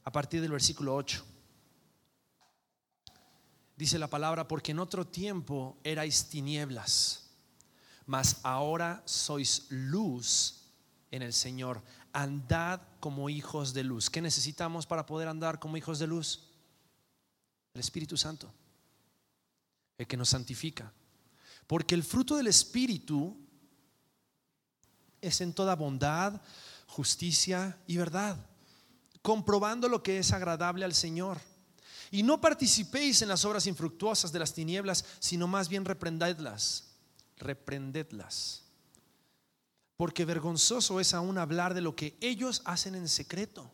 a 0.04 0.12
partir 0.12 0.40
del 0.40 0.52
versículo 0.52 0.94
8. 0.94 1.31
Dice 3.82 3.98
la 3.98 4.06
palabra, 4.06 4.46
porque 4.46 4.70
en 4.70 4.78
otro 4.78 5.04
tiempo 5.04 5.76
erais 5.82 6.28
tinieblas, 6.28 7.32
mas 8.06 8.38
ahora 8.44 9.02
sois 9.04 9.66
luz 9.70 10.68
en 11.10 11.22
el 11.22 11.32
Señor. 11.32 11.82
Andad 12.12 12.80
como 13.00 13.28
hijos 13.28 13.74
de 13.74 13.82
luz. 13.82 14.08
¿Qué 14.08 14.22
necesitamos 14.22 14.86
para 14.86 15.04
poder 15.04 15.26
andar 15.26 15.58
como 15.58 15.76
hijos 15.76 15.98
de 15.98 16.06
luz? 16.06 16.52
El 17.74 17.80
Espíritu 17.80 18.16
Santo, 18.16 18.54
el 19.98 20.06
que 20.06 20.16
nos 20.16 20.28
santifica. 20.28 20.92
Porque 21.66 21.96
el 21.96 22.04
fruto 22.04 22.36
del 22.36 22.46
Espíritu 22.46 23.36
es 25.20 25.40
en 25.40 25.52
toda 25.52 25.74
bondad, 25.74 26.40
justicia 26.86 27.76
y 27.88 27.96
verdad, 27.96 28.46
comprobando 29.22 29.88
lo 29.88 30.04
que 30.04 30.20
es 30.20 30.32
agradable 30.32 30.84
al 30.84 30.94
Señor. 30.94 31.40
Y 32.12 32.22
no 32.22 32.42
participéis 32.42 33.22
en 33.22 33.28
las 33.28 33.46
obras 33.46 33.66
infructuosas 33.66 34.32
de 34.32 34.38
las 34.38 34.52
tinieblas, 34.52 35.02
sino 35.18 35.48
más 35.48 35.70
bien 35.70 35.86
reprendedlas, 35.86 36.90
reprendedlas. 37.38 38.64
Porque 39.96 40.26
vergonzoso 40.26 41.00
es 41.00 41.14
aún 41.14 41.38
hablar 41.38 41.72
de 41.72 41.80
lo 41.80 41.96
que 41.96 42.18
ellos 42.20 42.60
hacen 42.66 42.94
en 42.96 43.08
secreto. 43.08 43.72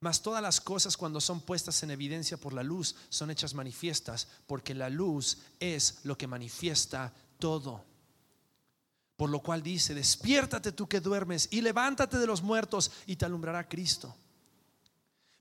Mas 0.00 0.22
todas 0.22 0.42
las 0.42 0.60
cosas 0.60 0.96
cuando 0.96 1.20
son 1.20 1.40
puestas 1.40 1.80
en 1.84 1.92
evidencia 1.92 2.36
por 2.36 2.52
la 2.52 2.64
luz 2.64 2.96
son 3.10 3.30
hechas 3.30 3.54
manifiestas, 3.54 4.26
porque 4.48 4.74
la 4.74 4.90
luz 4.90 5.38
es 5.60 6.00
lo 6.02 6.18
que 6.18 6.26
manifiesta 6.26 7.14
todo. 7.38 7.84
Por 9.16 9.30
lo 9.30 9.38
cual 9.38 9.62
dice, 9.62 9.94
despiértate 9.94 10.72
tú 10.72 10.88
que 10.88 10.98
duermes 10.98 11.46
y 11.52 11.60
levántate 11.60 12.18
de 12.18 12.26
los 12.26 12.42
muertos 12.42 12.90
y 13.06 13.14
te 13.14 13.24
alumbrará 13.24 13.68
Cristo. 13.68 14.16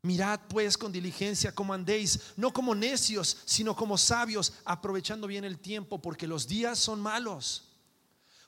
Mirad 0.04 0.42
pues 0.50 0.78
con 0.78 0.92
diligencia 0.92 1.56
cómo 1.56 1.74
andéis, 1.74 2.34
no 2.36 2.52
como 2.52 2.76
necios, 2.76 3.38
sino 3.46 3.74
como 3.74 3.98
sabios, 3.98 4.54
aprovechando 4.66 5.28
bien 5.28 5.46
el 5.46 5.60
tiempo, 5.60 6.02
porque 6.02 6.28
los 6.28 6.46
días 6.46 6.78
son 6.78 7.00
malos. 7.00 7.70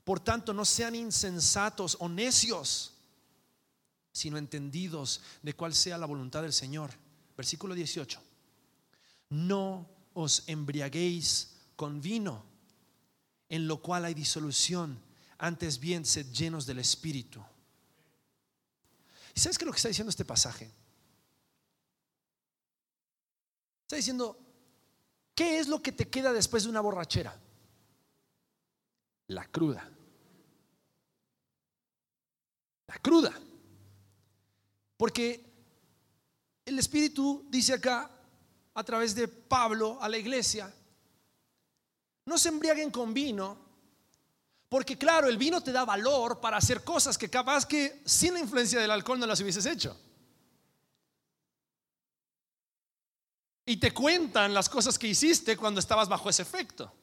Por 0.03 0.19
tanto, 0.19 0.53
no 0.53 0.65
sean 0.65 0.95
insensatos 0.95 1.95
o 2.01 2.09
necios, 2.09 2.93
sino 4.11 4.37
entendidos 4.37 5.21
de 5.41 5.53
cuál 5.55 5.73
sea 5.73 5.97
la 5.97 6.05
voluntad 6.05 6.41
del 6.41 6.51
Señor. 6.51 6.91
Versículo 7.37 7.73
18. 7.73 8.21
No 9.29 9.89
os 10.13 10.43
embriaguéis 10.47 11.53
con 11.77 12.01
vino, 12.01 12.43
en 13.47 13.65
lo 13.65 13.81
cual 13.81 14.03
hay 14.03 14.13
disolución 14.13 14.99
antes 15.37 15.79
bien 15.79 16.05
sed 16.05 16.29
llenos 16.33 16.65
del 16.65 16.79
Espíritu. 16.79 17.41
¿Y 19.33 19.39
sabes 19.39 19.57
qué 19.57 19.63
es 19.63 19.67
lo 19.67 19.71
que 19.71 19.77
está 19.77 19.87
diciendo 19.87 20.09
este 20.09 20.25
pasaje? 20.25 20.69
Está 23.85 23.97
diciendo, 23.97 24.35
¿qué 25.35 25.59
es 25.59 25.67
lo 25.67 25.79
que 25.79 25.91
te 25.91 26.09
queda 26.09 26.33
después 26.33 26.63
de 26.63 26.71
una 26.71 26.81
borrachera? 26.81 27.39
La 29.27 29.45
cruda. 29.45 29.87
La 32.87 32.95
cruda. 32.95 33.31
Porque 34.97 35.45
el 36.65 36.79
Espíritu 36.79 37.45
dice 37.47 37.73
acá, 37.73 38.09
a 38.73 38.83
través 38.83 39.13
de 39.13 39.27
Pablo 39.27 39.99
a 40.01 40.09
la 40.09 40.17
iglesia, 40.17 40.73
no 42.25 42.39
se 42.39 42.49
embriaguen 42.49 42.89
con 42.89 43.13
vino, 43.13 43.55
porque 44.67 44.97
claro, 44.97 45.29
el 45.29 45.37
vino 45.37 45.61
te 45.61 45.71
da 45.71 45.85
valor 45.85 46.41
para 46.41 46.57
hacer 46.57 46.83
cosas 46.83 47.19
que 47.19 47.29
capaz 47.29 47.67
que 47.67 48.01
sin 48.03 48.33
la 48.33 48.39
influencia 48.39 48.79
del 48.79 48.89
alcohol 48.89 49.19
no 49.19 49.27
las 49.27 49.39
hubieses 49.41 49.67
hecho. 49.67 49.95
Y 53.65 53.77
te 53.77 53.93
cuentan 53.93 54.53
las 54.53 54.69
cosas 54.69 54.99
que 54.99 55.07
hiciste 55.07 55.57
cuando 55.57 55.79
estabas 55.79 56.07
bajo 56.07 56.29
ese 56.29 56.43
efecto. 56.43 56.93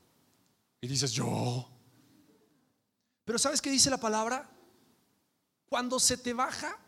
Y 0.80 0.86
dices, 0.86 1.12
yo. 1.12 1.68
Pero 3.24 3.38
¿sabes 3.38 3.60
qué 3.60 3.70
dice 3.70 3.90
la 3.90 3.98
palabra? 3.98 4.48
Cuando 5.68 5.98
se 5.98 6.16
te 6.18 6.34
baja 6.34 6.78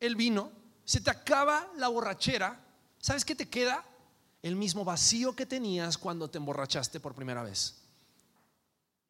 el 0.00 0.16
vino, 0.16 0.50
se 0.84 1.00
te 1.00 1.10
acaba 1.10 1.70
la 1.76 1.88
borrachera, 1.88 2.60
¿sabes 2.98 3.24
qué 3.24 3.34
te 3.34 3.48
queda? 3.48 3.84
El 4.42 4.56
mismo 4.56 4.84
vacío 4.84 5.36
que 5.36 5.46
tenías 5.46 5.96
cuando 5.96 6.28
te 6.28 6.38
emborrachaste 6.38 7.00
por 7.00 7.14
primera 7.14 7.42
vez. 7.42 7.80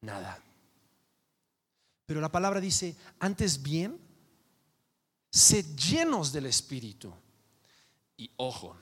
Nada. 0.03 0.39
Pero 2.05 2.21
la 2.21 2.31
palabra 2.31 2.61
dice, 2.61 2.95
antes 3.21 3.63
bien, 3.63 3.99
sed 5.31 5.65
llenos 5.77 6.33
del 6.33 6.47
Espíritu. 6.47 7.13
Y 8.19 8.31
ojo, 8.37 8.77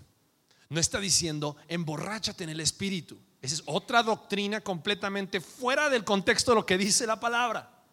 no 0.70 0.80
está 0.80 1.00
diciendo, 1.00 1.56
emborráchate 1.68 2.44
en 2.44 2.50
el 2.50 2.60
Espíritu. 2.60 3.18
Esa 3.42 3.56
es 3.56 3.62
otra 3.66 4.02
doctrina 4.04 4.60
completamente 4.60 5.40
fuera 5.40 5.90
del 5.90 6.04
contexto 6.04 6.52
de 6.52 6.54
lo 6.54 6.66
que 6.66 6.78
dice 6.78 7.06
la 7.06 7.18
palabra. 7.18 7.84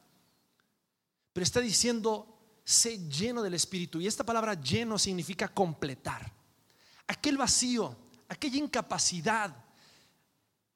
Pero 1.33 1.43
está 1.43 1.59
diciendo, 1.59 2.37
sé 2.63 3.09
lleno 3.09 3.41
del 3.41 3.55
Espíritu. 3.55 3.99
Y 3.99 4.05
esta 4.05 4.23
palabra 4.23 4.53
lleno 4.53 4.99
significa 4.99 5.47
completar. 5.47 6.31
Aquel 7.07 7.37
vacío, 7.37 7.97
aquella 8.29 8.57
incapacidad 8.57 9.55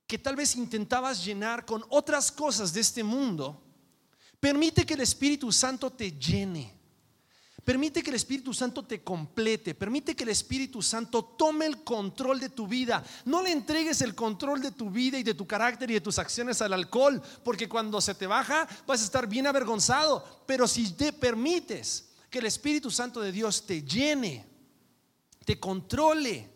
que 0.07 0.17
tal 0.17 0.35
vez 0.35 0.55
intentabas 0.55 1.23
llenar 1.23 1.65
con 1.65 1.85
otras 1.89 2.31
cosas 2.31 2.73
de 2.73 2.81
este 2.81 3.03
mundo, 3.03 3.61
permite 4.39 4.85
que 4.85 4.95
el 4.95 5.01
Espíritu 5.01 5.51
Santo 5.51 5.91
te 5.91 6.11
llene. 6.11 6.80
Permite 7.63 8.01
que 8.01 8.09
el 8.09 8.15
Espíritu 8.15 8.53
Santo 8.55 8.83
te 8.83 9.03
complete, 9.03 9.75
permite 9.75 10.15
que 10.15 10.23
el 10.23 10.29
Espíritu 10.29 10.81
Santo 10.81 11.23
tome 11.23 11.67
el 11.67 11.83
control 11.83 12.39
de 12.39 12.49
tu 12.49 12.67
vida. 12.67 13.03
No 13.25 13.43
le 13.43 13.51
entregues 13.51 14.01
el 14.01 14.15
control 14.15 14.61
de 14.61 14.71
tu 14.71 14.89
vida 14.89 15.19
y 15.19 15.23
de 15.23 15.35
tu 15.35 15.45
carácter 15.45 15.91
y 15.91 15.93
de 15.93 16.01
tus 16.01 16.17
acciones 16.17 16.59
al 16.61 16.73
alcohol, 16.73 17.21
porque 17.43 17.69
cuando 17.69 18.01
se 18.01 18.15
te 18.15 18.25
baja 18.25 18.67
vas 18.87 19.01
a 19.01 19.05
estar 19.05 19.27
bien 19.27 19.45
avergonzado. 19.45 20.43
Pero 20.47 20.67
si 20.67 20.91
te 20.93 21.13
permites 21.13 22.09
que 22.31 22.39
el 22.39 22.47
Espíritu 22.47 22.89
Santo 22.89 23.21
de 23.21 23.31
Dios 23.31 23.67
te 23.67 23.83
llene, 23.83 24.47
te 25.45 25.59
controle, 25.59 26.49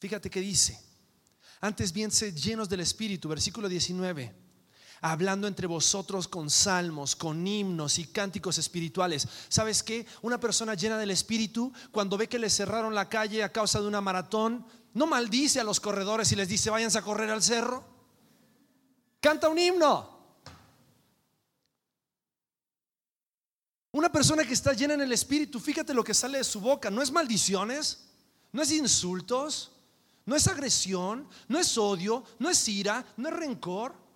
fíjate 0.00 0.28
que 0.28 0.40
dice, 0.40 0.80
antes 1.60 1.92
bien 1.92 2.10
sed 2.10 2.34
llenos 2.34 2.68
del 2.68 2.80
Espíritu, 2.80 3.28
versículo 3.28 3.68
19 3.68 4.39
hablando 5.00 5.46
entre 5.46 5.66
vosotros 5.66 6.28
con 6.28 6.50
salmos, 6.50 7.16
con 7.16 7.46
himnos 7.46 7.98
y 7.98 8.06
cánticos 8.06 8.58
espirituales. 8.58 9.26
¿Sabes 9.48 9.82
qué? 9.82 10.06
Una 10.22 10.38
persona 10.38 10.74
llena 10.74 10.98
del 10.98 11.10
Espíritu, 11.10 11.72
cuando 11.90 12.16
ve 12.16 12.28
que 12.28 12.38
le 12.38 12.50
cerraron 12.50 12.94
la 12.94 13.08
calle 13.08 13.42
a 13.42 13.52
causa 13.52 13.80
de 13.80 13.88
una 13.88 14.00
maratón, 14.00 14.66
no 14.92 15.06
maldice 15.06 15.60
a 15.60 15.64
los 15.64 15.80
corredores 15.80 16.30
y 16.32 16.36
les 16.36 16.48
dice, 16.48 16.70
váyanse 16.70 16.98
a 16.98 17.02
correr 17.02 17.30
al 17.30 17.42
cerro. 17.42 17.84
Canta 19.20 19.48
un 19.48 19.58
himno. 19.58 20.20
Una 23.92 24.12
persona 24.12 24.44
que 24.44 24.54
está 24.54 24.72
llena 24.72 24.94
en 24.94 25.00
el 25.00 25.12
Espíritu, 25.12 25.58
fíjate 25.58 25.94
lo 25.94 26.04
que 26.04 26.14
sale 26.14 26.38
de 26.38 26.44
su 26.44 26.60
boca, 26.60 26.90
no 26.90 27.02
es 27.02 27.10
maldiciones, 27.10 28.06
no 28.52 28.62
es 28.62 28.70
insultos, 28.70 29.72
no 30.26 30.36
es 30.36 30.46
agresión, 30.46 31.26
no 31.48 31.58
es 31.58 31.76
odio, 31.76 32.22
no 32.38 32.50
es 32.50 32.68
ira, 32.68 33.04
no 33.16 33.28
es 33.28 33.34
rencor 33.34 34.09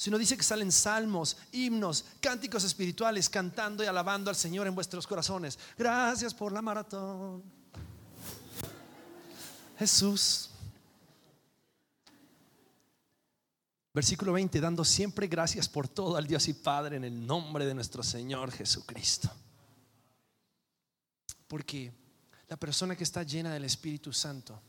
sino 0.00 0.16
dice 0.16 0.34
que 0.34 0.42
salen 0.42 0.72
salmos, 0.72 1.36
himnos, 1.52 2.06
cánticos 2.22 2.64
espirituales, 2.64 3.28
cantando 3.28 3.84
y 3.84 3.86
alabando 3.86 4.30
al 4.30 4.36
Señor 4.36 4.66
en 4.66 4.74
vuestros 4.74 5.06
corazones. 5.06 5.58
Gracias 5.76 6.32
por 6.32 6.52
la 6.52 6.62
maratón. 6.62 7.42
Jesús. 9.78 10.48
Versículo 13.92 14.32
20, 14.32 14.58
dando 14.58 14.86
siempre 14.86 15.26
gracias 15.26 15.68
por 15.68 15.86
todo 15.86 16.16
al 16.16 16.26
Dios 16.26 16.48
y 16.48 16.54
Padre 16.54 16.96
en 16.96 17.04
el 17.04 17.26
nombre 17.26 17.66
de 17.66 17.74
nuestro 17.74 18.02
Señor 18.02 18.52
Jesucristo. 18.52 19.30
Porque 21.46 21.92
la 22.48 22.56
persona 22.56 22.96
que 22.96 23.04
está 23.04 23.22
llena 23.22 23.52
del 23.52 23.66
Espíritu 23.66 24.14
Santo 24.14 24.62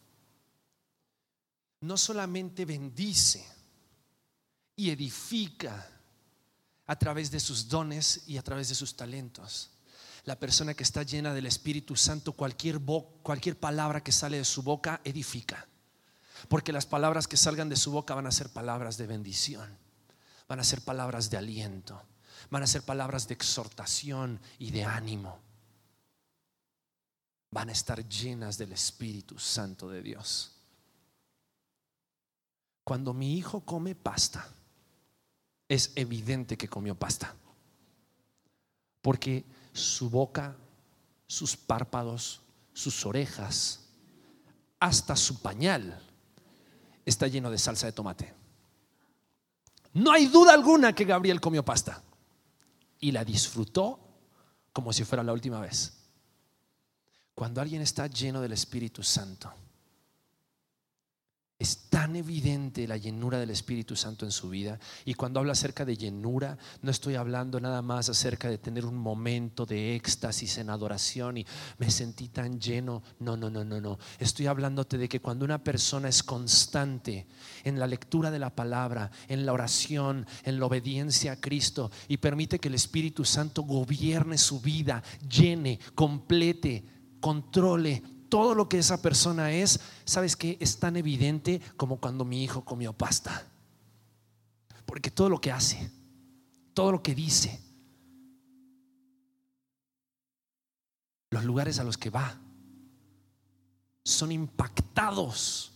no 1.79 1.95
solamente 1.95 2.65
bendice, 2.65 3.60
y 4.81 4.89
edifica 4.89 5.87
a 6.87 6.95
través 6.97 7.29
de 7.29 7.39
sus 7.39 7.69
dones 7.69 8.23
y 8.25 8.37
a 8.37 8.41
través 8.41 8.67
de 8.67 8.73
sus 8.73 8.95
talentos. 8.95 9.69
La 10.23 10.39
persona 10.39 10.73
que 10.73 10.81
está 10.81 11.03
llena 11.03 11.35
del 11.35 11.45
Espíritu 11.45 11.95
Santo, 11.95 12.33
cualquier, 12.33 12.81
cualquier 13.21 13.59
palabra 13.59 14.01
que 14.01 14.11
sale 14.11 14.37
de 14.37 14.43
su 14.43 14.63
boca 14.63 14.99
edifica. 15.03 15.67
Porque 16.47 16.73
las 16.73 16.87
palabras 16.87 17.27
que 17.27 17.37
salgan 17.37 17.69
de 17.69 17.75
su 17.75 17.91
boca 17.91 18.15
van 18.15 18.25
a 18.25 18.31
ser 18.31 18.49
palabras 18.49 18.97
de 18.97 19.05
bendición, 19.05 19.77
van 20.47 20.59
a 20.59 20.63
ser 20.63 20.81
palabras 20.81 21.29
de 21.29 21.37
aliento, 21.37 22.01
van 22.49 22.63
a 22.63 22.67
ser 22.67 22.81
palabras 22.81 23.27
de 23.27 23.35
exhortación 23.35 24.41
y 24.57 24.71
de 24.71 24.83
ánimo. 24.83 25.37
Van 27.51 27.69
a 27.69 27.73
estar 27.73 28.03
llenas 28.09 28.57
del 28.57 28.71
Espíritu 28.71 29.37
Santo 29.37 29.87
de 29.91 30.01
Dios. 30.01 30.55
Cuando 32.83 33.13
mi 33.13 33.37
hijo 33.37 33.61
come 33.61 33.93
pasta, 33.93 34.51
es 35.71 35.93
evidente 35.95 36.57
que 36.57 36.67
comió 36.67 36.95
pasta. 36.95 37.33
Porque 39.01 39.45
su 39.71 40.09
boca, 40.09 40.57
sus 41.27 41.55
párpados, 41.55 42.41
sus 42.73 43.05
orejas, 43.05 43.79
hasta 44.81 45.15
su 45.15 45.41
pañal 45.41 45.97
está 47.05 47.27
lleno 47.27 47.49
de 47.49 47.57
salsa 47.57 47.85
de 47.85 47.93
tomate. 47.93 48.33
No 49.93 50.11
hay 50.11 50.25
duda 50.25 50.53
alguna 50.53 50.93
que 50.93 51.05
Gabriel 51.05 51.39
comió 51.39 51.63
pasta 51.63 52.03
y 52.99 53.13
la 53.13 53.23
disfrutó 53.23 53.97
como 54.73 54.91
si 54.91 55.05
fuera 55.05 55.23
la 55.23 55.31
última 55.31 55.61
vez. 55.61 55.93
Cuando 57.33 57.61
alguien 57.61 57.81
está 57.81 58.07
lleno 58.07 58.41
del 58.41 58.51
Espíritu 58.51 59.03
Santo, 59.03 59.53
es 61.61 61.89
tan 61.89 62.15
evidente 62.15 62.87
la 62.87 62.97
llenura 62.97 63.37
del 63.37 63.51
Espíritu 63.51 63.95
Santo 63.95 64.25
en 64.25 64.31
su 64.31 64.49
vida. 64.49 64.79
Y 65.05 65.13
cuando 65.13 65.39
hablo 65.39 65.51
acerca 65.51 65.85
de 65.85 65.95
llenura, 65.95 66.57
no 66.81 66.89
estoy 66.89 67.13
hablando 67.13 67.59
nada 67.59 67.83
más 67.83 68.09
acerca 68.09 68.49
de 68.49 68.57
tener 68.57 68.83
un 68.83 68.97
momento 68.97 69.67
de 69.67 69.95
éxtasis 69.95 70.57
en 70.57 70.71
adoración 70.71 71.37
y 71.37 71.45
me 71.77 71.91
sentí 71.91 72.29
tan 72.29 72.59
lleno. 72.59 73.03
No, 73.19 73.37
no, 73.37 73.51
no, 73.51 73.63
no, 73.63 73.79
no. 73.79 73.99
Estoy 74.17 74.47
hablándote 74.47 74.97
de 74.97 75.07
que 75.07 75.21
cuando 75.21 75.45
una 75.45 75.63
persona 75.63 76.09
es 76.09 76.23
constante 76.23 77.27
en 77.63 77.77
la 77.77 77.85
lectura 77.85 78.31
de 78.31 78.39
la 78.39 78.55
palabra, 78.55 79.11
en 79.27 79.45
la 79.45 79.53
oración, 79.53 80.25
en 80.43 80.59
la 80.59 80.65
obediencia 80.65 81.33
a 81.33 81.39
Cristo 81.39 81.91
y 82.07 82.17
permite 82.17 82.57
que 82.57 82.69
el 82.69 82.75
Espíritu 82.75 83.23
Santo 83.23 83.61
gobierne 83.61 84.39
su 84.39 84.61
vida, 84.61 85.03
llene, 85.29 85.79
complete, 85.93 86.83
controle 87.19 88.01
todo 88.31 88.55
lo 88.55 88.69
que 88.69 88.79
esa 88.79 89.01
persona 89.01 89.51
es, 89.51 89.81
¿sabes 90.05 90.37
qué? 90.37 90.55
Es 90.61 90.79
tan 90.79 90.95
evidente 90.95 91.61
como 91.75 91.99
cuando 91.99 92.23
mi 92.23 92.41
hijo 92.45 92.63
comió 92.63 92.93
pasta. 92.93 93.45
Porque 94.85 95.11
todo 95.11 95.27
lo 95.27 95.41
que 95.41 95.51
hace, 95.51 95.91
todo 96.73 96.93
lo 96.93 97.03
que 97.03 97.13
dice, 97.13 97.59
los 101.29 101.43
lugares 101.43 101.77
a 101.79 101.83
los 101.83 101.97
que 101.97 102.09
va, 102.09 102.39
son 104.05 104.31
impactados. 104.31 105.73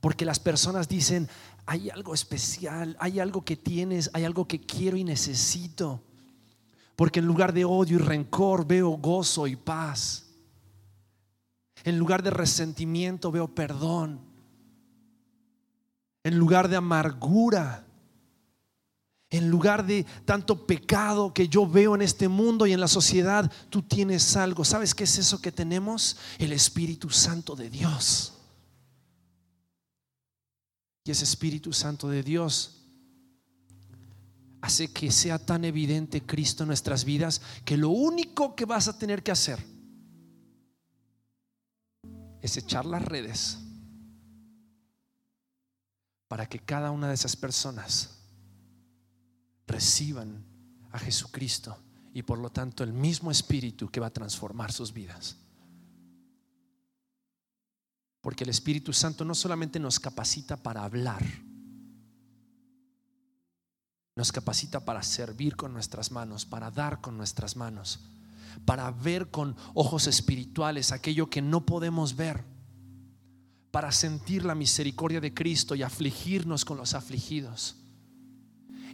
Porque 0.00 0.24
las 0.24 0.40
personas 0.40 0.88
dicen, 0.88 1.28
hay 1.66 1.90
algo 1.90 2.14
especial, 2.14 2.96
hay 2.98 3.20
algo 3.20 3.44
que 3.44 3.56
tienes, 3.56 4.08
hay 4.14 4.24
algo 4.24 4.48
que 4.48 4.58
quiero 4.58 4.96
y 4.96 5.04
necesito. 5.04 6.00
Porque 6.96 7.18
en 7.18 7.26
lugar 7.26 7.52
de 7.52 7.66
odio 7.66 7.96
y 7.96 8.00
rencor 8.00 8.66
veo 8.66 8.88
gozo 8.92 9.46
y 9.46 9.56
paz. 9.56 10.23
En 11.84 11.98
lugar 11.98 12.22
de 12.22 12.30
resentimiento 12.30 13.30
veo 13.30 13.54
perdón. 13.54 14.20
En 16.22 16.38
lugar 16.38 16.68
de 16.68 16.76
amargura. 16.76 17.86
En 19.28 19.50
lugar 19.50 19.84
de 19.84 20.04
tanto 20.24 20.66
pecado 20.66 21.34
que 21.34 21.48
yo 21.48 21.68
veo 21.68 21.94
en 21.94 22.02
este 22.02 22.28
mundo 22.28 22.66
y 22.66 22.72
en 22.72 22.80
la 22.80 22.88
sociedad, 22.88 23.50
tú 23.68 23.82
tienes 23.82 24.34
algo. 24.36 24.64
¿Sabes 24.64 24.94
qué 24.94 25.04
es 25.04 25.18
eso 25.18 25.42
que 25.42 25.52
tenemos? 25.52 26.16
El 26.38 26.52
Espíritu 26.52 27.10
Santo 27.10 27.54
de 27.54 27.68
Dios. 27.68 28.32
Y 31.04 31.10
ese 31.10 31.24
Espíritu 31.24 31.72
Santo 31.74 32.08
de 32.08 32.22
Dios 32.22 32.80
hace 34.62 34.90
que 34.90 35.12
sea 35.12 35.38
tan 35.38 35.66
evidente 35.66 36.22
Cristo 36.22 36.62
en 36.62 36.68
nuestras 36.68 37.04
vidas 37.04 37.42
que 37.66 37.76
lo 37.76 37.90
único 37.90 38.54
que 38.54 38.64
vas 38.64 38.88
a 38.88 38.98
tener 38.98 39.22
que 39.22 39.32
hacer 39.32 39.73
es 42.44 42.58
echar 42.58 42.84
las 42.84 43.02
redes 43.02 43.58
para 46.28 46.46
que 46.46 46.58
cada 46.58 46.90
una 46.90 47.08
de 47.08 47.14
esas 47.14 47.36
personas 47.36 48.18
reciban 49.66 50.44
a 50.92 50.98
Jesucristo 50.98 51.78
y 52.12 52.22
por 52.22 52.38
lo 52.38 52.50
tanto 52.50 52.84
el 52.84 52.92
mismo 52.92 53.30
Espíritu 53.30 53.88
que 53.88 53.98
va 53.98 54.08
a 54.08 54.12
transformar 54.12 54.72
sus 54.72 54.92
vidas. 54.92 55.38
Porque 58.20 58.44
el 58.44 58.50
Espíritu 58.50 58.92
Santo 58.92 59.24
no 59.24 59.34
solamente 59.34 59.80
nos 59.80 59.98
capacita 59.98 60.58
para 60.58 60.84
hablar, 60.84 61.24
nos 64.16 64.30
capacita 64.32 64.84
para 64.84 65.02
servir 65.02 65.56
con 65.56 65.72
nuestras 65.72 66.10
manos, 66.10 66.44
para 66.44 66.70
dar 66.70 67.00
con 67.00 67.16
nuestras 67.16 67.56
manos, 67.56 68.00
para 68.64 68.90
ver 68.90 69.30
con 69.30 69.56
ojos 69.74 70.06
espirituales 70.06 70.92
aquello 70.92 71.28
que 71.28 71.42
no 71.42 71.64
podemos 71.66 72.16
ver, 72.16 72.44
para 73.70 73.92
sentir 73.92 74.44
la 74.44 74.54
misericordia 74.54 75.20
de 75.20 75.34
Cristo 75.34 75.74
y 75.74 75.82
afligirnos 75.82 76.64
con 76.64 76.76
los 76.76 76.94
afligidos. 76.94 77.76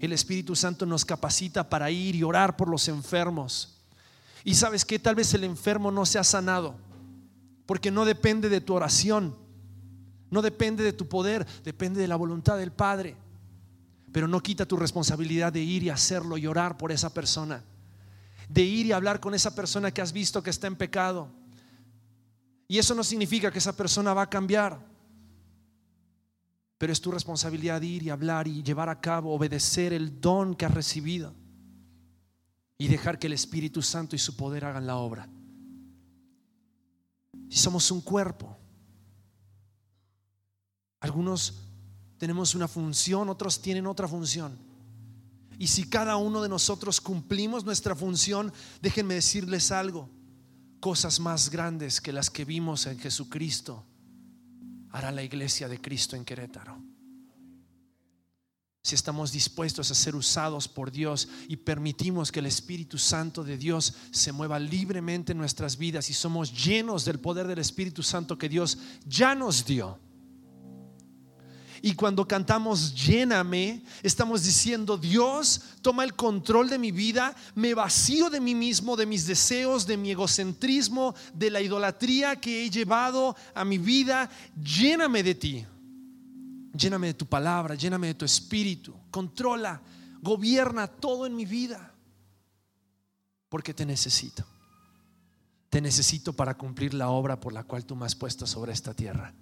El 0.01 0.13
Espíritu 0.13 0.57
Santo 0.57 0.87
nos 0.87 1.05
capacita 1.05 1.69
para 1.69 1.91
ir 1.91 2.17
y 2.17 2.23
orar 2.23 2.57
por 2.57 2.69
los 2.69 2.89
enfermos. 2.89 3.77
Y 4.45 4.55
sabes 4.55 4.87
que 4.87 4.99
tal 4.99 5.15
vez 5.15 5.35
el 5.35 5.45
enfermo 5.45 5.91
no 5.91 6.07
se 6.07 6.19
ha 6.19 6.25
sanado, 6.25 6.75
porque 7.67 7.91
no 7.91 8.07
depende 8.07 8.49
de 8.49 8.63
tu 8.63 8.75
oración, 8.75 9.37
no 10.31 10.41
depende 10.41 10.83
de 10.83 10.95
tu 10.95 11.09
poder, 11.09 11.47
depende 11.65 12.01
de 12.01 12.09
la 12.09 12.17
voluntad 12.17 12.57
del 12.57 12.73
Padre 12.73 13.17
pero 14.13 14.29
no 14.29 14.41
quita 14.41 14.67
tu 14.67 14.77
responsabilidad 14.77 15.53
de 15.53 15.61
ir 15.61 15.83
y 15.83 15.91
hacerlo 15.91 16.37
y 16.37 16.47
orar 16.47 16.77
por 16.77 16.93
esa 16.93 17.13
persona, 17.13 17.63
de 18.53 18.63
ir 18.63 18.87
y 18.87 18.93
hablar 18.93 19.21
con 19.21 19.33
esa 19.33 19.55
persona 19.55 19.93
que 19.93 20.03
has 20.03 20.13
visto 20.13 20.43
que 20.43 20.51
está 20.51 20.67
en 20.67 20.75
pecado. 20.75 21.29
Y 22.67 22.79
eso 22.79 22.95
no 22.95 23.05
significa 23.05 23.51
que 23.51 23.59
esa 23.59 23.77
persona 23.77 24.13
va 24.13 24.23
a 24.23 24.31
cambiar, 24.31 24.85
pero 26.77 26.93
es 26.93 27.01
tu 27.01 27.13
responsabilidad 27.13 27.81
ir 27.83 28.03
y 28.03 28.11
hablar 28.11 28.49
y 28.49 28.63
llevar 28.63 28.89
a 28.89 29.01
cabo, 29.01 29.33
obedecer 29.33 29.93
el 29.93 30.21
don 30.21 30.55
que 30.55 30.65
has 30.65 30.75
recibido 30.75 31.33
y 32.77 32.89
dejar 32.89 33.19
que 33.19 33.29
el 33.29 33.35
Espíritu 33.35 33.83
Santo 33.83 34.17
y 34.17 34.19
su 34.19 34.37
poder 34.37 34.65
hagan 34.65 34.87
la 34.87 34.97
obra. 34.97 35.29
Si 37.49 37.59
somos 37.59 37.91
un 37.91 38.01
cuerpo, 38.01 38.57
algunos 41.01 41.55
tenemos 42.19 42.55
una 42.55 42.67
función, 42.67 43.29
otros 43.29 43.61
tienen 43.63 43.87
otra 43.87 44.09
función. 44.09 44.70
Y 45.61 45.67
si 45.67 45.91
cada 45.91 46.17
uno 46.17 46.41
de 46.41 46.49
nosotros 46.49 47.03
cumplimos 47.03 47.67
nuestra 47.67 47.95
función, 47.95 48.51
déjenme 48.81 49.13
decirles 49.13 49.71
algo, 49.71 50.09
cosas 50.81 51.21
más 51.21 51.51
grandes 51.51 52.01
que 52.01 52.15
las 52.15 52.31
que 52.31 52.47
vimos 52.47 52.87
en 52.87 52.99
Jesucristo 52.99 53.85
hará 54.89 55.13
la 55.13 55.23
iglesia 55.23 55.69
de 55.69 55.79
Cristo 55.79 56.17
en 56.17 56.25
Querétaro. 56.25 56.83
Si 58.83 58.95
estamos 58.95 59.33
dispuestos 59.33 59.91
a 59.91 59.95
ser 59.95 60.17
usados 60.17 60.67
por 60.67 60.91
Dios 60.91 61.29
y 61.47 61.57
permitimos 61.57 62.33
que 62.33 62.39
el 62.39 62.47
Espíritu 62.47 62.97
Santo 62.97 63.45
de 63.45 63.59
Dios 63.59 63.93
se 64.13 64.33
mueva 64.33 64.59
libremente 64.59 65.33
en 65.33 65.39
nuestras 65.39 65.77
vidas 65.77 66.09
y 66.09 66.15
somos 66.15 66.55
llenos 66.55 67.05
del 67.05 67.21
poder 67.21 67.47
del 67.47 67.59
Espíritu 67.59 68.03
Santo 68.03 68.39
que 68.39 68.49
Dios 68.49 68.79
ya 69.05 69.35
nos 69.35 69.67
dio 69.67 69.99
y 71.83 71.95
cuando 71.95 72.27
cantamos 72.27 72.95
lléname, 72.95 73.83
estamos 74.03 74.45
diciendo, 74.45 74.97
Dios, 74.99 75.63
toma 75.83 76.05
el 76.05 76.15
control 76.15 76.69
de 76.69 76.79
mi 76.79 76.93
vida, 76.93 77.35
me 77.55 77.75
vacío 77.75 78.29
de 78.29 78.41
mí 78.41 78.55
mismo, 78.55 78.97
de 78.97 79.07
mis 79.07 79.27
deseos, 79.27 79.87
de 79.87 79.97
mi 79.97 80.11
egocentrismo, 80.11 81.15
de 81.33 81.51
la 81.51 81.61
idolatría 81.61 82.37
que 82.37 82.65
he 82.65 82.71
llevado 82.71 83.37
a 83.55 83.65
mi 83.65 83.79
vida, 83.79 84.31
lléname 84.63 85.23
de 85.23 85.35
ti. 85.35 85.67
Lléname 86.73 87.09
de 87.09 87.15
tu 87.15 87.27
palabra, 87.27 87.75
lléname 87.75 88.09
de 88.09 88.15
tu 88.15 88.25
espíritu, 88.25 88.95
controla, 89.11 89.83
gobierna 90.23 90.87
todo 90.87 91.27
en 91.27 91.35
mi 91.35 91.45
vida, 91.45 91.93
porque 93.49 93.75
te 93.75 93.85
necesito. 93.85 94.45
Te 95.69 95.81
necesito 95.81 96.33
para 96.33 96.57
cumplir 96.57 96.95
la 96.95 97.11
obra 97.11 97.39
por 97.39 97.53
la 97.53 97.65
cual 97.65 97.85
tú 97.85 97.97
me 97.97 98.07
has 98.07 98.15
puesto 98.15 98.47
sobre 98.47 98.73
esta 98.73 98.95
tierra. 98.95 99.35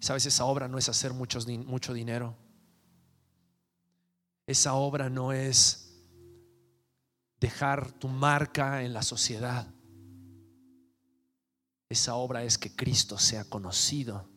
Sabes, 0.00 0.24
esa 0.26 0.46
obra 0.46 0.66
no 0.66 0.78
es 0.78 0.88
hacer 0.88 1.12
mucho 1.12 1.92
dinero. 1.94 2.36
Esa 4.46 4.74
obra 4.74 5.10
no 5.10 5.32
es 5.32 5.94
dejar 7.38 7.92
tu 7.92 8.08
marca 8.08 8.82
en 8.82 8.92
la 8.92 9.02
sociedad. 9.02 9.72
Esa 11.88 12.14
obra 12.14 12.42
es 12.44 12.56
que 12.56 12.74
Cristo 12.74 13.18
sea 13.18 13.44
conocido 13.44 14.28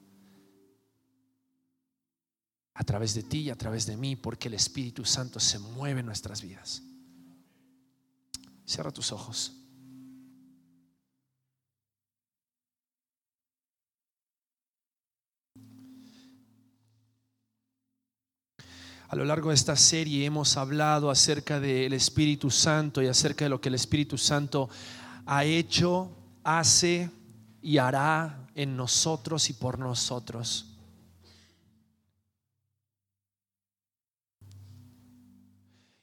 a 2.73 2.83
través 2.83 3.13
de 3.13 3.23
ti 3.23 3.41
y 3.41 3.49
a 3.49 3.55
través 3.55 3.85
de 3.85 3.95
mí, 3.95 4.15
porque 4.15 4.49
el 4.49 4.55
Espíritu 4.55 5.05
Santo 5.05 5.39
se 5.39 5.59
mueve 5.59 6.01
en 6.01 6.05
nuestras 6.07 6.41
vidas. 6.41 6.81
Cierra 8.65 8.91
tus 8.91 9.11
ojos. 9.11 9.62
A 19.13 19.15
lo 19.15 19.25
largo 19.25 19.49
de 19.49 19.55
esta 19.55 19.75
serie 19.75 20.25
hemos 20.25 20.57
hablado 20.57 21.11
acerca 21.11 21.59
del 21.59 21.93
Espíritu 21.93 22.49
Santo 22.49 22.99
y 22.99 23.05
acerca 23.05 23.45
de 23.45 23.49
lo 23.49 23.61
que 23.61 23.69
el 23.69 23.75
Espíritu 23.75 24.17
Santo 24.17 24.71
ha 25.27 25.43
hecho, 25.43 26.09
hace 26.43 27.11
y 27.61 27.77
hará 27.77 28.47
en 28.55 28.75
nosotros 28.75 29.51
y 29.51 29.53
por 29.53 29.77
nosotros. 29.77 30.65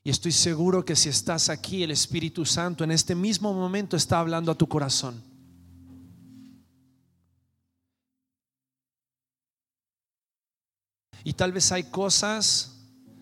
Y 0.05 0.11
estoy 0.11 0.31
seguro 0.31 0.85
que 0.85 0.95
si 0.95 1.09
estás 1.09 1.49
aquí, 1.49 1.83
el 1.83 1.91
Espíritu 1.91 2.47
Santo 2.47 2.85
en 2.85 2.93
este 2.93 3.17
mismo 3.17 3.53
momento 3.53 3.97
está 3.97 4.21
hablando 4.21 4.53
a 4.53 4.55
tu 4.55 4.69
corazón. 4.69 5.21
Y 11.25 11.33
tal 11.33 11.51
vez 11.51 11.73
hay 11.73 11.83
cosas 11.83 12.70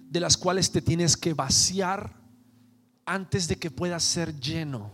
de 0.08 0.20
las 0.20 0.36
cuales 0.36 0.70
te 0.70 0.80
tienes 0.80 1.16
que 1.16 1.34
vaciar 1.34 2.16
antes 3.04 3.46
de 3.48 3.56
que 3.56 3.70
puedas 3.70 4.02
ser 4.02 4.38
lleno. 4.38 4.92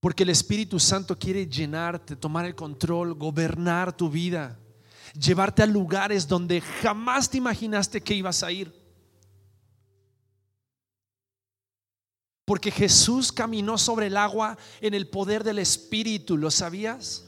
Porque 0.00 0.24
el 0.24 0.30
Espíritu 0.30 0.80
Santo 0.80 1.16
quiere 1.16 1.46
llenarte, 1.46 2.16
tomar 2.16 2.44
el 2.44 2.56
control, 2.56 3.14
gobernar 3.14 3.96
tu 3.96 4.10
vida, 4.10 4.58
llevarte 5.14 5.62
a 5.62 5.66
lugares 5.66 6.26
donde 6.26 6.60
jamás 6.60 7.30
te 7.30 7.38
imaginaste 7.38 8.00
que 8.00 8.14
ibas 8.14 8.42
a 8.42 8.50
ir. 8.50 8.82
Porque 12.44 12.72
Jesús 12.72 13.30
caminó 13.30 13.78
sobre 13.78 14.08
el 14.08 14.16
agua 14.16 14.58
en 14.80 14.94
el 14.94 15.08
poder 15.08 15.44
del 15.44 15.60
Espíritu, 15.60 16.36
¿lo 16.36 16.50
sabías? 16.50 17.24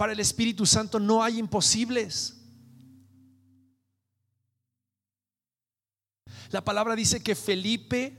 Para 0.00 0.14
el 0.14 0.20
Espíritu 0.20 0.64
Santo 0.64 0.98
no 0.98 1.22
hay 1.22 1.38
imposibles. 1.38 2.34
La 6.50 6.64
palabra 6.64 6.96
dice 6.96 7.22
que 7.22 7.34
Felipe 7.34 8.16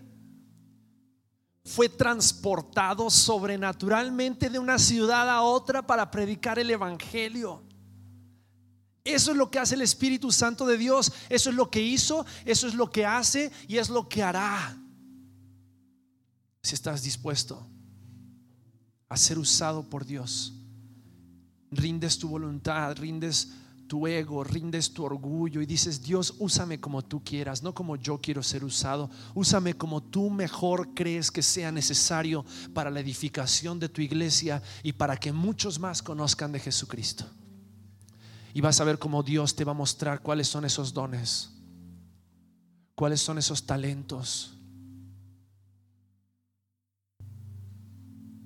fue 1.66 1.90
transportado 1.90 3.10
sobrenaturalmente 3.10 4.52
de 4.52 4.60
una 4.60 4.78
ciudad 4.78 5.28
a 5.28 5.42
otra 5.42 5.82
para 5.88 6.12
predicar 6.12 6.60
el 6.60 6.70
Evangelio. 6.70 7.64
Eso 9.04 9.32
es 9.32 9.38
lo 9.38 9.50
que 9.50 9.58
hace 9.58 9.74
el 9.74 9.82
Espíritu 9.82 10.32
Santo 10.32 10.68
de 10.68 10.78
Dios. 10.78 11.12
Eso 11.30 11.50
es 11.50 11.56
lo 11.56 11.72
que 11.72 11.82
hizo, 11.82 12.28
eso 12.46 12.68
es 12.68 12.76
lo 12.76 12.92
que 12.92 13.08
hace 13.08 13.52
y 13.68 13.78
es 13.78 13.90
lo 13.90 14.08
que 14.08 14.22
hará. 14.22 14.78
Si 16.62 16.76
estás 16.76 17.02
dispuesto 17.02 17.68
a 19.10 19.18
ser 19.18 19.40
usado 19.40 19.90
por 19.90 20.06
Dios 20.06 20.54
rindes 21.72 22.20
tu 22.20 22.28
voluntad, 22.28 22.96
rindes 22.98 23.54
tu 23.88 24.08
ego, 24.08 24.44
rindes 24.44 24.94
tu 24.94 25.04
orgullo 25.04 25.62
y 25.62 25.66
dices, 25.66 26.02
Dios, 26.02 26.36
úsame 26.40 26.80
como 26.80 27.02
tú 27.02 27.24
quieras, 27.24 27.62
no 27.62 27.74
como 27.74 27.98
yo 27.98 28.20
quiero 28.20 28.42
ser 28.44 28.64
usado, 28.64 29.10
úsame 29.34 29.74
como 29.74 30.02
tú 30.02 30.30
mejor 30.30 30.94
crees 30.94 31.30
que 31.30 31.42
sea 31.42 31.72
necesario 31.72 32.46
para 32.74 32.90
la 32.90 33.02
edificación 33.02 33.80
de 33.80 33.90
tu 33.90 34.02
iglesia 34.02 34.62
y 34.84 34.94
para 34.94 35.18
que 35.18 35.34
muchos 35.34 35.80
más 35.80 36.02
conozcan 36.02 36.52
de 36.52 36.60
Jesucristo. 36.60 37.26
Y 38.54 38.62
vas 38.62 38.80
a 38.80 38.86
ver 38.86 39.00
cómo 39.00 39.24
Dios 39.24 39.56
te 39.56 39.66
va 39.66 39.72
a 39.72 39.76
mostrar 39.76 40.22
cuáles 40.22 40.48
son 40.48 40.64
esos 40.66 40.94
dones, 40.94 41.52
cuáles 42.96 43.22
son 43.22 43.38
esos 43.38 43.66
talentos 43.66 44.58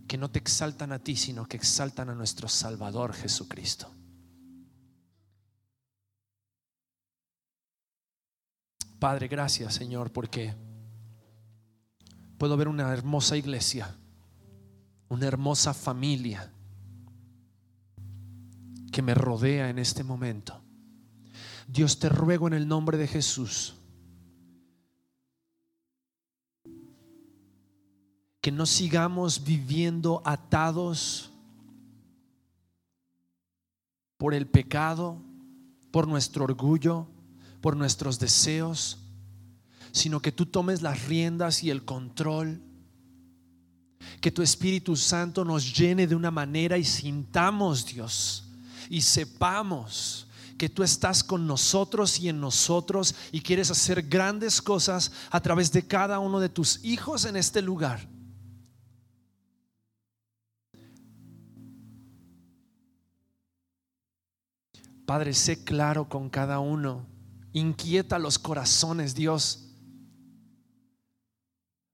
que 0.08 0.18
no 0.18 0.30
te 0.30 0.40
exaltan 0.40 0.92
a 0.92 1.00
ti, 1.00 1.16
sino 1.16 1.46
que 1.48 1.58
exaltan 1.58 2.10
a 2.10 2.16
nuestro 2.16 2.48
Salvador 2.48 3.14
Jesucristo. 3.14 3.92
Padre, 9.00 9.28
gracias 9.28 9.74
Señor, 9.74 10.12
porque 10.12 10.54
puedo 12.38 12.58
ver 12.58 12.68
una 12.68 12.92
hermosa 12.92 13.38
iglesia, 13.38 13.96
una 15.10 15.28
hermosa 15.28 15.74
familia 15.74 16.52
que 18.92 19.02
me 19.02 19.14
rodea 19.14 19.70
en 19.70 19.80
este 19.80 20.04
momento. 20.04 20.62
Dios 21.68 22.00
te 22.00 22.10
ruego 22.10 22.48
en 22.48 22.54
el 22.54 22.68
nombre 22.68 22.98
de 22.98 23.08
Jesús 23.08 23.76
que 28.46 28.52
no 28.52 28.68
sigamos 28.68 29.44
viviendo 29.44 30.22
atados 30.24 31.32
por 34.20 34.36
el 34.36 34.46
pecado, 34.46 35.20
por 35.90 36.08
nuestro 36.08 36.44
orgullo, 36.44 37.08
por 37.60 37.76
nuestros 37.76 38.20
deseos, 38.20 39.00
sino 39.92 40.20
que 40.20 40.32
tú 40.32 40.46
tomes 40.46 40.84
las 40.84 41.08
riendas 41.08 41.64
y 41.64 41.72
el 41.72 41.86
control 41.86 42.62
que 44.22 44.30
tu 44.30 44.44
Espíritu 44.44 44.96
Santo 44.96 45.44
nos 45.44 45.76
llene 45.76 46.06
de 46.06 46.14
una 46.14 46.30
manera 46.30 46.78
y 46.78 46.84
sintamos, 46.84 47.84
Dios, 47.84 48.44
y 48.92 49.02
sepamos 49.02 50.28
que 50.60 50.70
tú 50.70 50.84
estás 50.84 51.24
con 51.24 51.48
nosotros 51.48 52.20
y 52.20 52.30
en 52.30 52.40
nosotros 52.40 53.16
y 53.32 53.42
quieres 53.42 53.72
hacer 53.72 54.04
grandes 54.04 54.62
cosas 54.62 55.12
a 55.32 55.42
través 55.42 55.72
de 55.72 55.88
cada 55.88 56.20
uno 56.20 56.40
de 56.40 56.50
tus 56.50 56.86
hijos 56.86 57.26
en 57.26 57.38
este 57.38 57.64
lugar. 57.64 58.14
Padre, 65.06 65.34
sé 65.34 65.64
claro 65.64 66.10
con 66.10 66.30
cada 66.30 66.60
uno. 66.60 67.06
Inquieta 67.54 68.20
los 68.20 68.40
corazones, 68.40 69.16
Dios, 69.16 69.74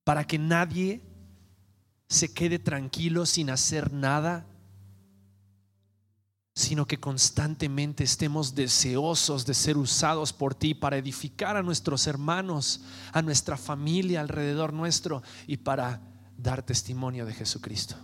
para 0.03 0.25
que 0.25 0.39
nadie 0.39 1.01
se 2.07 2.33
quede 2.33 2.59
tranquilo 2.59 3.25
sin 3.25 3.49
hacer 3.49 3.93
nada 3.93 4.45
sino 6.53 6.85
que 6.85 6.99
constantemente 6.99 8.03
estemos 8.03 8.55
deseosos 8.55 9.45
de 9.45 9.53
ser 9.53 9.77
usados 9.77 10.33
por 10.33 10.53
ti 10.53 10.73
para 10.73 10.97
edificar 10.97 11.55
a 11.55 11.63
nuestros 11.63 12.07
hermanos, 12.07 12.81
a 13.13 13.21
nuestra 13.21 13.57
familia 13.57 14.21
alrededor 14.21 14.73
nuestro 14.73 15.23
y 15.47 15.57
para 15.57 16.01
dar 16.37 16.61
testimonio 16.63 17.25
de 17.25 17.33
Jesucristo. 17.33 17.95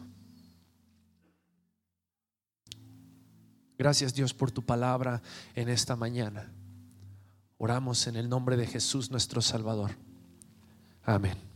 Gracias 3.77 4.13
Dios 4.13 4.33
por 4.33 4.51
tu 4.51 4.65
palabra 4.65 5.21
en 5.55 5.69
esta 5.69 5.95
mañana. 5.95 6.51
Oramos 7.57 8.07
en 8.07 8.15
el 8.15 8.29
nombre 8.29 8.57
de 8.57 8.67
Jesús 8.67 9.11
nuestro 9.11 9.41
Salvador. 9.41 9.91
Amén. 11.03 11.46